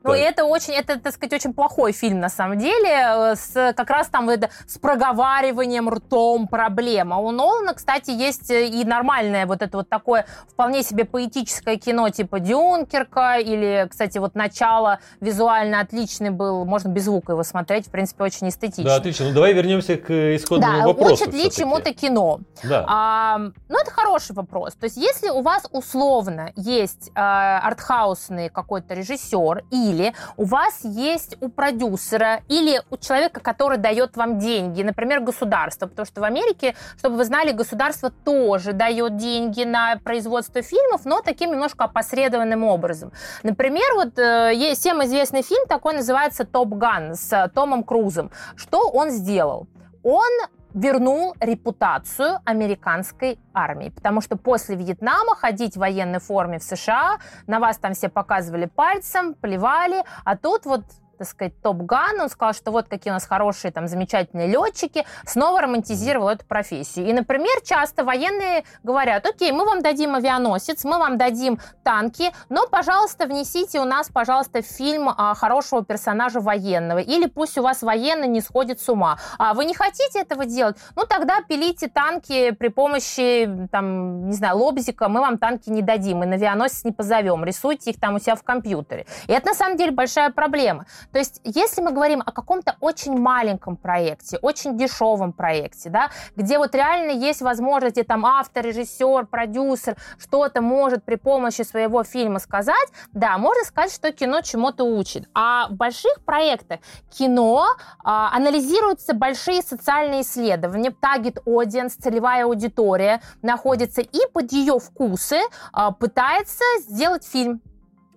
Ну, 0.02 0.14
и 0.14 0.18
это 0.18 0.44
очень, 0.44 0.72
это, 0.72 0.98
так 0.98 1.12
сказать, 1.12 1.32
очень 1.34 1.52
плохой 1.52 1.92
фильм, 1.92 2.20
на 2.20 2.30
самом 2.30 2.58
деле, 2.58 2.88
э, 2.88 3.34
с 3.36 3.74
как 3.74 3.90
раз 3.90 4.08
там 4.08 4.30
это, 4.30 4.48
с 4.66 4.78
проговариванием 4.78 5.90
ртом 5.90 6.48
проблема. 6.48 7.18
У 7.18 7.30
Нолана, 7.30 7.74
кстати, 7.74 8.10
есть 8.10 8.50
э, 8.50 8.66
и 8.68 8.84
нормальное 8.84 9.46
вот 9.46 9.60
это 9.62 9.78
вот 9.78 9.88
такое 9.88 10.26
вполне 10.48 10.82
себе 10.82 11.04
поэтическое 11.04 11.76
кино, 11.76 12.08
типа 12.08 12.40
Дюнкерка, 12.40 13.38
или, 13.38 13.86
кстати, 13.90 14.16
вот 14.18 14.34
начало 14.34 15.00
визуально 15.20 15.80
отличный 15.80 16.30
был, 16.30 16.64
можно 16.64 16.88
без 16.88 17.04
звука 17.04 17.32
его 17.32 17.42
смотреть, 17.42 17.88
в 17.88 17.90
принципе, 17.90 18.24
очень 18.24 18.48
эстетично. 18.48 18.84
Да, 18.84 18.96
отлично. 18.96 19.26
Ну, 19.26 19.34
давай 19.34 19.52
вернемся 19.52 19.96
к 19.96 20.10
исходному 20.36 20.78
да, 20.78 20.86
вопросу. 20.86 21.24
учат 21.24 21.34
ли 21.34 21.50
чему-то 21.50 21.92
кино? 21.92 22.40
Да. 22.62 22.84
А, 22.88 23.38
ну, 23.38 23.78
это 23.78 23.90
хороший 23.90 24.34
вопрос. 24.34 24.74
То 24.74 24.84
есть, 24.84 24.96
если 24.96 25.28
у 25.28 25.42
вас 25.42 25.66
условно 25.72 26.52
есть 26.56 27.10
а, 27.14 27.60
артхаусный 27.60 28.48
какой-то 28.48 28.94
режиссер 28.94 29.64
и 29.70 29.89
или 29.90 30.14
у 30.36 30.44
вас 30.44 30.80
есть 30.82 31.36
у 31.40 31.48
продюсера 31.48 32.40
или 32.48 32.82
у 32.90 32.96
человека, 32.96 33.40
который 33.40 33.78
дает 33.78 34.16
вам 34.16 34.38
деньги, 34.38 34.82
например, 34.82 35.20
государство, 35.20 35.86
потому 35.86 36.06
что 36.06 36.20
в 36.20 36.24
Америке, 36.24 36.74
чтобы 36.98 37.16
вы 37.16 37.24
знали, 37.24 37.52
государство 37.52 38.10
тоже 38.10 38.72
дает 38.72 39.16
деньги 39.16 39.64
на 39.64 39.96
производство 39.96 40.62
фильмов, 40.62 41.02
но 41.04 41.20
таким 41.20 41.50
немножко 41.50 41.84
опосредованным 41.84 42.64
образом. 42.64 43.12
Например, 43.42 43.94
вот 43.94 44.18
э, 44.18 44.74
всем 44.74 45.02
известный 45.04 45.42
фильм 45.42 45.66
такой 45.66 45.94
называется 45.94 46.44
«Топ 46.44 46.68
Ган» 46.68 47.14
с 47.14 47.50
Томом 47.54 47.82
Крузом. 47.82 48.30
Что 48.56 48.88
он 48.88 49.10
сделал? 49.10 49.66
Он 50.02 50.30
вернул 50.74 51.34
репутацию 51.40 52.38
американской 52.44 53.38
армии. 53.54 53.90
Потому 53.90 54.20
что 54.20 54.36
после 54.36 54.76
Вьетнама 54.76 55.34
ходить 55.34 55.74
в 55.74 55.80
военной 55.80 56.20
форме 56.20 56.58
в 56.58 56.62
США, 56.62 57.18
на 57.46 57.58
вас 57.58 57.78
там 57.78 57.94
все 57.94 58.08
показывали 58.08 58.66
пальцем, 58.66 59.34
плевали, 59.34 60.04
а 60.24 60.36
тут 60.36 60.66
вот 60.66 60.82
так 61.20 61.28
сказать, 61.28 61.60
Топ-Ган, 61.60 62.18
он 62.18 62.30
сказал, 62.30 62.54
что 62.54 62.70
вот 62.70 62.88
какие 62.88 63.10
у 63.10 63.14
нас 63.14 63.26
хорошие, 63.26 63.70
там, 63.70 63.86
замечательные 63.86 64.46
летчики, 64.46 65.04
снова 65.26 65.60
романтизировал 65.60 66.30
эту 66.30 66.46
профессию. 66.46 67.06
И, 67.06 67.12
например, 67.12 67.60
часто 67.62 68.04
военные 68.04 68.64
говорят, 68.82 69.26
окей, 69.26 69.52
мы 69.52 69.66
вам 69.66 69.82
дадим 69.82 70.14
авианосец, 70.14 70.82
мы 70.84 70.98
вам 70.98 71.18
дадим 71.18 71.58
танки, 71.84 72.32
но, 72.48 72.66
пожалуйста, 72.66 73.26
внесите 73.26 73.80
у 73.80 73.84
нас, 73.84 74.08
пожалуйста, 74.08 74.62
фильм 74.62 75.10
а, 75.10 75.34
хорошего 75.34 75.84
персонажа 75.84 76.40
военного, 76.40 77.00
или 77.00 77.26
пусть 77.26 77.58
у 77.58 77.62
вас 77.62 77.82
военный 77.82 78.28
не 78.28 78.40
сходит 78.40 78.80
с 78.80 78.88
ума. 78.88 79.18
А 79.38 79.52
вы 79.52 79.66
не 79.66 79.74
хотите 79.74 80.20
этого 80.20 80.46
делать? 80.46 80.78
Ну, 80.96 81.04
тогда 81.04 81.42
пилите 81.46 81.88
танки 81.88 82.52
при 82.52 82.68
помощи, 82.68 83.68
там, 83.70 84.28
не 84.28 84.34
знаю, 84.34 84.56
лобзика, 84.56 85.10
мы 85.10 85.20
вам 85.20 85.36
танки 85.36 85.68
не 85.68 85.82
дадим, 85.82 86.22
и 86.22 86.26
на 86.26 86.36
авианосец 86.36 86.82
не 86.84 86.92
позовем, 86.92 87.44
рисуйте 87.44 87.90
их 87.90 88.00
там 88.00 88.14
у 88.14 88.18
себя 88.18 88.36
в 88.36 88.42
компьютере. 88.42 89.04
И 89.26 89.32
это, 89.32 89.48
на 89.48 89.54
самом 89.54 89.76
деле, 89.76 89.90
большая 89.90 90.30
проблема. 90.30 90.86
То 91.12 91.18
есть, 91.18 91.40
если 91.44 91.82
мы 91.82 91.92
говорим 91.92 92.22
о 92.24 92.32
каком-то 92.32 92.76
очень 92.80 93.18
маленьком 93.18 93.76
проекте, 93.76 94.38
очень 94.42 94.76
дешевом 94.76 95.32
проекте, 95.32 95.90
да, 95.90 96.10
где 96.36 96.58
вот 96.58 96.74
реально 96.74 97.12
есть 97.12 97.42
возможность, 97.42 98.04
там 98.06 98.24
автор, 98.26 98.64
режиссер, 98.64 99.26
продюсер 99.26 99.96
что-то 100.18 100.60
может 100.60 101.04
при 101.04 101.16
помощи 101.16 101.62
своего 101.62 102.04
фильма 102.04 102.38
сказать, 102.38 102.88
да, 103.12 103.38
можно 103.38 103.64
сказать, 103.64 103.92
что 103.92 104.12
кино 104.12 104.40
чему-то 104.40 104.84
учит. 104.84 105.28
А 105.34 105.68
в 105.68 105.72
больших 105.72 106.24
проектах 106.24 106.80
кино 107.10 107.66
а, 108.04 108.34
анализируются 108.34 109.14
большие 109.14 109.62
социальные 109.62 110.22
исследования, 110.22 110.90
таргет 110.90 111.38
audience, 111.46 111.94
целевая 111.98 112.44
аудитория 112.44 113.20
находится 113.42 114.00
и 114.00 114.18
под 114.32 114.52
ее 114.52 114.78
вкусы 114.78 115.40
а, 115.72 115.90
пытается 115.90 116.64
сделать 116.80 117.26
фильм 117.26 117.60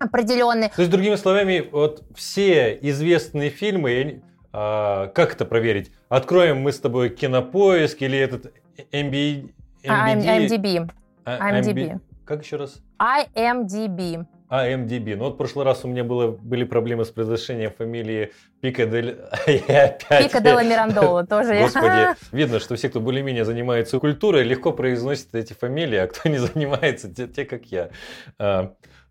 определенные. 0.03 0.69
То 0.69 0.81
есть, 0.81 0.91
другими 0.91 1.15
словами, 1.15 1.67
вот 1.71 2.03
все 2.15 2.77
известные 2.81 3.49
фильмы, 3.49 4.21
а, 4.51 5.07
как 5.07 5.33
это 5.33 5.45
проверить? 5.45 5.91
Откроем 6.09 6.61
мы 6.61 6.71
с 6.71 6.79
тобой 6.79 7.09
кинопоиск 7.09 8.01
или 8.01 8.17
этот 8.17 8.53
MB, 8.91 8.91
MBD? 8.91 9.51
А, 9.87 10.15
IMDb. 10.15 10.91
А, 11.25 11.51
IMDb. 11.51 11.99
Как 12.25 12.43
еще 12.43 12.57
раз? 12.57 12.81
IMDb. 12.99 14.25
IMDb. 14.49 15.15
Ну 15.15 15.25
вот 15.25 15.33
в 15.33 15.37
прошлый 15.37 15.65
раз 15.65 15.83
у 15.83 15.87
меня 15.87 16.03
было, 16.03 16.27
были 16.27 16.63
проблемы 16.63 17.05
с 17.05 17.09
произношением 17.09 17.71
фамилии 17.71 18.31
Пика 18.61 18.85
дель... 18.85 19.17
Пика 19.47 20.39
Делла 20.39 20.63
Мирандола 20.69 21.25
тоже. 21.25 21.59
Господи, 21.59 22.15
видно, 22.31 22.59
что 22.59 22.75
все, 22.75 22.89
кто 22.89 22.99
более-менее 22.99 23.45
занимается 23.45 23.99
культурой, 23.99 24.43
легко 24.43 24.71
произносят 24.71 25.33
эти 25.33 25.53
фамилии, 25.53 25.97
а 25.97 26.07
кто 26.07 26.29
не 26.29 26.37
занимается, 26.37 27.11
те, 27.11 27.27
те 27.27 27.45
как 27.45 27.65
я. 27.65 27.89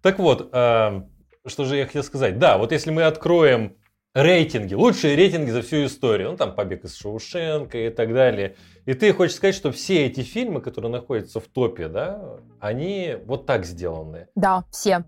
Так 0.02 0.18
вот, 0.18 0.50
э, 0.52 1.02
что 1.46 1.64
же 1.64 1.76
я 1.76 1.86
хотел 1.86 2.02
сказать? 2.02 2.38
Да, 2.38 2.58
вот 2.58 2.72
если 2.72 2.90
мы 2.90 3.04
откроем 3.04 3.76
рейтинги, 4.14 4.74
лучшие 4.74 5.16
рейтинги 5.16 5.50
за 5.50 5.62
всю 5.62 5.86
историю, 5.86 6.32
ну 6.32 6.36
там 6.36 6.54
«Побег 6.54 6.84
из 6.84 6.96
Шоушенка» 6.96 7.78
и 7.78 7.90
так 7.90 8.12
далее, 8.12 8.56
и 8.84 8.94
ты 8.94 9.12
хочешь 9.12 9.36
сказать, 9.36 9.54
что 9.54 9.72
все 9.72 10.06
эти 10.06 10.20
фильмы, 10.20 10.60
которые 10.60 10.90
находятся 10.90 11.40
в 11.40 11.46
топе, 11.46 11.88
да, 11.88 12.40
они 12.60 13.16
вот 13.24 13.46
так 13.46 13.64
сделаны? 13.64 14.28
Да, 14.34 14.64
все. 14.70 15.04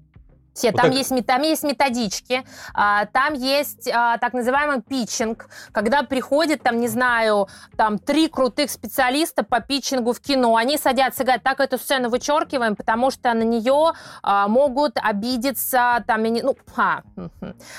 Все, 0.55 0.71
вот 0.71 0.81
там, 0.81 0.91
так... 0.91 0.99
есть, 0.99 1.27
там 1.27 1.43
есть 1.43 1.65
методички, 1.65 2.45
а, 2.75 3.07
там 3.07 3.35
есть 3.35 3.91
а, 3.93 4.19
так 4.19 4.35
называемый 4.35 4.83
питчинг, 4.83 5.49
когда 5.73 6.05
приходит, 6.05 6.63
там, 6.63 6.79
не 6.79 6.87
знаю, 6.87 7.49
там 7.77 7.99
три 7.99 8.29
крутых 8.29 8.71
специалиста 8.71 9.43
по 9.43 9.61
питчингу 9.61 10.13
в 10.13 10.21
кино, 10.21 10.55
они 10.55 10.79
садятся 10.79 11.23
и 11.23 11.27
говорят, 11.27 11.43
так 11.43 11.59
эту 11.59 11.77
сцену 11.77 12.09
вычеркиваем, 12.09 12.77
потому 12.77 13.11
что 13.11 13.35
на 13.35 13.43
нее 13.43 13.93
а, 14.23 14.47
могут 14.47 14.97
обидеться, 15.03 16.05
там, 16.07 16.23
ну, 16.23 16.57
а, 16.77 17.03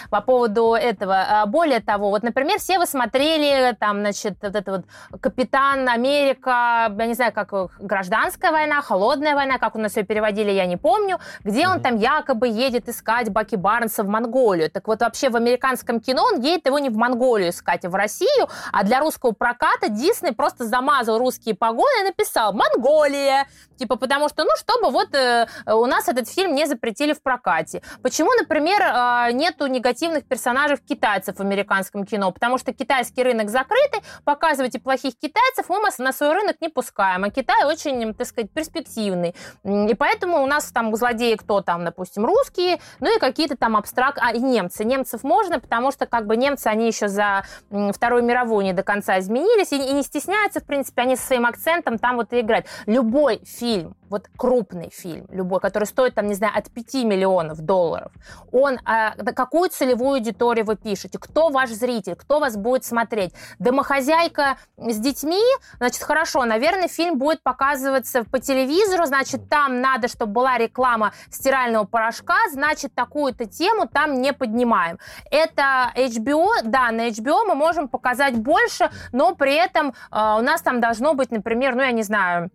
по 0.09 0.21
поводу 0.21 0.73
этого. 0.73 1.43
Более 1.47 1.79
того, 1.79 2.09
вот, 2.09 2.23
например, 2.23 2.59
все 2.59 2.77
вы 2.77 2.85
смотрели, 2.87 3.73
там, 3.79 4.01
значит, 4.01 4.37
вот 4.41 4.55
это 4.55 4.71
вот 4.71 5.21
Капитан 5.21 5.87
Америка, 5.87 6.93
я 6.97 7.05
не 7.05 7.13
знаю, 7.13 7.31
как 7.31 7.53
гражданская 7.79 8.51
война, 8.51 8.81
холодная 8.81 9.33
война, 9.35 9.59
как 9.59 9.75
у 9.75 9.79
нас 9.79 9.95
ее 9.95 10.03
переводили, 10.03 10.51
я 10.51 10.65
не 10.65 10.77
помню, 10.77 11.19
где 11.43 11.63
mm-hmm. 11.63 11.71
он 11.71 11.81
там 11.81 11.95
якобы 11.95 12.49
едет 12.65 12.89
искать 12.89 13.29
Баки 13.29 13.55
Барнса 13.55 14.03
в 14.03 14.07
Монголию. 14.07 14.69
Так 14.69 14.87
вот, 14.87 15.01
вообще 15.01 15.29
в 15.29 15.35
американском 15.35 15.99
кино 15.99 16.23
он 16.23 16.41
едет 16.41 16.65
его 16.65 16.79
не 16.79 16.89
в 16.89 16.97
Монголию 16.97 17.49
искать, 17.49 17.85
а 17.85 17.89
в 17.89 17.95
Россию, 17.95 18.47
а 18.71 18.83
для 18.83 18.99
русского 18.99 19.31
проката 19.31 19.89
Дисней 19.89 20.33
просто 20.33 20.65
замазал 20.65 21.17
русские 21.19 21.55
погоны 21.55 22.01
и 22.01 22.03
написал 22.03 22.53
«Монголия». 22.53 23.47
Типа, 23.77 23.97
потому 23.97 24.29
что, 24.29 24.43
ну, 24.43 24.51
чтобы 24.57 24.89
вот 24.89 25.13
э, 25.13 25.47
у 25.67 25.85
нас 25.85 26.07
этот 26.07 26.29
фильм 26.29 26.55
не 26.55 26.65
запретили 26.65 27.13
в 27.13 27.21
прокате. 27.21 27.81
Почему, 28.01 28.31
например, 28.39 28.81
э, 28.81 29.31
нету 29.33 29.67
негативных 29.67 30.25
персонажей 30.25 30.77
китайцев 30.77 31.35
в 31.37 31.41
американском 31.41 32.05
кино? 32.05 32.31
Потому 32.31 32.57
что 32.57 32.73
китайский 32.73 33.23
рынок 33.23 33.49
закрытый, 33.49 34.01
показывайте 34.23 34.79
плохих 34.79 35.17
китайцев, 35.17 35.65
мы 35.67 35.79
на 35.97 36.13
свой 36.13 36.33
рынок 36.33 36.55
не 36.61 36.69
пускаем. 36.69 37.25
А 37.25 37.29
Китай 37.29 37.65
очень, 37.65 38.13
так 38.13 38.27
сказать, 38.27 38.49
перспективный. 38.51 39.35
И 39.63 39.93
поэтому 39.93 40.41
у 40.41 40.45
нас 40.45 40.71
там 40.71 40.95
злодеи 40.95 41.35
кто 41.35 41.61
там, 41.61 41.83
допустим, 41.83 42.25
русские, 42.25 42.54
русские, 42.55 42.79
ну 42.99 43.15
и 43.15 43.19
какие-то 43.19 43.55
там 43.55 43.75
абстракт... 43.75 44.17
А, 44.21 44.31
и 44.31 44.39
немцы. 44.39 44.83
Немцев 44.83 45.23
можно, 45.23 45.59
потому 45.59 45.91
что 45.91 46.05
как 46.05 46.25
бы 46.25 46.37
немцы, 46.37 46.67
они 46.67 46.87
еще 46.87 47.07
за 47.07 47.43
Вторую 47.69 48.23
мировую 48.23 48.65
не 48.65 48.73
до 48.73 48.83
конца 48.83 49.19
изменились 49.19 49.71
и, 49.71 49.77
и 49.77 49.93
не 49.93 50.03
стесняются, 50.03 50.59
в 50.59 50.65
принципе, 50.65 51.03
они 51.03 51.15
со 51.15 51.25
своим 51.27 51.45
акцентом 51.45 51.97
там 51.97 52.17
вот 52.17 52.33
и 52.33 52.41
играют. 52.41 52.65
Любой 52.85 53.41
фильм 53.45 53.95
вот 54.09 54.27
крупный 54.37 54.89
фильм, 54.91 55.25
любой, 55.29 55.59
который 55.59 55.85
стоит, 55.85 56.15
там, 56.15 56.27
не 56.27 56.35
знаю, 56.35 56.53
от 56.55 56.69
5 56.71 57.05
миллионов 57.05 57.61
долларов, 57.61 58.11
он, 58.51 58.79
а, 58.85 59.11
какую 59.33 59.69
целевую 59.69 60.15
аудиторию 60.15 60.65
вы 60.65 60.75
пишете, 60.75 61.17
кто 61.19 61.49
ваш 61.49 61.69
зритель, 61.69 62.15
кто 62.15 62.39
вас 62.39 62.55
будет 62.55 62.85
смотреть. 62.85 63.33
Домохозяйка 63.59 64.57
с 64.77 64.97
детьми, 64.97 65.41
значит, 65.77 66.03
хорошо, 66.03 66.45
наверное, 66.45 66.87
фильм 66.87 67.17
будет 67.17 67.41
показываться 67.43 68.23
по 68.23 68.39
телевизору, 68.39 69.05
значит, 69.05 69.49
там 69.49 69.81
надо, 69.81 70.07
чтобы 70.07 70.33
была 70.33 70.57
реклама 70.57 71.13
стирального 71.29 71.85
порошка, 71.85 72.35
значит, 72.51 72.93
такую-то 72.93 73.45
тему 73.45 73.87
там 73.87 74.21
не 74.21 74.33
поднимаем. 74.33 74.99
Это 75.31 75.91
HBO, 75.95 76.47
да, 76.63 76.91
на 76.91 77.09
HBO 77.09 77.45
мы 77.47 77.55
можем 77.55 77.87
показать 77.87 78.37
больше, 78.37 78.89
но 79.11 79.35
при 79.35 79.55
этом 79.55 79.89
э, 79.89 79.91
у 80.11 80.41
нас 80.41 80.61
там 80.61 80.79
должно 80.79 81.13
быть, 81.13 81.31
например, 81.31 81.75
ну, 81.75 81.81
я 81.81 81.91
не 81.91 82.03
знаю, 82.03 82.51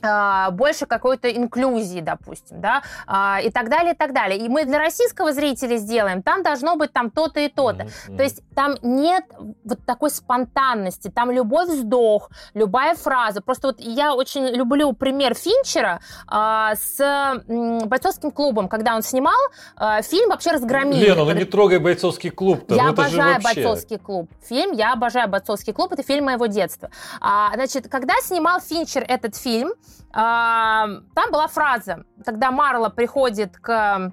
больше 0.00 0.86
какой-то 0.86 1.30
инклюзии, 1.30 2.00
допустим, 2.00 2.60
да, 2.60 2.82
а, 3.06 3.40
и 3.42 3.50
так 3.50 3.68
далее, 3.68 3.94
и 3.94 3.96
так 3.96 4.12
далее. 4.12 4.38
И 4.38 4.48
мы 4.48 4.64
для 4.64 4.78
российского 4.78 5.32
зрителя 5.32 5.76
сделаем, 5.76 6.22
там 6.22 6.42
должно 6.42 6.76
быть 6.76 6.92
там 6.92 7.10
то-то 7.10 7.40
и 7.40 7.48
то-то. 7.48 7.84
Mm-hmm. 7.84 8.16
То 8.16 8.22
есть 8.22 8.42
там 8.54 8.76
нет 8.82 9.24
вот 9.64 9.84
такой 9.86 10.10
спонтанности, 10.10 11.08
там 11.08 11.30
любой 11.30 11.66
вздох, 11.66 12.30
любая 12.54 12.94
фраза. 12.94 13.40
Просто 13.40 13.68
вот 13.68 13.80
я 13.80 14.14
очень 14.14 14.46
люблю 14.46 14.92
пример 14.92 15.34
Финчера 15.34 16.00
а, 16.26 16.74
с 16.74 17.00
м, 17.48 17.88
бойцовским 17.88 18.30
клубом, 18.30 18.68
когда 18.68 18.96
он 18.96 19.02
снимал 19.02 19.34
а, 19.76 20.02
фильм, 20.02 20.30
вообще 20.30 20.52
разгромили. 20.52 21.06
Лена, 21.06 21.24
ну 21.24 21.32
не 21.32 21.44
трогай 21.44 21.78
бойцовский 21.78 22.30
клуб-то. 22.30 22.74
Я 22.74 22.84
ну, 22.84 22.90
обожаю 22.90 23.34
вообще... 23.34 23.62
бойцовский 23.62 23.98
клуб. 23.98 24.30
Фильм, 24.48 24.72
я 24.72 24.92
обожаю 24.92 25.28
бойцовский 25.28 25.72
клуб, 25.72 25.92
это 25.92 26.02
фильм 26.02 26.26
моего 26.26 26.46
детства. 26.46 26.90
А, 27.20 27.52
значит, 27.54 27.88
когда 27.88 28.14
снимал 28.22 28.60
Финчер 28.60 29.04
этот 29.06 29.36
фильм, 29.36 29.72
там 30.12 31.30
была 31.30 31.46
фраза, 31.46 32.04
когда 32.24 32.50
Марла 32.50 32.88
приходит 32.88 33.58
к 33.58 34.12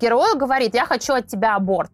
герою, 0.00 0.38
говорит, 0.38 0.74
я 0.74 0.86
хочу 0.86 1.14
от 1.14 1.26
тебя 1.26 1.56
аборт. 1.56 1.90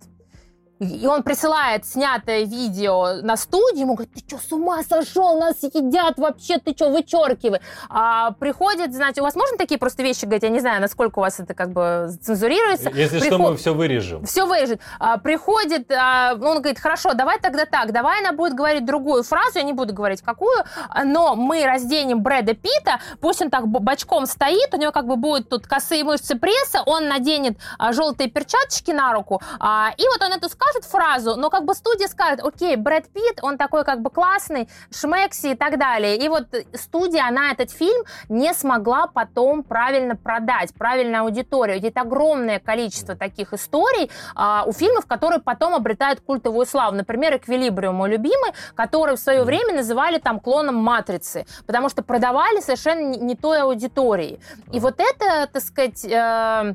И 0.78 1.06
он 1.06 1.22
присылает 1.22 1.86
снятое 1.86 2.44
видео 2.44 3.22
на 3.22 3.36
студию, 3.38 3.80
ему 3.80 3.94
говорит, 3.94 4.12
ты 4.12 4.20
что, 4.20 4.38
с 4.38 4.52
ума 4.52 4.82
сошел, 4.82 5.38
нас 5.40 5.62
едят 5.62 6.18
вообще, 6.18 6.58
ты 6.58 6.72
что, 6.72 6.90
вычеркивай. 6.90 7.60
А, 7.88 8.32
приходит, 8.32 8.94
знаете, 8.94 9.22
у 9.22 9.24
вас 9.24 9.34
можно 9.34 9.56
такие 9.56 9.78
просто 9.78 10.02
вещи 10.02 10.26
говорить, 10.26 10.42
я 10.42 10.50
не 10.50 10.60
знаю, 10.60 10.82
насколько 10.82 11.18
у 11.18 11.22
вас 11.22 11.40
это 11.40 11.54
как 11.54 11.70
бы 11.72 12.10
цензурируется. 12.20 12.90
Если 12.90 13.20
Приход... 13.20 13.40
что, 13.40 13.50
мы 13.50 13.56
все 13.56 13.74
вырежем. 13.74 14.26
Все 14.26 14.44
вырежет. 14.44 14.80
А, 14.98 15.16
приходит, 15.16 15.90
а, 15.90 16.34
он 16.34 16.58
говорит, 16.58 16.78
хорошо, 16.78 17.14
давай 17.14 17.38
тогда 17.40 17.64
так, 17.64 17.92
давай 17.92 18.20
она 18.20 18.32
будет 18.32 18.52
говорить 18.52 18.84
другую 18.84 19.22
фразу, 19.22 19.52
я 19.58 19.62
не 19.62 19.72
буду 19.72 19.94
говорить 19.94 20.20
какую, 20.20 20.62
но 21.04 21.36
мы 21.36 21.64
разденем 21.64 22.22
Брэда 22.22 22.52
Питта, 22.54 23.00
пусть 23.20 23.40
он 23.40 23.48
так 23.48 23.66
бочком 23.66 24.26
стоит, 24.26 24.74
у 24.74 24.76
него 24.76 24.92
как 24.92 25.06
бы 25.06 25.16
будут 25.16 25.48
тут 25.48 25.66
косые 25.66 26.04
мышцы 26.04 26.36
пресса, 26.36 26.82
он 26.84 27.08
наденет 27.08 27.56
а, 27.78 27.94
желтые 27.94 28.28
перчаточки 28.28 28.90
на 28.90 29.14
руку, 29.14 29.40
а, 29.58 29.92
и 29.96 30.02
вот 30.02 30.22
он 30.22 30.34
эту 30.34 30.50
скажет, 30.50 30.65
скажет 30.66 30.84
фразу, 30.84 31.36
но 31.36 31.50
как 31.50 31.64
бы 31.64 31.74
студия 31.74 32.08
скажет, 32.08 32.40
окей, 32.44 32.76
Брэд 32.76 33.08
Питт, 33.08 33.38
он 33.42 33.58
такой 33.58 33.84
как 33.84 34.00
бы 34.00 34.10
классный, 34.10 34.68
шмекси 34.90 35.52
и 35.52 35.54
так 35.54 35.78
далее. 35.78 36.16
И 36.16 36.28
вот 36.28 36.46
студия, 36.74 37.26
она 37.26 37.52
этот 37.52 37.70
фильм 37.70 38.04
не 38.28 38.52
смогла 38.54 39.06
потом 39.06 39.62
правильно 39.62 40.16
продать, 40.16 40.74
правильно 40.74 41.20
аудиторию. 41.20 41.80
Есть 41.80 41.96
огромное 41.96 42.58
количество 42.58 43.14
таких 43.14 43.52
историй 43.52 44.10
а, 44.34 44.64
у 44.66 44.72
фильмов, 44.72 45.06
которые 45.06 45.40
потом 45.40 45.74
обретают 45.74 46.20
культовую 46.20 46.66
славу. 46.66 46.96
Например, 46.96 47.36
«Эквилибриум», 47.36 47.94
мой 47.94 48.10
любимый, 48.10 48.52
который 48.74 49.16
в 49.16 49.20
свое 49.20 49.44
время 49.44 49.74
называли 49.74 50.18
там 50.18 50.40
клоном 50.40 50.76
«Матрицы», 50.76 51.46
потому 51.66 51.88
что 51.88 52.02
продавали 52.02 52.60
совершенно 52.60 53.00
не, 53.00 53.18
не 53.18 53.36
той 53.36 53.62
аудитории. 53.62 54.40
И 54.72 54.80
вот 54.80 54.96
это, 54.98 55.48
так 55.52 55.62
сказать, 55.62 56.04
э, 56.04 56.74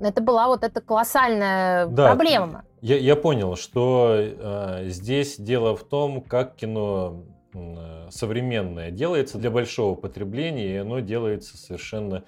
это 0.00 0.20
была 0.20 0.46
вот 0.46 0.64
эта 0.64 0.80
колоссальная 0.80 1.86
да, 1.86 2.08
проблема. 2.08 2.64
Я, 2.82 2.98
я 2.98 3.14
понял, 3.14 3.54
что 3.54 4.16
э, 4.18 4.88
здесь 4.88 5.36
дело 5.38 5.76
в 5.76 5.84
том, 5.84 6.20
как 6.20 6.56
кино 6.56 7.24
э, 7.54 8.08
современное 8.10 8.90
делается 8.90 9.38
для 9.38 9.52
большого 9.52 9.94
потребления, 9.94 10.74
и 10.74 10.76
оно 10.78 10.98
делается 10.98 11.56
совершенно, 11.56 12.24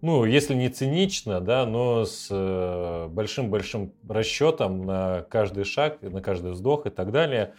ну, 0.00 0.24
если 0.24 0.54
не 0.54 0.70
цинично, 0.70 1.40
да, 1.40 1.66
но 1.66 2.04
с 2.04 2.26
э, 2.32 3.06
большим-большим 3.10 3.92
расчетом 4.08 4.84
на 4.84 5.24
каждый 5.30 5.62
шаг, 5.62 6.02
на 6.02 6.20
каждый 6.20 6.50
вздох 6.50 6.86
и 6.86 6.90
так 6.90 7.12
далее. 7.12 7.54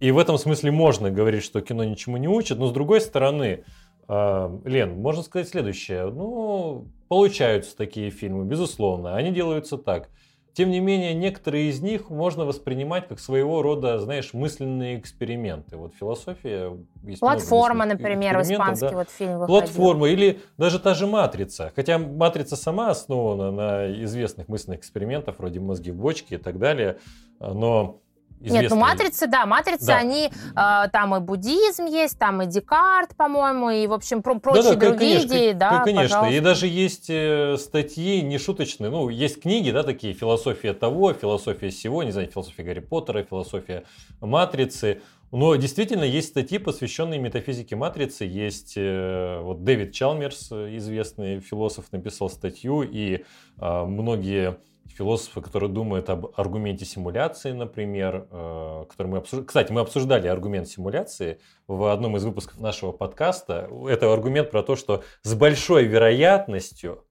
И 0.00 0.12
в 0.12 0.18
этом 0.18 0.38
смысле 0.38 0.70
можно 0.70 1.10
говорить, 1.10 1.44
что 1.44 1.60
кино 1.60 1.84
ничему 1.84 2.16
не 2.16 2.26
учит, 2.26 2.56
но 2.56 2.68
с 2.68 2.72
другой 2.72 3.02
стороны, 3.02 3.64
э, 4.08 4.58
Лен, 4.64 4.94
можно 4.98 5.22
сказать 5.22 5.50
следующее. 5.50 6.06
Ну, 6.06 6.88
получаются 7.08 7.76
такие 7.76 8.08
фильмы, 8.08 8.46
безусловно. 8.46 9.14
Они 9.14 9.30
делаются 9.30 9.76
так– 9.76 10.08
тем 10.54 10.70
не 10.70 10.80
менее, 10.80 11.14
некоторые 11.14 11.70
из 11.70 11.80
них 11.80 12.10
можно 12.10 12.44
воспринимать 12.44 13.08
как 13.08 13.18
своего 13.18 13.62
рода, 13.62 13.98
знаешь, 13.98 14.34
мысленные 14.34 14.98
эксперименты. 14.98 15.76
Вот 15.76 15.94
философия... 15.94 16.76
Есть 17.02 17.20
Платформа, 17.20 17.86
например, 17.86 18.40
испанский 18.42 18.90
да. 18.90 18.96
вот 18.96 19.10
фильм 19.10 19.38
выходил. 19.38 19.58
Платформа 19.60 20.08
или 20.08 20.40
даже 20.58 20.78
та 20.78 20.94
же 20.94 21.06
«Матрица». 21.06 21.72
Хотя 21.74 21.98
«Матрица» 21.98 22.56
сама 22.56 22.90
основана 22.90 23.50
на 23.50 24.02
известных 24.04 24.48
мысленных 24.48 24.80
экспериментах, 24.80 25.38
вроде 25.38 25.60
«Мозги 25.60 25.90
в 25.90 25.96
бочке» 25.96 26.34
и 26.34 26.38
так 26.38 26.58
далее. 26.58 26.98
Но. 27.40 28.01
Нет, 28.50 28.70
ну 28.70 28.76
матрицы, 28.76 29.26
да, 29.26 29.46
матрицы, 29.46 29.86
да. 29.86 29.98
они, 29.98 30.30
э, 30.30 30.88
там 30.92 31.14
и 31.16 31.20
буддизм 31.20 31.84
есть, 31.86 32.18
там 32.18 32.42
и 32.42 32.46
Декарт, 32.46 33.16
по-моему, 33.16 33.70
и, 33.70 33.86
в 33.86 33.92
общем, 33.92 34.22
про 34.22 34.38
прочие 34.38 34.62
да, 34.62 34.74
да, 34.74 34.86
другие 34.88 35.16
конечно, 35.16 35.36
идеи, 35.36 35.52
да, 35.52 35.82
Конечно, 35.84 36.02
пожалуйста. 36.02 36.34
и 36.34 36.40
даже 36.40 36.66
есть 36.66 37.06
э, 37.08 37.56
статьи 37.58 38.22
нешуточные, 38.22 38.90
ну, 38.90 39.08
есть 39.08 39.40
книги, 39.40 39.70
да, 39.70 39.82
такие, 39.82 40.14
философия 40.14 40.72
того, 40.72 41.12
философия 41.12 41.70
всего, 41.70 42.02
не 42.02 42.10
знаю, 42.10 42.28
философия 42.30 42.62
Гарри 42.62 42.80
Поттера, 42.80 43.22
философия 43.22 43.84
матрицы, 44.20 45.00
но 45.32 45.56
действительно 45.56 46.04
есть 46.04 46.28
статьи, 46.28 46.58
посвященные 46.58 47.18
метафизике 47.18 47.74
матрицы. 47.74 48.24
Есть 48.24 48.74
э, 48.76 49.40
вот 49.40 49.64
Дэвид 49.64 49.92
Чалмерс, 49.94 50.52
известный 50.52 51.40
философ, 51.40 51.86
написал 51.90 52.28
статью, 52.28 52.82
и 52.82 53.24
э, 53.58 53.84
многие 53.84 54.58
философы, 54.96 55.40
которые 55.40 55.70
думают 55.70 56.08
об 56.10 56.26
аргументе 56.36 56.84
симуляции, 56.84 57.52
например, 57.52 58.26
э, 58.30 58.84
который 58.88 59.08
мы 59.08 59.18
обсуждали. 59.18 59.46
Кстати, 59.46 59.72
мы 59.72 59.80
обсуждали 59.80 60.28
аргумент 60.28 60.68
симуляции 60.68 61.40
в 61.66 61.92
одном 61.92 62.16
из 62.16 62.24
выпусков 62.24 62.60
нашего 62.60 62.92
подкаста. 62.92 63.68
Это 63.88 64.12
аргумент 64.12 64.50
про 64.50 64.62
то, 64.62 64.76
что 64.76 65.02
с 65.22 65.34
большой 65.34 65.84
вероятностью 65.84 67.04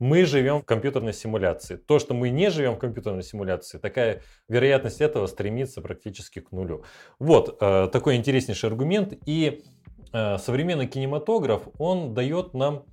мы 0.00 0.24
живем 0.24 0.62
в 0.62 0.64
компьютерной 0.64 1.12
симуляции. 1.12 1.76
То, 1.76 1.98
что 1.98 2.14
мы 2.14 2.30
не 2.30 2.50
живем 2.50 2.76
в 2.76 2.78
компьютерной 2.78 3.22
симуляции, 3.22 3.78
такая 3.78 4.22
вероятность 4.48 5.00
этого 5.00 5.26
стремится 5.26 5.82
практически 5.82 6.40
к 6.40 6.50
нулю. 6.52 6.84
Вот 7.18 7.58
э, 7.60 7.88
такой 7.92 8.16
интереснейший 8.16 8.70
аргумент. 8.70 9.12
И 9.26 9.62
э, 10.12 10.38
современный 10.38 10.86
кинематограф, 10.86 11.68
он 11.78 12.14
дает 12.14 12.54
нам 12.54 12.86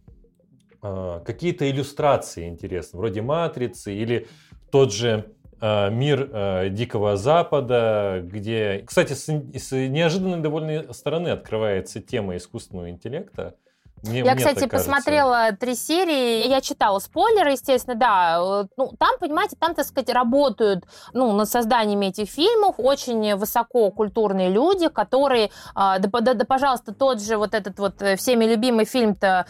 а, 0.87 1.19
какие-то 1.19 1.69
иллюстрации 1.69 2.47
интересные, 2.47 2.99
вроде 2.99 3.21
«Матрицы» 3.21 3.93
или 3.93 4.27
тот 4.71 4.93
же 4.93 5.25
а, 5.59 5.89
мир 5.89 6.29
а, 6.31 6.69
Дикого 6.69 7.17
Запада, 7.17 8.21
где, 8.23 8.83
кстати, 8.85 9.13
с, 9.13 9.27
с 9.27 9.71
неожиданной 9.71 10.39
довольно 10.39 10.93
стороны 10.93 11.29
открывается 11.29 11.99
тема 11.99 12.37
искусственного 12.37 12.89
интеллекта. 12.89 13.55
Мне, 14.03 14.19
я, 14.19 14.35
мне 14.35 14.45
кстати, 14.45 14.69
посмотрела 14.69 15.51
три 15.59 15.75
серии, 15.75 16.47
я 16.47 16.61
читала 16.61 16.99
спойлеры, 16.99 17.53
естественно, 17.53 17.95
да. 17.95 18.67
Ну, 18.77 18.93
там, 18.97 19.17
понимаете, 19.19 19.57
там, 19.59 19.73
так 19.73 19.85
сказать, 19.87 20.09
работают 20.11 20.85
ну, 21.13 21.33
над 21.33 21.49
созданиями 21.49 22.05
этих 22.05 22.29
фильмов 22.29 22.75
очень 22.77 23.35
высококультурные 23.35 24.49
люди, 24.49 24.87
которые, 24.87 25.49
да, 25.75 25.97
да, 25.97 26.33
да, 26.35 26.45
пожалуйста, 26.45 26.93
тот 26.93 27.21
же 27.21 27.37
вот 27.37 27.55
этот 27.55 27.79
вот 27.79 27.99
э, 28.03 28.15
всеми 28.17 28.45
любимый 28.45 28.85
фильм-то 28.85 29.47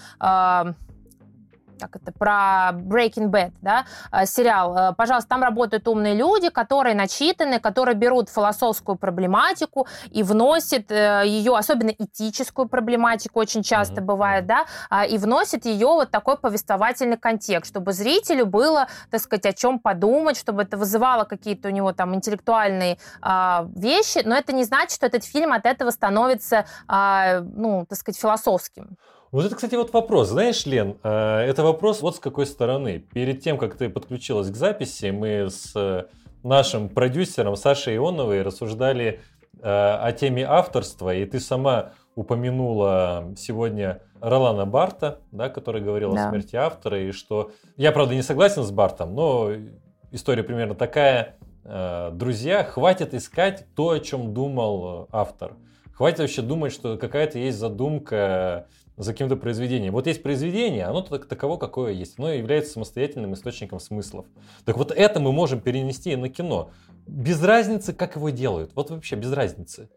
как 1.77 1.95
это, 1.95 2.11
про 2.11 2.71
Breaking 2.73 3.29
Bad, 3.29 3.53
да, 3.61 3.85
э, 4.11 4.25
сериал. 4.25 4.77
Э, 4.77 4.93
пожалуйста, 4.95 5.29
там 5.29 5.43
работают 5.43 5.87
умные 5.87 6.15
люди, 6.15 6.49
которые 6.49 6.95
начитаны, 6.95 7.59
которые 7.59 7.95
берут 7.95 8.29
философскую 8.29 8.97
проблематику 8.97 9.87
и 10.11 10.23
вносят 10.23 10.91
э, 10.91 11.23
ее, 11.25 11.55
особенно 11.55 11.89
этическую 11.89 12.67
проблематику, 12.67 13.39
очень 13.39 13.63
часто 13.63 14.01
mm-hmm. 14.01 14.05
бывает, 14.05 14.45
да, 14.45 14.65
а, 14.89 15.05
и 15.05 15.17
вносят 15.17 15.65
ее 15.65 15.87
вот 15.87 16.11
такой 16.11 16.37
повествовательный 16.37 17.17
контекст, 17.17 17.71
чтобы 17.71 17.93
зрителю 17.93 18.45
было, 18.45 18.87
так 19.09 19.21
сказать, 19.21 19.45
о 19.45 19.53
чем 19.53 19.79
подумать, 19.79 20.37
чтобы 20.37 20.63
это 20.63 20.77
вызывало 20.77 21.23
какие-то 21.23 21.69
у 21.69 21.71
него 21.71 21.93
там 21.93 22.15
интеллектуальные 22.15 22.97
а, 23.21 23.67
вещи, 23.75 24.21
но 24.25 24.35
это 24.35 24.53
не 24.53 24.63
значит, 24.63 24.91
что 24.91 25.05
этот 25.05 25.23
фильм 25.23 25.53
от 25.53 25.65
этого 25.65 25.91
становится, 25.91 26.65
а, 26.87 27.41
ну, 27.41 27.85
так 27.87 27.97
сказать, 27.97 28.19
философским. 28.19 28.97
Вот 29.31 29.45
это, 29.45 29.55
кстати, 29.55 29.75
вот 29.75 29.93
вопрос. 29.93 30.29
Знаешь, 30.29 30.65
Лен, 30.65 30.97
э, 31.03 31.39
это 31.39 31.63
вопрос 31.63 32.01
вот 32.01 32.15
с 32.15 32.19
какой 32.19 32.45
стороны. 32.45 32.99
Перед 32.99 33.41
тем, 33.41 33.57
как 33.57 33.75
ты 33.75 33.89
подключилась 33.89 34.49
к 34.49 34.55
записи, 34.55 35.11
мы 35.11 35.49
с 35.49 36.07
нашим 36.43 36.89
продюсером 36.89 37.55
Сашей 37.55 37.97
Ионовой 37.97 38.41
рассуждали 38.41 39.21
о 39.59 40.11
теме 40.11 40.45
авторства, 40.45 41.15
и 41.15 41.25
ты 41.25 41.39
сама 41.39 41.93
упомянула 42.13 43.33
сегодня 43.35 44.01
Ролана 44.21 44.65
Барта, 44.65 45.19
да, 45.31 45.49
который 45.49 45.81
говорил 45.81 46.13
да. 46.13 46.27
о 46.27 46.29
смерти 46.29 46.55
автора, 46.55 46.99
и 46.99 47.11
что... 47.11 47.51
Я, 47.75 47.91
правда, 47.91 48.15
не 48.15 48.23
согласен 48.23 48.63
с 48.63 48.71
Бартом, 48.71 49.13
но 49.13 49.51
история 50.11 50.43
примерно 50.43 50.75
такая. 50.75 51.37
Э, 51.63 52.09
друзья, 52.11 52.63
хватит 52.63 53.13
искать 53.13 53.67
то, 53.75 53.91
о 53.91 53.99
чем 53.99 54.33
думал 54.33 55.07
автор. 55.11 55.53
Хватит 55.93 56.19
вообще 56.19 56.41
думать, 56.41 56.73
что 56.73 56.97
какая-то 56.97 57.39
есть 57.39 57.57
задумка 57.57 58.67
за 58.97 59.13
каким-то 59.13 59.37
произведением. 59.37 59.93
Вот 59.93 60.07
есть 60.07 60.23
произведение, 60.23 60.85
оно 60.85 61.01
так, 61.01 61.27
таково, 61.27 61.57
какое 61.57 61.93
есть. 61.93 62.17
Оно 62.17 62.31
является 62.31 62.73
самостоятельным 62.73 63.33
источником 63.33 63.79
смыслов. 63.79 64.25
Так 64.65 64.77
вот 64.77 64.91
это 64.91 65.19
мы 65.19 65.31
можем 65.31 65.61
перенести 65.61 66.15
на 66.15 66.29
кино. 66.29 66.71
Без 67.05 67.41
разницы, 67.41 67.93
как 67.93 68.15
его 68.15 68.31
делают. 68.31 68.71
Вот 68.75 68.89
вообще 68.89 69.15
без 69.15 69.31
разницы 69.31 69.89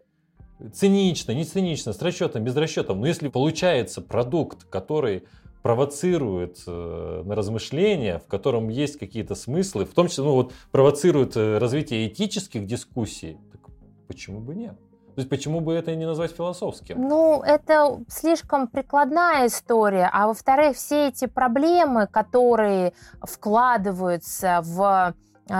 цинично, 0.72 1.32
не 1.32 1.44
цинично, 1.44 1.92
с 1.92 2.02
расчетом, 2.02 2.44
без 2.44 2.56
расчетов. 2.56 2.98
Но 2.98 3.06
если 3.06 3.28
получается 3.28 4.00
продукт, 4.02 4.64
который 4.64 5.24
провоцирует 5.62 6.62
э, 6.66 7.22
на 7.24 7.34
размышления, 7.34 8.18
в 8.18 8.26
котором 8.26 8.68
есть 8.68 8.98
какие-то 8.98 9.34
смыслы, 9.34 9.84
в 9.84 9.92
том 9.92 10.08
числе 10.08 10.24
ну, 10.24 10.32
вот, 10.32 10.52
провоцирует 10.70 11.36
э, 11.36 11.58
развитие 11.58 12.08
этических 12.08 12.66
дискуссий, 12.66 13.36
так 13.52 13.60
почему 14.06 14.40
бы 14.40 14.54
нет? 14.54 14.76
То 15.14 15.20
есть 15.20 15.28
почему 15.28 15.60
бы 15.60 15.74
это 15.74 15.94
не 15.94 16.06
назвать 16.06 16.32
философским? 16.32 17.00
Ну, 17.00 17.42
это 17.42 18.00
слишком 18.08 18.68
прикладная 18.68 19.46
история. 19.46 20.10
А 20.12 20.26
во-вторых, 20.26 20.76
все 20.76 21.08
эти 21.08 21.26
проблемы, 21.26 22.06
которые 22.06 22.92
вкладываются 23.22 24.60
в 24.62 25.14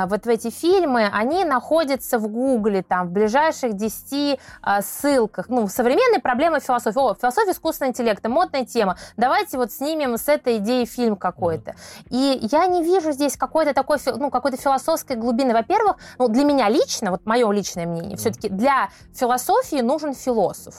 вот 0.07 0.24
в 0.24 0.28
эти 0.28 0.51
фильмы, 0.51 1.09
они 1.12 1.45
находятся 1.45 2.18
в 2.18 2.28
Гугле, 2.28 2.82
там, 2.82 3.09
в 3.09 3.11
ближайших 3.11 3.74
10 3.74 4.38
а, 4.62 4.82
ссылках. 4.82 5.49
Ну, 5.49 5.66
современные 5.68 6.20
проблемы 6.20 6.61
философии. 6.61 6.99
О, 6.99 7.14
философия 7.14 7.53
искусственного 7.53 7.91
интеллекта, 7.91 8.28
модная 8.28 8.64
тема. 8.64 8.97
Давайте 9.16 9.57
вот 9.59 9.72
снимем 9.72 10.16
с 10.16 10.28
этой 10.28 10.59
идеей 10.59 10.86
фильм 10.86 11.16
какой-то. 11.16 11.74
И 12.09 12.38
я 12.51 12.66
не 12.66 12.82
вижу 12.82 13.12
здесь 13.12 13.36
какой-то 13.36 13.74
такой, 13.74 13.99
ну, 14.16 14.30
какой-то 14.30 14.57
философской 14.57 15.16
глубины. 15.16 15.53
Во-первых, 15.53 15.97
ну, 16.18 16.28
для 16.28 16.45
меня 16.45 16.68
лично, 16.68 17.11
вот 17.11 17.26
мое 17.26 17.51
личное 17.51 17.86
мнение, 17.86 18.16
все-таки 18.16 18.49
для 18.49 18.91
философии 19.14 19.80
нужен 19.80 20.14
философ. 20.14 20.74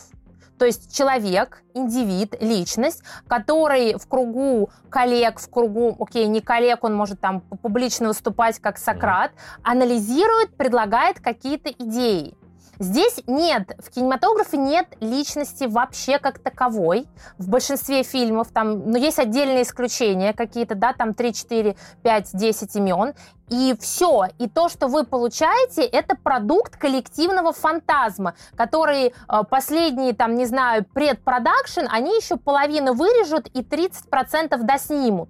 То 0.62 0.68
есть 0.68 0.96
человек, 0.96 1.64
индивид, 1.74 2.36
личность, 2.40 3.02
который 3.28 3.96
в 3.98 4.08
кругу 4.08 4.70
коллег, 4.92 5.40
в 5.40 5.50
кругу, 5.50 5.98
окей, 6.00 6.28
не 6.28 6.40
коллег, 6.40 6.84
он 6.84 6.94
может 6.94 7.20
там 7.20 7.42
публично 7.42 8.10
выступать 8.10 8.60
как 8.60 8.78
Сократ, 8.78 9.32
анализирует, 9.64 10.56
предлагает 10.56 11.20
какие-то 11.20 11.72
идеи. 11.72 12.36
Здесь 12.82 13.22
нет, 13.28 13.74
в 13.78 13.92
кинематографе 13.92 14.58
нет 14.58 14.88
личности 15.02 15.66
вообще 15.66 16.18
как 16.18 16.40
таковой. 16.40 17.08
В 17.38 17.48
большинстве 17.48 18.02
фильмов 18.02 18.48
там, 18.52 18.90
ну, 18.90 18.98
есть 18.98 19.20
отдельные 19.20 19.62
исключения 19.62 20.34
какие-то, 20.34 20.74
да, 20.74 20.92
там 20.92 21.14
3, 21.14 21.32
4, 21.32 21.76
5, 22.02 22.30
10 22.34 22.76
имен. 22.78 23.14
И 23.50 23.76
все. 23.80 24.24
И 24.40 24.50
то, 24.50 24.68
что 24.68 24.88
вы 24.88 25.04
получаете, 25.04 25.84
это 25.84 26.16
продукт 26.16 26.76
коллективного 26.76 27.54
фантазма, 27.54 28.34
который 28.56 29.08
э, 29.08 29.44
последние, 29.48 30.14
там, 30.14 30.34
не 30.34 30.48
знаю, 30.48 30.84
предпродакшн, 30.92 31.82
они 31.88 32.16
еще 32.16 32.38
половину 32.38 32.94
вырежут 32.96 33.48
и 33.54 33.62
30% 33.62 34.58
доснимут. 34.64 35.30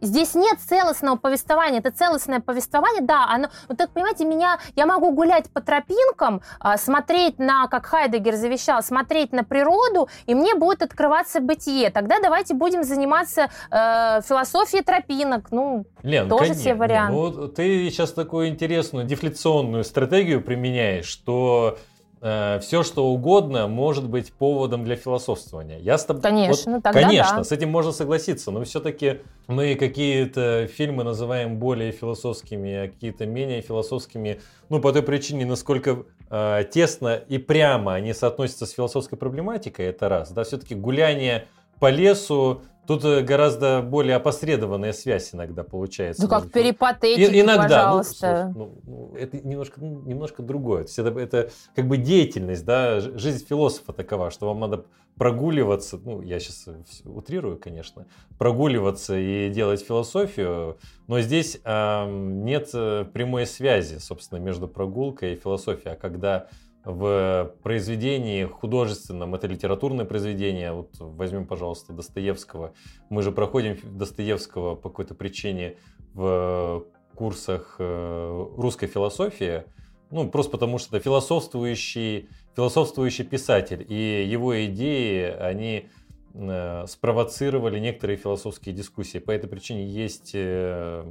Здесь 0.00 0.34
нет 0.34 0.58
целостного 0.60 1.16
повествования. 1.16 1.78
Это 1.80 1.90
целостное 1.90 2.40
повествование, 2.40 3.02
да, 3.02 3.26
оно, 3.28 3.48
вот 3.68 3.78
так, 3.78 3.90
понимаете, 3.90 4.24
меня, 4.24 4.58
я 4.76 4.86
могу 4.86 5.12
гулять 5.12 5.50
по 5.50 5.60
тропинкам, 5.60 6.42
а, 6.58 6.76
смотреть 6.78 7.38
на, 7.38 7.66
как 7.68 7.86
Хайдегер 7.86 8.36
завещал, 8.36 8.82
смотреть 8.82 9.32
на 9.32 9.44
природу, 9.44 10.08
и 10.26 10.34
мне 10.34 10.54
будет 10.54 10.82
открываться 10.82 11.40
бытие. 11.40 11.90
Тогда 11.90 12.20
давайте 12.20 12.54
будем 12.54 12.82
заниматься 12.84 13.50
э, 13.70 14.20
философией 14.22 14.82
тропинок. 14.82 15.50
Ну, 15.50 15.84
Лен, 16.02 16.28
тоже 16.28 16.42
конечно. 16.42 16.60
все 16.60 16.74
варианты. 16.74 17.12
Ну, 17.12 17.48
ты 17.48 17.90
сейчас 17.90 18.12
такую 18.12 18.48
интересную 18.48 19.04
дефляционную 19.04 19.84
стратегию 19.84 20.42
применяешь, 20.42 21.06
что 21.06 21.78
все, 22.20 22.82
что 22.82 23.06
угодно 23.06 23.66
может 23.66 24.06
быть 24.06 24.30
поводом 24.32 24.84
для 24.84 24.96
философствования. 24.96 25.78
Я 25.78 25.96
с 25.96 26.04
тобой, 26.04 26.22
конечно, 26.22 26.74
вот, 26.74 26.82
тогда 26.82 27.00
конечно, 27.00 27.38
да. 27.38 27.44
с 27.44 27.52
этим 27.52 27.70
можно 27.70 27.92
согласиться, 27.92 28.50
но 28.50 28.62
все-таки 28.64 29.20
мы 29.46 29.74
какие-то 29.74 30.66
фильмы 30.66 31.02
называем 31.02 31.58
более 31.58 31.92
философскими, 31.92 32.74
а 32.74 32.88
какие-то 32.88 33.24
менее 33.24 33.62
философскими, 33.62 34.40
ну, 34.68 34.80
по 34.80 34.92
той 34.92 35.02
причине, 35.02 35.46
насколько 35.46 36.04
э, 36.28 36.64
тесно 36.70 37.14
и 37.16 37.38
прямо 37.38 37.94
они 37.94 38.12
соотносятся 38.12 38.66
с 38.66 38.72
философской 38.72 39.16
проблематикой, 39.16 39.86
это 39.86 40.10
раз. 40.10 40.30
Да, 40.30 40.44
все-таки 40.44 40.74
гуляние 40.74 41.46
по 41.78 41.90
лесу 41.90 42.62
Тут 42.90 43.04
э, 43.04 43.22
гораздо 43.22 43.82
более 43.82 44.16
опосредованная 44.16 44.92
связь 44.92 45.32
иногда 45.32 45.62
получается. 45.62 46.22
Ну 46.22 46.28
как 46.28 46.50
перипатетики, 46.50 47.36
И, 47.36 47.40
иногда, 47.40 47.62
ну, 47.62 47.68
пожалуйста. 47.68 48.52
Ну, 48.52 48.82
ну, 48.84 49.14
это 49.16 49.36
немножко, 49.46 49.80
ну, 49.80 50.00
немножко 50.00 50.42
другое. 50.42 50.82
То 50.82 50.88
есть 50.88 50.98
это, 50.98 51.20
это 51.20 51.50
как 51.76 51.86
бы 51.86 51.98
деятельность, 51.98 52.64
да, 52.64 52.98
жизнь 52.98 53.46
философа 53.46 53.92
такова, 53.92 54.32
что 54.32 54.48
вам 54.48 54.58
надо 54.58 54.86
прогуливаться, 55.14 56.00
ну 56.04 56.20
я 56.20 56.40
сейчас 56.40 56.68
утрирую, 57.04 57.58
конечно, 57.58 58.08
прогуливаться 58.38 59.16
и 59.16 59.50
делать 59.50 59.82
философию, 59.86 60.76
но 61.06 61.20
здесь 61.20 61.60
э, 61.62 62.10
нет 62.10 62.72
прямой 63.12 63.46
связи, 63.46 63.98
собственно, 63.98 64.40
между 64.40 64.66
прогулкой 64.66 65.34
и 65.34 65.36
философией, 65.36 65.94
а 65.94 65.96
когда 65.96 66.48
в 66.84 67.54
произведении 67.62 68.44
художественном, 68.44 69.34
это 69.34 69.46
литературное 69.46 70.04
произведение, 70.04 70.72
вот 70.72 70.90
возьмем, 70.98 71.46
пожалуйста, 71.46 71.92
Достоевского. 71.92 72.72
Мы 73.10 73.22
же 73.22 73.32
проходим 73.32 73.76
Достоевского 73.82 74.76
по 74.76 74.88
какой-то 74.88 75.14
причине 75.14 75.76
в 76.14 76.84
курсах 77.14 77.76
э, 77.78 78.46
русской 78.56 78.86
философии, 78.86 79.64
ну, 80.10 80.28
просто 80.28 80.52
потому 80.52 80.78
что 80.78 80.96
это 80.96 81.04
философствующий, 81.04 82.28
философствующий 82.56 83.24
писатель, 83.24 83.84
и 83.86 84.26
его 84.26 84.64
идеи, 84.64 85.30
они 85.38 85.88
э, 86.34 86.86
спровоцировали 86.88 87.78
некоторые 87.78 88.16
философские 88.16 88.74
дискуссии. 88.74 89.18
По 89.18 89.30
этой 89.30 89.48
причине 89.48 89.86
есть 89.86 90.32
э, 90.34 91.04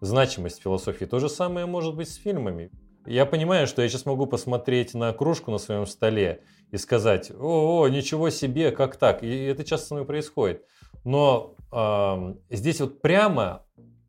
значимость 0.00 0.60
философии. 0.60 1.04
То 1.04 1.20
же 1.20 1.28
самое 1.28 1.66
может 1.66 1.94
быть 1.94 2.08
с 2.08 2.16
фильмами. 2.16 2.70
Я 3.06 3.26
понимаю, 3.26 3.66
что 3.66 3.82
я 3.82 3.88
сейчас 3.88 4.06
могу 4.06 4.26
посмотреть 4.26 4.94
на 4.94 5.12
кружку 5.12 5.50
на 5.50 5.58
своем 5.58 5.86
столе 5.86 6.42
и 6.70 6.76
сказать, 6.76 7.32
о, 7.36 7.82
о 7.82 7.88
ничего 7.88 8.30
себе, 8.30 8.70
как 8.70 8.96
так? 8.96 9.22
И 9.22 9.44
это 9.44 9.64
часто 9.64 9.88
со 9.88 9.94
мной 9.94 10.06
происходит. 10.06 10.64
Но 11.04 11.54
э, 11.72 12.34
здесь 12.50 12.80
вот 12.80 13.00
прямо 13.02 13.64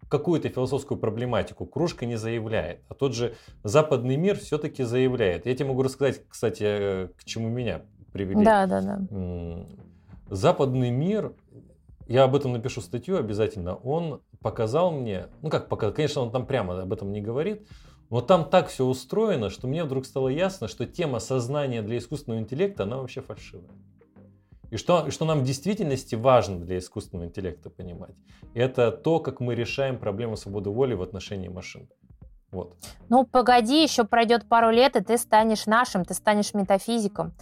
какую-то 0.10 0.48
философскую 0.50 1.00
проблематику 1.00 1.66
кружка 1.66 2.06
не 2.06 2.18
заявляет, 2.18 2.82
а 2.88 2.94
тот 2.94 3.16
же 3.16 3.34
западный 3.64 4.16
мир 4.16 4.38
все-таки 4.38 4.84
заявляет. 4.84 5.48
Я 5.48 5.56
тебе 5.56 5.70
могу 5.70 5.82
рассказать, 5.82 6.22
кстати, 6.30 6.64
э, 6.64 7.08
к 7.18 7.24
чему 7.24 7.50
меня 7.50 7.82
привели. 8.12 8.46
Да, 8.46 8.68
да, 8.68 8.82
да. 8.82 9.66
Западный 10.30 10.92
мир, 10.92 11.34
я 12.08 12.26
об 12.26 12.36
этом 12.36 12.54
напишу 12.54 12.82
статью 12.82 13.18
обязательно, 13.18 13.76
он 13.76 14.22
показал 14.40 14.92
мне, 14.92 15.28
ну 15.42 15.50
как 15.50 15.68
показал, 15.68 15.96
конечно, 15.96 16.22
он 16.22 16.32
там 16.32 16.46
прямо 16.46 16.82
об 16.82 16.94
этом 16.94 17.12
не 17.12 17.22
говорит, 17.22 17.68
но 18.14 18.22
там 18.22 18.48
так 18.48 18.68
все 18.68 18.86
устроено, 18.86 19.50
что 19.50 19.66
мне 19.66 19.84
вдруг 19.84 20.06
стало 20.06 20.28
ясно, 20.28 20.68
что 20.68 20.86
тема 20.86 21.18
сознания 21.18 21.82
для 21.82 21.98
искусственного 21.98 22.42
интеллекта, 22.42 22.84
она 22.84 22.98
вообще 22.98 23.22
фальшивая. 23.22 23.72
И 24.70 24.78
что, 24.78 25.10
что 25.10 25.26
нам 25.26 25.40
в 25.40 25.44
действительности 25.44 26.14
важно 26.14 26.60
для 26.60 26.78
искусственного 26.78 27.26
интеллекта 27.26 27.72
понимать, 27.72 28.14
это 28.54 28.92
то, 28.92 29.20
как 29.20 29.40
мы 29.40 29.56
решаем 29.56 29.98
проблему 29.98 30.38
свободы 30.38 30.70
воли 30.70 30.94
в 30.94 31.02
отношении 31.02 31.48
машин. 31.48 31.90
Вот. 32.54 32.76
Ну, 33.10 33.26
погоди, 33.26 33.84
еще 33.84 34.06
пройдет 34.06 34.46
пару 34.48 34.70
лет, 34.70 34.96
и 34.96 35.02
ты 35.02 35.18
станешь 35.18 35.66
нашим, 35.66 36.06
ты 36.06 36.14
станешь 36.14 36.54
метафизиком. 36.54 37.34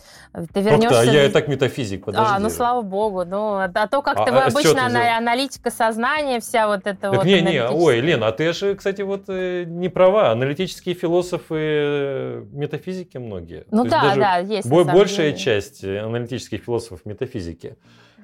Ты 0.54 0.62
вернешься... 0.62 1.02
А 1.02 1.04
я 1.04 1.26
и 1.26 1.30
так 1.30 1.48
метафизик, 1.48 2.06
подожди. 2.06 2.34
А, 2.34 2.40
ну 2.40 2.50
слава 2.50 2.82
богу. 2.82 3.26
Ну, 3.26 3.56
а 3.56 3.88
то, 3.88 4.02
как 4.02 4.18
а, 4.18 4.26
ты 4.26 4.32
а 4.32 4.48
обычно 4.48 4.90
ты 4.90 4.98
аналитика 4.98 5.70
сознания, 5.70 6.40
вся 6.40 6.68
вот 6.68 6.88
эта 6.88 7.00
так 7.00 7.16
вот... 7.16 7.26
Не, 7.26 7.42
не, 7.42 7.64
ой, 7.64 8.00
Лена, 8.00 8.28
а 8.28 8.32
ты 8.32 8.54
же, 8.54 8.76
кстати, 8.76 9.02
вот 9.02 9.26
э, 9.28 9.66
не 9.66 9.90
права. 9.90 10.32
Аналитические 10.32 10.96
философы 10.96 11.56
э, 11.58 12.46
метафизики 12.52 13.18
многие. 13.18 13.66
Ну 13.70 13.84
да, 13.84 14.16
да, 14.16 14.38
есть. 14.38 14.68
Большая 14.70 15.34
часть 15.34 15.84
аналитических 15.84 16.64
философов 16.64 17.06
метафизики. 17.06 17.76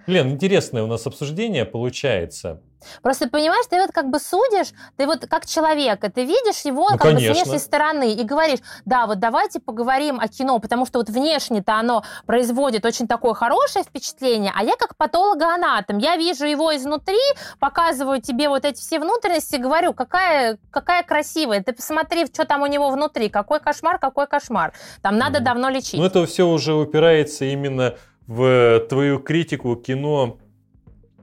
Лен, 0.08 0.30
интересное 0.30 0.84
у 0.84 0.88
нас 0.88 1.06
обсуждение 1.06 1.66
получается. 1.66 2.62
Просто 3.02 3.28
понимаешь, 3.28 3.66
ты 3.70 3.82
вот 3.82 3.92
как 3.92 4.10
бы 4.10 4.20
судишь, 4.20 4.68
ты 4.96 5.06
вот 5.06 5.26
как 5.28 5.46
человека, 5.46 6.10
ты 6.10 6.24
видишь 6.24 6.62
его 6.62 6.84
Ну, 6.92 6.98
как 6.98 7.02
бы 7.02 7.14
конечно. 7.16 7.34
с 7.34 7.38
внешней 7.44 7.60
стороны 7.60 8.14
и 8.14 8.24
говоришь, 8.24 8.60
да, 8.86 9.08
вот 9.08 9.20
давайте 9.20 9.60
поговорим 9.60 10.20
о 10.20 10.28
кино, 10.30 10.60
потому 10.60 10.86
что 10.86 11.00
вот 11.00 11.10
внешне-то 11.10 11.74
оно 11.74 12.04
производит 12.26 12.86
очень 12.86 13.08
такое 13.08 13.34
хорошее 13.34 13.84
впечатление, 13.84 14.54
а 14.56 14.64
я 14.64 14.76
как 14.78 14.96
патологоанатом, 14.96 15.98
я 15.98 16.16
вижу 16.16 16.46
его 16.46 16.74
изнутри, 16.76 17.18
показываю 17.60 18.22
тебе 18.22 18.48
вот 18.48 18.64
эти 18.64 18.80
все 18.80 19.00
внутренности, 19.00 19.58
говорю, 19.58 19.94
какая, 19.94 20.58
какая 20.72 21.04
красивая, 21.04 21.62
ты 21.64 21.74
посмотри, 21.74 22.28
что 22.28 22.46
там 22.46 22.62
у 22.62 22.68
него 22.68 22.90
внутри, 22.92 23.28
какой 23.28 23.60
кошмар, 23.60 24.00
какой 24.00 24.28
кошмар, 24.28 24.72
там 25.02 25.18
надо 25.18 25.40
Мгм. 25.40 25.44
давно 25.46 25.70
лечить. 25.70 26.00
Ну, 26.00 26.06
это 26.06 26.26
все 26.28 26.48
уже 26.48 26.74
упирается 26.76 27.44
именно 27.44 27.96
в 28.28 28.86
твою 28.90 29.20
критику 29.20 29.76
кино 29.76 30.38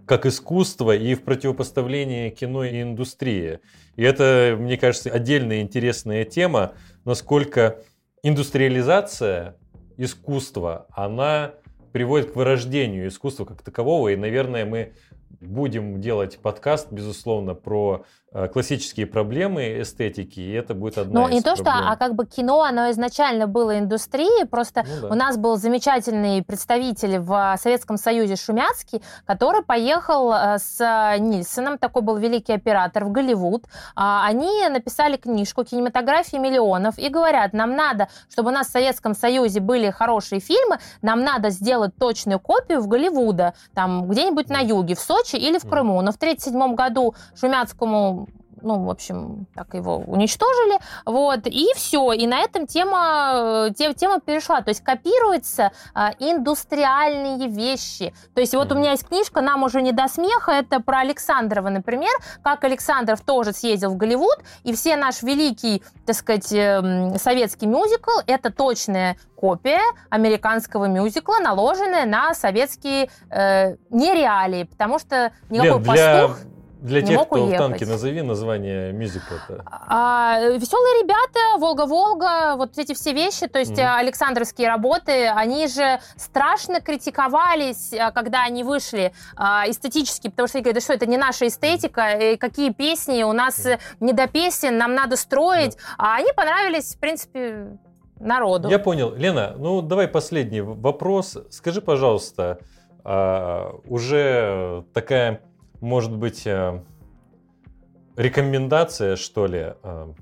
как 0.07 0.27
искусство 0.27 0.95
и 0.95 1.15
в 1.15 1.23
противопоставление 1.23 2.31
кино 2.31 2.65
и 2.65 2.83
индустрии. 2.83 3.61
И 3.97 4.03
это, 4.03 4.57
мне 4.59 4.77
кажется, 4.77 5.11
отдельная 5.11 5.61
интересная 5.61 6.25
тема, 6.25 6.73
насколько 7.05 7.79
индустриализация 8.23 9.57
искусства, 9.97 10.87
она 10.91 11.55
приводит 11.93 12.33
к 12.33 12.37
вырождению 12.37 13.09
искусства 13.09 13.45
как 13.45 13.63
такового. 13.63 14.09
И, 14.09 14.17
наверное, 14.17 14.65
мы 14.65 14.95
будем 15.41 16.01
делать 16.01 16.39
подкаст, 16.39 16.91
безусловно, 16.91 17.55
про 17.55 18.05
классические 18.53 19.07
проблемы 19.07 19.81
эстетики, 19.83 20.41
и 20.41 20.51
это 20.53 20.75
будет 20.75 20.99
одна 20.99 21.21
Ну, 21.21 21.29
из 21.29 21.35
не 21.35 21.41
то, 21.41 21.55
что, 21.55 21.65
проблем. 21.65 21.89
а 21.89 21.97
как 21.97 22.15
бы 22.17 22.27
кино, 22.27 22.63
оно 22.63 22.91
изначально 22.91 23.47
было 23.47 23.79
индустрией, 23.79 24.45
просто 24.47 24.85
Ну 24.87 25.03
да. 25.03 25.15
у 25.15 25.15
нас 25.15 25.37
был 25.37 25.57
замечательный 25.57 26.43
представитель 26.43 27.19
в 27.19 27.57
Советском 27.61 27.97
Союзе 27.97 28.35
Шумяцкий, 28.37 29.03
который 29.25 29.63
поехал 29.63 30.33
э, 30.33 30.59
с 30.59 31.17
Нильсоном, 31.21 31.79
такой 31.79 32.03
был 32.03 32.17
великий 32.17 32.53
оператор, 32.55 33.05
в 33.05 33.13
Голливуд. 33.13 33.67
А, 33.95 34.27
Они 34.27 34.69
написали 34.69 35.17
книжку 35.17 35.63
«Кинематография 35.65 36.41
миллионов» 36.41 36.99
и 36.99 37.09
говорят, 37.09 37.53
нам 37.53 37.77
надо, 37.77 38.09
чтобы 38.31 38.49
у 38.51 38.53
нас 38.53 38.67
в 38.67 38.71
Советском 38.71 39.15
Союзе 39.15 39.61
были 39.61 39.91
хорошие 39.91 40.41
фильмы, 40.41 40.79
нам 41.03 41.23
надо 41.23 41.51
сделать 41.51 41.97
точную 41.97 42.41
копию 42.41 42.81
в 42.81 42.89
Голливуда, 42.89 43.55
там 43.75 44.09
где-нибудь 44.09 44.49
на 44.49 44.59
юге, 44.59 44.97
в 44.97 45.01
Сочи 45.01 45.37
или 45.37 45.59
в. 45.59 45.65
Крыму. 45.69 46.01
Но 46.03 46.13
в 46.13 46.17
1937 46.17 46.75
году 46.75 47.15
Шумяцкому 47.35 48.24
ну, 48.65 48.85
в 48.85 48.91
общем, 48.91 49.47
так 49.55 49.75
его 49.75 49.99
уничтожили, 49.99 50.79
вот, 51.05 51.47
и 51.47 51.67
все, 51.75 52.13
и 52.13 52.27
на 52.27 52.41
этом 52.41 52.67
тема, 52.67 53.69
э, 53.69 53.75
те- 53.77 53.95
тема 53.95 54.21
перешла, 54.21 54.63
то 54.63 54.71
есть 54.71 54.83
копируются 54.83 55.71
а, 55.95 56.13
индустриальные 56.19 57.49
вещи, 57.49 58.15
то 58.35 58.41
есть 58.41 58.55
вот 58.55 58.73
у 58.73 58.75
меня 58.75 58.93
есть 58.93 59.07
книжка 59.07 59.41
«Нам 59.41 59.63
уже 59.63 59.83
не 59.83 59.93
до 59.93 60.09
смеха», 60.09 60.53
это 60.53 60.81
про 60.81 61.01
Александрова, 61.01 61.69
например, 61.69 62.13
как 62.43 62.65
Александров 62.65 63.21
тоже 63.21 63.53
съездил 63.53 63.91
в 63.91 63.97
Голливуд, 63.97 64.39
и 64.65 64.75
все 64.75 64.97
наш 64.97 65.23
великий, 65.23 65.83
так 66.07 66.17
сказать, 66.17 66.53
эм, 66.53 67.19
советский 67.19 67.67
мюзикл– 67.67 68.11
это 68.27 68.51
точная 68.51 69.17
копия 69.37 69.81
американского 70.09 70.87
мюзикла, 70.87 71.37
наложенная 71.43 72.07
на 72.07 72.35
советские 72.35 73.11
э, 73.31 73.77
нереалии, 73.91 74.65
потому 74.65 74.99
что 74.99 75.33
никакой 75.51 75.81
Лен, 75.81 75.85
пастух 75.85 76.39
для 76.41 76.54
не 77.01 77.07
тех, 77.07 77.17
мог 77.19 77.27
кто 77.29 77.39
в 77.41 77.43
уехать. 77.45 77.59
танке, 77.59 77.87
назови 77.87 78.23
название 78.23 78.93
мюзикла-то. 78.93 79.55
веселые 80.59 81.03
ребята, 81.03 81.59
Волга-Волга, 81.59 82.57
вот 82.57 82.77
эти 82.79 82.93
все 82.95 83.13
вещи, 83.13 83.47
то 83.47 83.59
есть 83.59 83.73
Мгм. 83.73 83.81
э, 83.81 83.97
Александровские 83.97 84.69
работы, 84.69 85.29
они 85.29 85.67
же 85.69 85.99
страшно 86.17 86.81
критиковались, 86.81 87.93
э, 87.93 88.11
когда 88.13 88.43
они 88.45 88.65
вышли 88.65 89.13
а, 89.37 89.65
эстетически, 89.69 90.29
потому 90.29 90.47
что 90.49 90.59
они 90.59 90.63
говорят, 90.65 90.83
да 90.83 90.85
что 90.85 90.93
это 90.93 91.07
не 91.07 91.17
наша 91.17 91.47
эстетика, 91.47 92.01
э, 92.03 92.37
какие 92.37 92.71
песни, 92.71 93.23
у 93.23 93.33
нас 93.33 93.65
э, 93.67 93.79
не 94.01 94.13
до 94.13 94.27
песен, 94.27 94.77
нам 94.77 94.95
надо 94.95 95.17
строить, 95.17 95.77
а 95.97 96.17
они 96.17 96.33
понравились, 96.33 96.95
в 96.95 96.99
принципе, 96.99 97.79
народу. 98.21 98.69
Я 98.69 98.79
понял. 98.79 99.15
Лена, 99.15 99.55
ну 99.59 99.81
давай 99.83 100.07
последний 100.09 100.61
в- 100.61 100.81
вопрос. 100.81 101.37
Скажи, 101.51 101.81
пожалуйста, 101.81 102.59
а, 103.05 103.73
уже 103.87 104.85
такая, 104.95 105.41
может 105.81 106.17
быть, 106.17 106.47
а, 106.47 106.83
рекомендация, 108.17 109.17
что 109.17 109.47
ли, 109.47 109.75
а, 109.83 110.15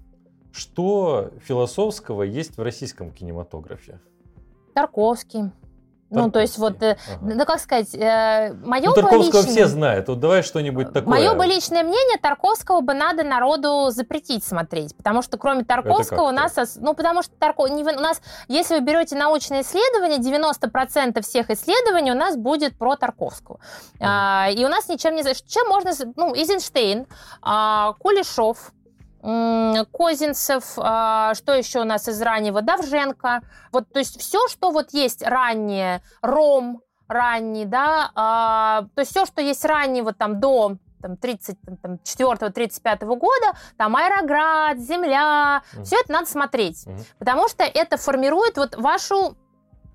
что 0.53 1.31
философского 1.43 2.23
есть 2.23 2.57
в 2.57 2.63
российском 2.63 3.11
кинематографе? 3.11 4.01
Тарковский. 4.75 5.51
Ну, 6.13 6.31
то 6.31 6.41
есть 6.41 6.59
вот, 6.59 6.83
э, 6.83 6.97
Ага. 7.21 7.35
ну, 7.35 7.45
как 7.47 7.59
сказать, 7.61 7.95
э, 7.95 8.53
мое 8.65 8.89
Ну, 8.89 8.95
Тарковского 8.95 9.41
личное- 9.41 9.53
все 9.53 9.67
знают. 9.67 10.09
Вот 10.09 10.21
давай 10.21 10.43
что-нибудь 10.43 10.93
такое. 10.93 11.11
Мое 11.11 11.35
бы 11.35 11.47
личное 11.47 11.83
мнение, 11.83 12.19
Тарковского 12.19 12.81
бы 12.81 12.95
надо 12.95 13.23
народу 13.25 13.91
запретить 13.91 14.45
смотреть, 14.45 14.97
потому 14.97 15.23
что 15.23 15.39
кроме 15.39 15.65
Тарковского 15.65 16.29
у 16.29 16.31
нас, 16.33 16.55
ну 16.77 16.95
потому 16.95 17.23
что 17.23 17.33
Тарко- 17.41 17.69
не 17.69 17.83
вы- 17.83 17.97
у 17.97 18.01
нас, 18.01 18.21
если 18.49 18.75
вы 18.75 18.81
берете 18.81 19.17
научные 19.17 19.63
исследования, 19.63 20.19
90% 20.19 21.21
всех 21.25 21.51
исследований 21.51 22.13
у 22.13 22.17
нас 22.17 22.37
будет 22.37 22.77
про 22.79 22.97
Тарковского. 22.97 23.59
А, 24.01 24.49
и 24.51 24.65
у 24.65 24.69
нас 24.69 24.89
ничем 24.89 25.15
не... 25.17 25.23
Чем 25.23 25.69
можно... 25.69 25.93
Ну, 26.17 26.35
Эйзенштейн, 26.35 27.07
а, 27.41 27.95
Кулешов, 27.99 28.73
Козинцев, 29.23 30.73
а, 30.77 31.35
что 31.35 31.55
еще 31.55 31.81
у 31.81 31.85
нас 31.85 32.09
из 32.09 32.21
раннего? 32.21 32.61
Давженко. 32.63 33.43
Вот, 33.73 33.89
то 33.93 33.99
есть 34.01 34.21
все, 34.21 34.49
что 34.49 34.71
вот 34.71 34.93
есть 34.93 35.23
раннее, 35.23 36.03
Ром 36.23 36.83
ранний, 37.09 37.65
да, 37.67 38.11
а, 38.15 38.87
то 38.95 39.01
есть 39.01 39.11
все, 39.11 39.27
что 39.27 39.43
есть 39.43 39.65
раннего 39.65 40.13
там 40.13 40.41
до 40.41 40.77
там, 41.03 41.13
34-35 41.15 43.05
года, 43.17 43.53
там 43.77 43.97
Аэроград, 43.97 44.79
Земля, 44.79 45.63
Мгм. 45.75 45.85
все 45.85 45.97
это 46.01 46.13
надо 46.13 46.27
смотреть, 46.31 46.87
Мгм. 46.87 47.05
потому 47.19 47.49
что 47.49 47.65
это 47.65 47.97
формирует 47.97 48.57
вот 48.57 48.77
вашу 48.77 49.37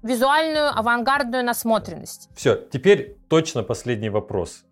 визуальную 0.04 0.70
авангардную 0.78 1.44
насмотренность. 1.44 2.30
Все, 2.36 2.56
теперь 2.56 3.18
точно 3.30 3.64
последний 3.64 4.10
вопрос. 4.10 4.64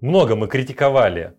Много 0.00 0.36
мы 0.36 0.48
критиковали 0.48 1.36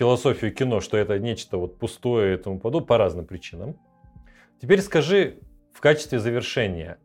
философию 0.00 0.54
кино, 0.54 0.80
что 0.80 0.96
это 0.96 1.18
нечто 1.18 1.58
вот 1.58 1.78
пустое 1.78 2.34
и 2.34 2.38
тому 2.38 2.58
подобное 2.58 2.86
по 2.86 2.96
разным 2.96 3.26
причинам. 3.26 3.76
Теперь 4.60 4.80
скажи 4.80 5.40
в 5.74 5.80
качестве 5.82 6.18
завершения, 6.18 6.98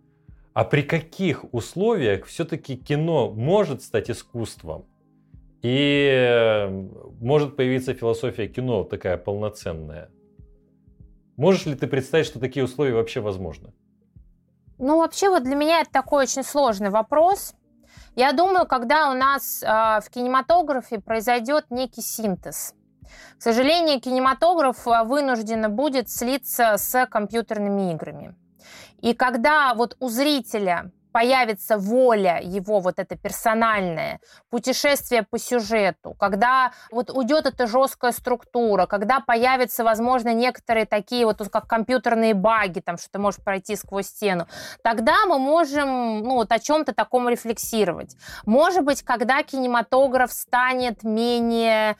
а 0.53 0.63
при 0.63 0.81
каких 0.81 1.43
условиях 1.53 2.25
все-таки 2.25 2.77
кино 2.77 3.31
может 3.31 3.83
стать 3.83 4.09
искусством? 4.09 4.85
И 5.61 6.07
э, 6.09 6.69
может 7.19 7.57
появиться 7.57 7.93
философия 7.93 8.47
кино 8.47 8.85
такая 8.85 9.17
полноценная? 9.17 10.09
Можешь 11.35 11.65
ли 11.65 11.75
ты 11.75 11.87
представить, 11.87 12.27
что 12.27 12.39
такие 12.39 12.63
условия 12.63 12.93
вообще 12.93 13.19
возможны? 13.19 13.73
Ну, 14.77 14.99
вообще, 14.99 15.29
вот 15.29 15.43
для 15.43 15.55
меня 15.55 15.81
это 15.81 15.91
такой 15.91 16.23
очень 16.23 16.43
сложный 16.43 16.91
вопрос. 16.91 17.55
Я 18.15 18.31
думаю, 18.31 18.65
когда 18.65 19.11
у 19.11 19.15
нас 19.15 19.61
э, 19.61 19.67
в 19.67 20.09
кинематографе 20.09 20.99
произойдет 20.99 21.65
некий 21.71 22.01
синтез. 22.01 22.73
К 23.37 23.41
сожалению, 23.41 24.01
кинематограф 24.01 24.87
э, 24.87 25.03
вынужден 25.03 25.73
будет 25.75 26.09
слиться 26.09 26.77
с 26.77 27.05
компьютерными 27.07 27.91
играми. 27.91 28.35
И 29.01 29.13
когда 29.13 29.73
вот 29.73 29.95
у 29.99 30.09
зрителя 30.09 30.91
появится 31.15 31.77
воля 31.77 32.41
его 32.43 32.81
вот 32.81 32.99
это 32.99 33.15
персональное, 33.15 34.19
путешествие 34.49 35.23
по 35.23 35.39
сюжету, 35.39 36.13
когда 36.19 36.73
вот 36.91 37.09
уйдет 37.09 37.45
эта 37.45 37.67
жесткая 37.67 38.11
структура, 38.11 38.85
когда 38.85 39.21
появятся, 39.21 39.85
возможно, 39.85 40.33
некоторые 40.33 40.85
такие 40.85 41.25
вот 41.25 41.37
как 41.49 41.67
компьютерные 41.67 42.33
баги, 42.33 42.81
там, 42.81 42.97
что 42.97 43.11
ты 43.11 43.19
можешь 43.19 43.41
пройти 43.41 43.77
сквозь 43.77 44.07
стену, 44.07 44.49
тогда 44.83 45.25
мы 45.25 45.39
можем 45.39 46.19
ну, 46.19 46.33
вот 46.33 46.51
о 46.51 46.59
чем-то 46.59 46.93
таком 46.93 47.29
рефлексировать. 47.29 48.17
Может 48.45 48.83
быть, 48.83 49.01
когда 49.01 49.41
кинематограф 49.41 50.33
станет 50.33 51.03
менее 51.03 51.95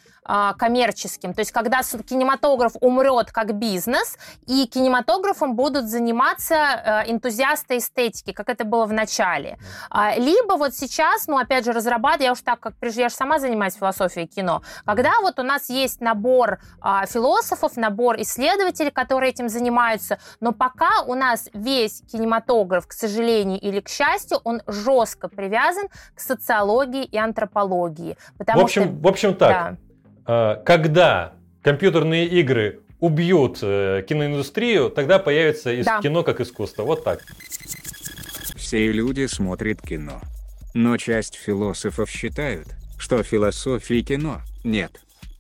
коммерческим, 0.58 1.34
то 1.34 1.42
есть 1.42 1.52
когда 1.52 1.82
кинематограф 1.82 2.74
умрет 2.82 3.32
как 3.32 3.54
бизнес, 3.54 4.18
и 4.48 4.66
кинематографом 4.68 5.56
будут 5.56 5.88
заниматься 5.88 6.56
э, 6.56 7.12
энтузиасты 7.12 7.78
эстетики, 7.78 8.32
как 8.32 8.50
это 8.50 8.66
было 8.66 8.86
в 8.86 8.94
начале. 8.94 9.58
А, 9.90 10.16
Либо 10.16 10.54
вот 10.54 10.74
сейчас, 10.74 11.28
ну, 11.28 11.38
опять 11.38 11.66
же, 11.66 11.72
разрабатывать, 11.72 12.26
я 12.26 12.32
уж 12.32 12.42
так 12.42 12.60
как, 12.60 12.76
прежде- 12.76 13.02
я 13.02 13.10
же 13.10 13.16
сама 13.16 13.40
занимаюсь 13.40 13.76
философией 13.76 14.28
кино, 14.28 14.62
когда 14.86 15.12
вот 15.22 15.40
у 15.40 15.44
нас 15.44 15.70
есть 15.70 16.02
набор 16.02 16.60
а, 16.82 17.06
философов, 17.06 17.78
набор 17.78 18.20
исследователей, 18.22 18.92
которые 18.92 19.32
этим 19.32 19.50
занимаются, 19.50 20.20
но 20.40 20.52
пока 20.52 21.02
у 21.06 21.16
нас 21.16 21.50
весь 21.54 22.02
кинематограф, 22.12 22.88
к 22.88 22.94
сожалению 22.94 23.60
или 23.60 23.80
к 23.80 23.90
счастью, 23.90 24.40
он 24.44 24.62
жестко 24.68 25.28
привязан 25.28 25.88
к 26.16 26.20
социологии 26.20 27.04
и 27.04 27.18
антропологии. 27.18 28.18
Потому 28.38 28.62
В 28.62 28.64
общем, 28.64 28.84
что, 28.84 28.92
в 28.92 29.08
общем 29.08 29.36
так, 29.36 29.50
да. 29.50 29.85
А, 30.26 30.56
когда 30.64 31.34
компьютерные 31.62 32.28
игры 32.28 32.80
убьют 33.00 33.60
э, 33.62 34.04
киноиндустрию, 34.08 34.90
тогда 34.90 35.20
появится 35.20 35.72
из 35.72 35.86
Да. 35.86 36.02
кино 36.02 36.24
как 36.24 36.42
искусство. 36.42 36.84
Вот 36.84 37.04
так. 37.04 37.22
Все 38.56 38.92
люди 38.92 39.26
смотрят 39.28 39.82
кино. 39.82 40.22
Но 40.74 40.98
часть 40.98 41.36
философов 41.36 42.10
считают, 42.10 42.68
что 42.98 43.22
философия 43.24 44.02
кино– 44.02 44.42
нет. 44.64 45.00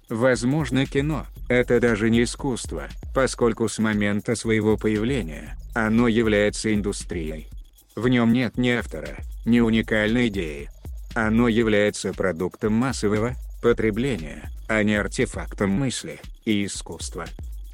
Возможно 0.09 0.85
кино– 0.85 1.25
это 1.49 1.79
даже 1.79 2.09
не 2.09 2.23
искусство, 2.23 2.87
поскольку 3.13 3.67
с 3.67 3.79
момента 3.79 4.35
своего 4.35 4.77
появления, 4.77 5.57
оно 5.73 6.07
является 6.07 6.73
индустрией. 6.73 7.47
В 7.95 8.07
нем 8.07 8.31
нет 8.33 8.57
ни 8.57 8.69
автора, 8.69 9.17
ни 9.45 9.59
уникальной 9.59 10.27
идеи. 10.27 10.69
Оно 11.15 11.47
является 11.47 12.13
продуктом 12.13 12.73
массового 12.73 13.35
потребления, 13.65 14.51
а 14.67 14.83
не 14.83 14.93
артефактом 14.95 15.71
мысли 15.71 16.19
и 16.45 16.65
искусства. 16.65 17.25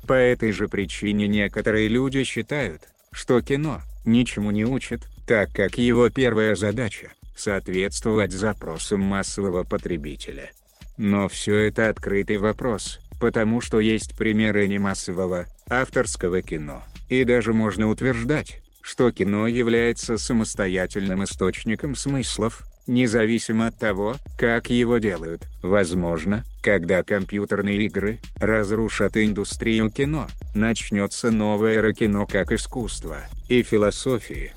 По 0.07 0.13
этой 0.13 0.53
же 0.53 0.69
причине 0.69 1.27
некоторые 1.27 1.89
люди 1.89 2.23
считают, 2.23 2.83
что 3.11 3.41
кино 3.41 3.81
ничему 4.05 4.51
не 4.51 4.63
учит, 4.63 5.01
так 5.27 5.51
как 5.51 5.77
его 5.77 6.09
первая 6.09 6.55
задача– 6.55 7.11
соответствовать 7.35 8.31
запросам 8.31 9.01
массового 9.01 9.65
потребителя. 9.65 10.51
Но 10.95 11.27
все 11.27 11.57
это 11.57 11.89
открытый 11.89 12.37
вопрос, 12.37 13.01
потому 13.19 13.59
что 13.59 13.81
есть 13.81 14.17
примеры 14.17 14.69
не 14.69 14.79
массового, 14.79 15.47
авторского 15.67 16.41
кино, 16.41 16.85
и 17.09 17.25
даже 17.25 17.51
можно 17.51 17.89
утверждать, 17.89 18.61
что 18.81 19.11
кино 19.11 19.45
является 19.45 20.17
самостоятельным 20.17 21.25
источником 21.25 21.95
смыслов, 21.95 22.63
независимо 22.91 23.67
от 23.67 23.77
того, 23.77 24.17
как 24.37 24.69
его 24.69 24.97
делают. 24.97 25.43
Возможно, 25.63 26.43
когда 26.61 27.03
компьютерные 27.03 27.77
игры 27.85 28.19
разрушат 28.35 29.15
индустрию 29.15 29.89
кино, 29.89 30.27
начнется 30.53 31.31
новая 31.31 31.75
эра 31.75 31.93
кино 31.93 32.27
как 32.27 32.51
искусства 32.51 33.17
и 33.47 33.63
философии. 33.63 34.51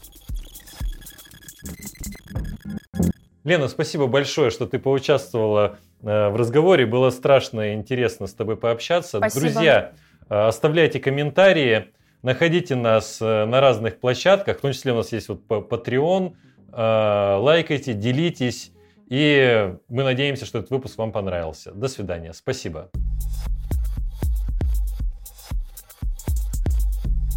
Лена, 3.45 3.69
спасибо 3.69 4.07
большое, 4.09 4.51
что 4.51 4.67
ты 4.67 4.79
поучаствовала 4.79 5.79
э, 6.03 6.29
в 6.29 6.37
разговоре. 6.37 6.87
Было 6.87 7.11
страшно 7.11 7.75
интересно 7.75 8.27
с 8.27 8.35
тобой 8.35 8.57
пообщаться. 8.57 9.19
Спасибо. 9.19 9.41
Друзья, 9.41 9.93
э, 10.29 10.35
оставляйте 10.35 10.99
комментарии, 10.99 11.93
находите 12.23 12.75
нас 12.75 13.19
э, 13.21 13.45
на 13.45 13.61
разных 13.61 14.01
площадках, 14.01 14.59
в 14.59 14.61
том 14.63 14.73
числе 14.73 14.93
у 14.93 14.97
нас 14.97 15.13
есть 15.13 15.29
вот 15.29 15.47
Patreon. 15.47 16.35
Лайкайте, 16.77 17.95
делитесь. 17.95 18.73
И 19.09 19.75
мы 19.89 20.03
надеемся, 20.03 20.47
что 20.47 20.59
этот 20.59 20.71
выпуск 20.71 20.99
вам 20.99 21.13
понравился. 21.13 21.73
До 21.73 21.89
свидания. 21.89 22.33
Спасибо. 22.33 22.91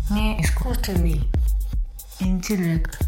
Не 0.10 0.42
искусственный 0.42 1.22
интеллект. 2.20 3.07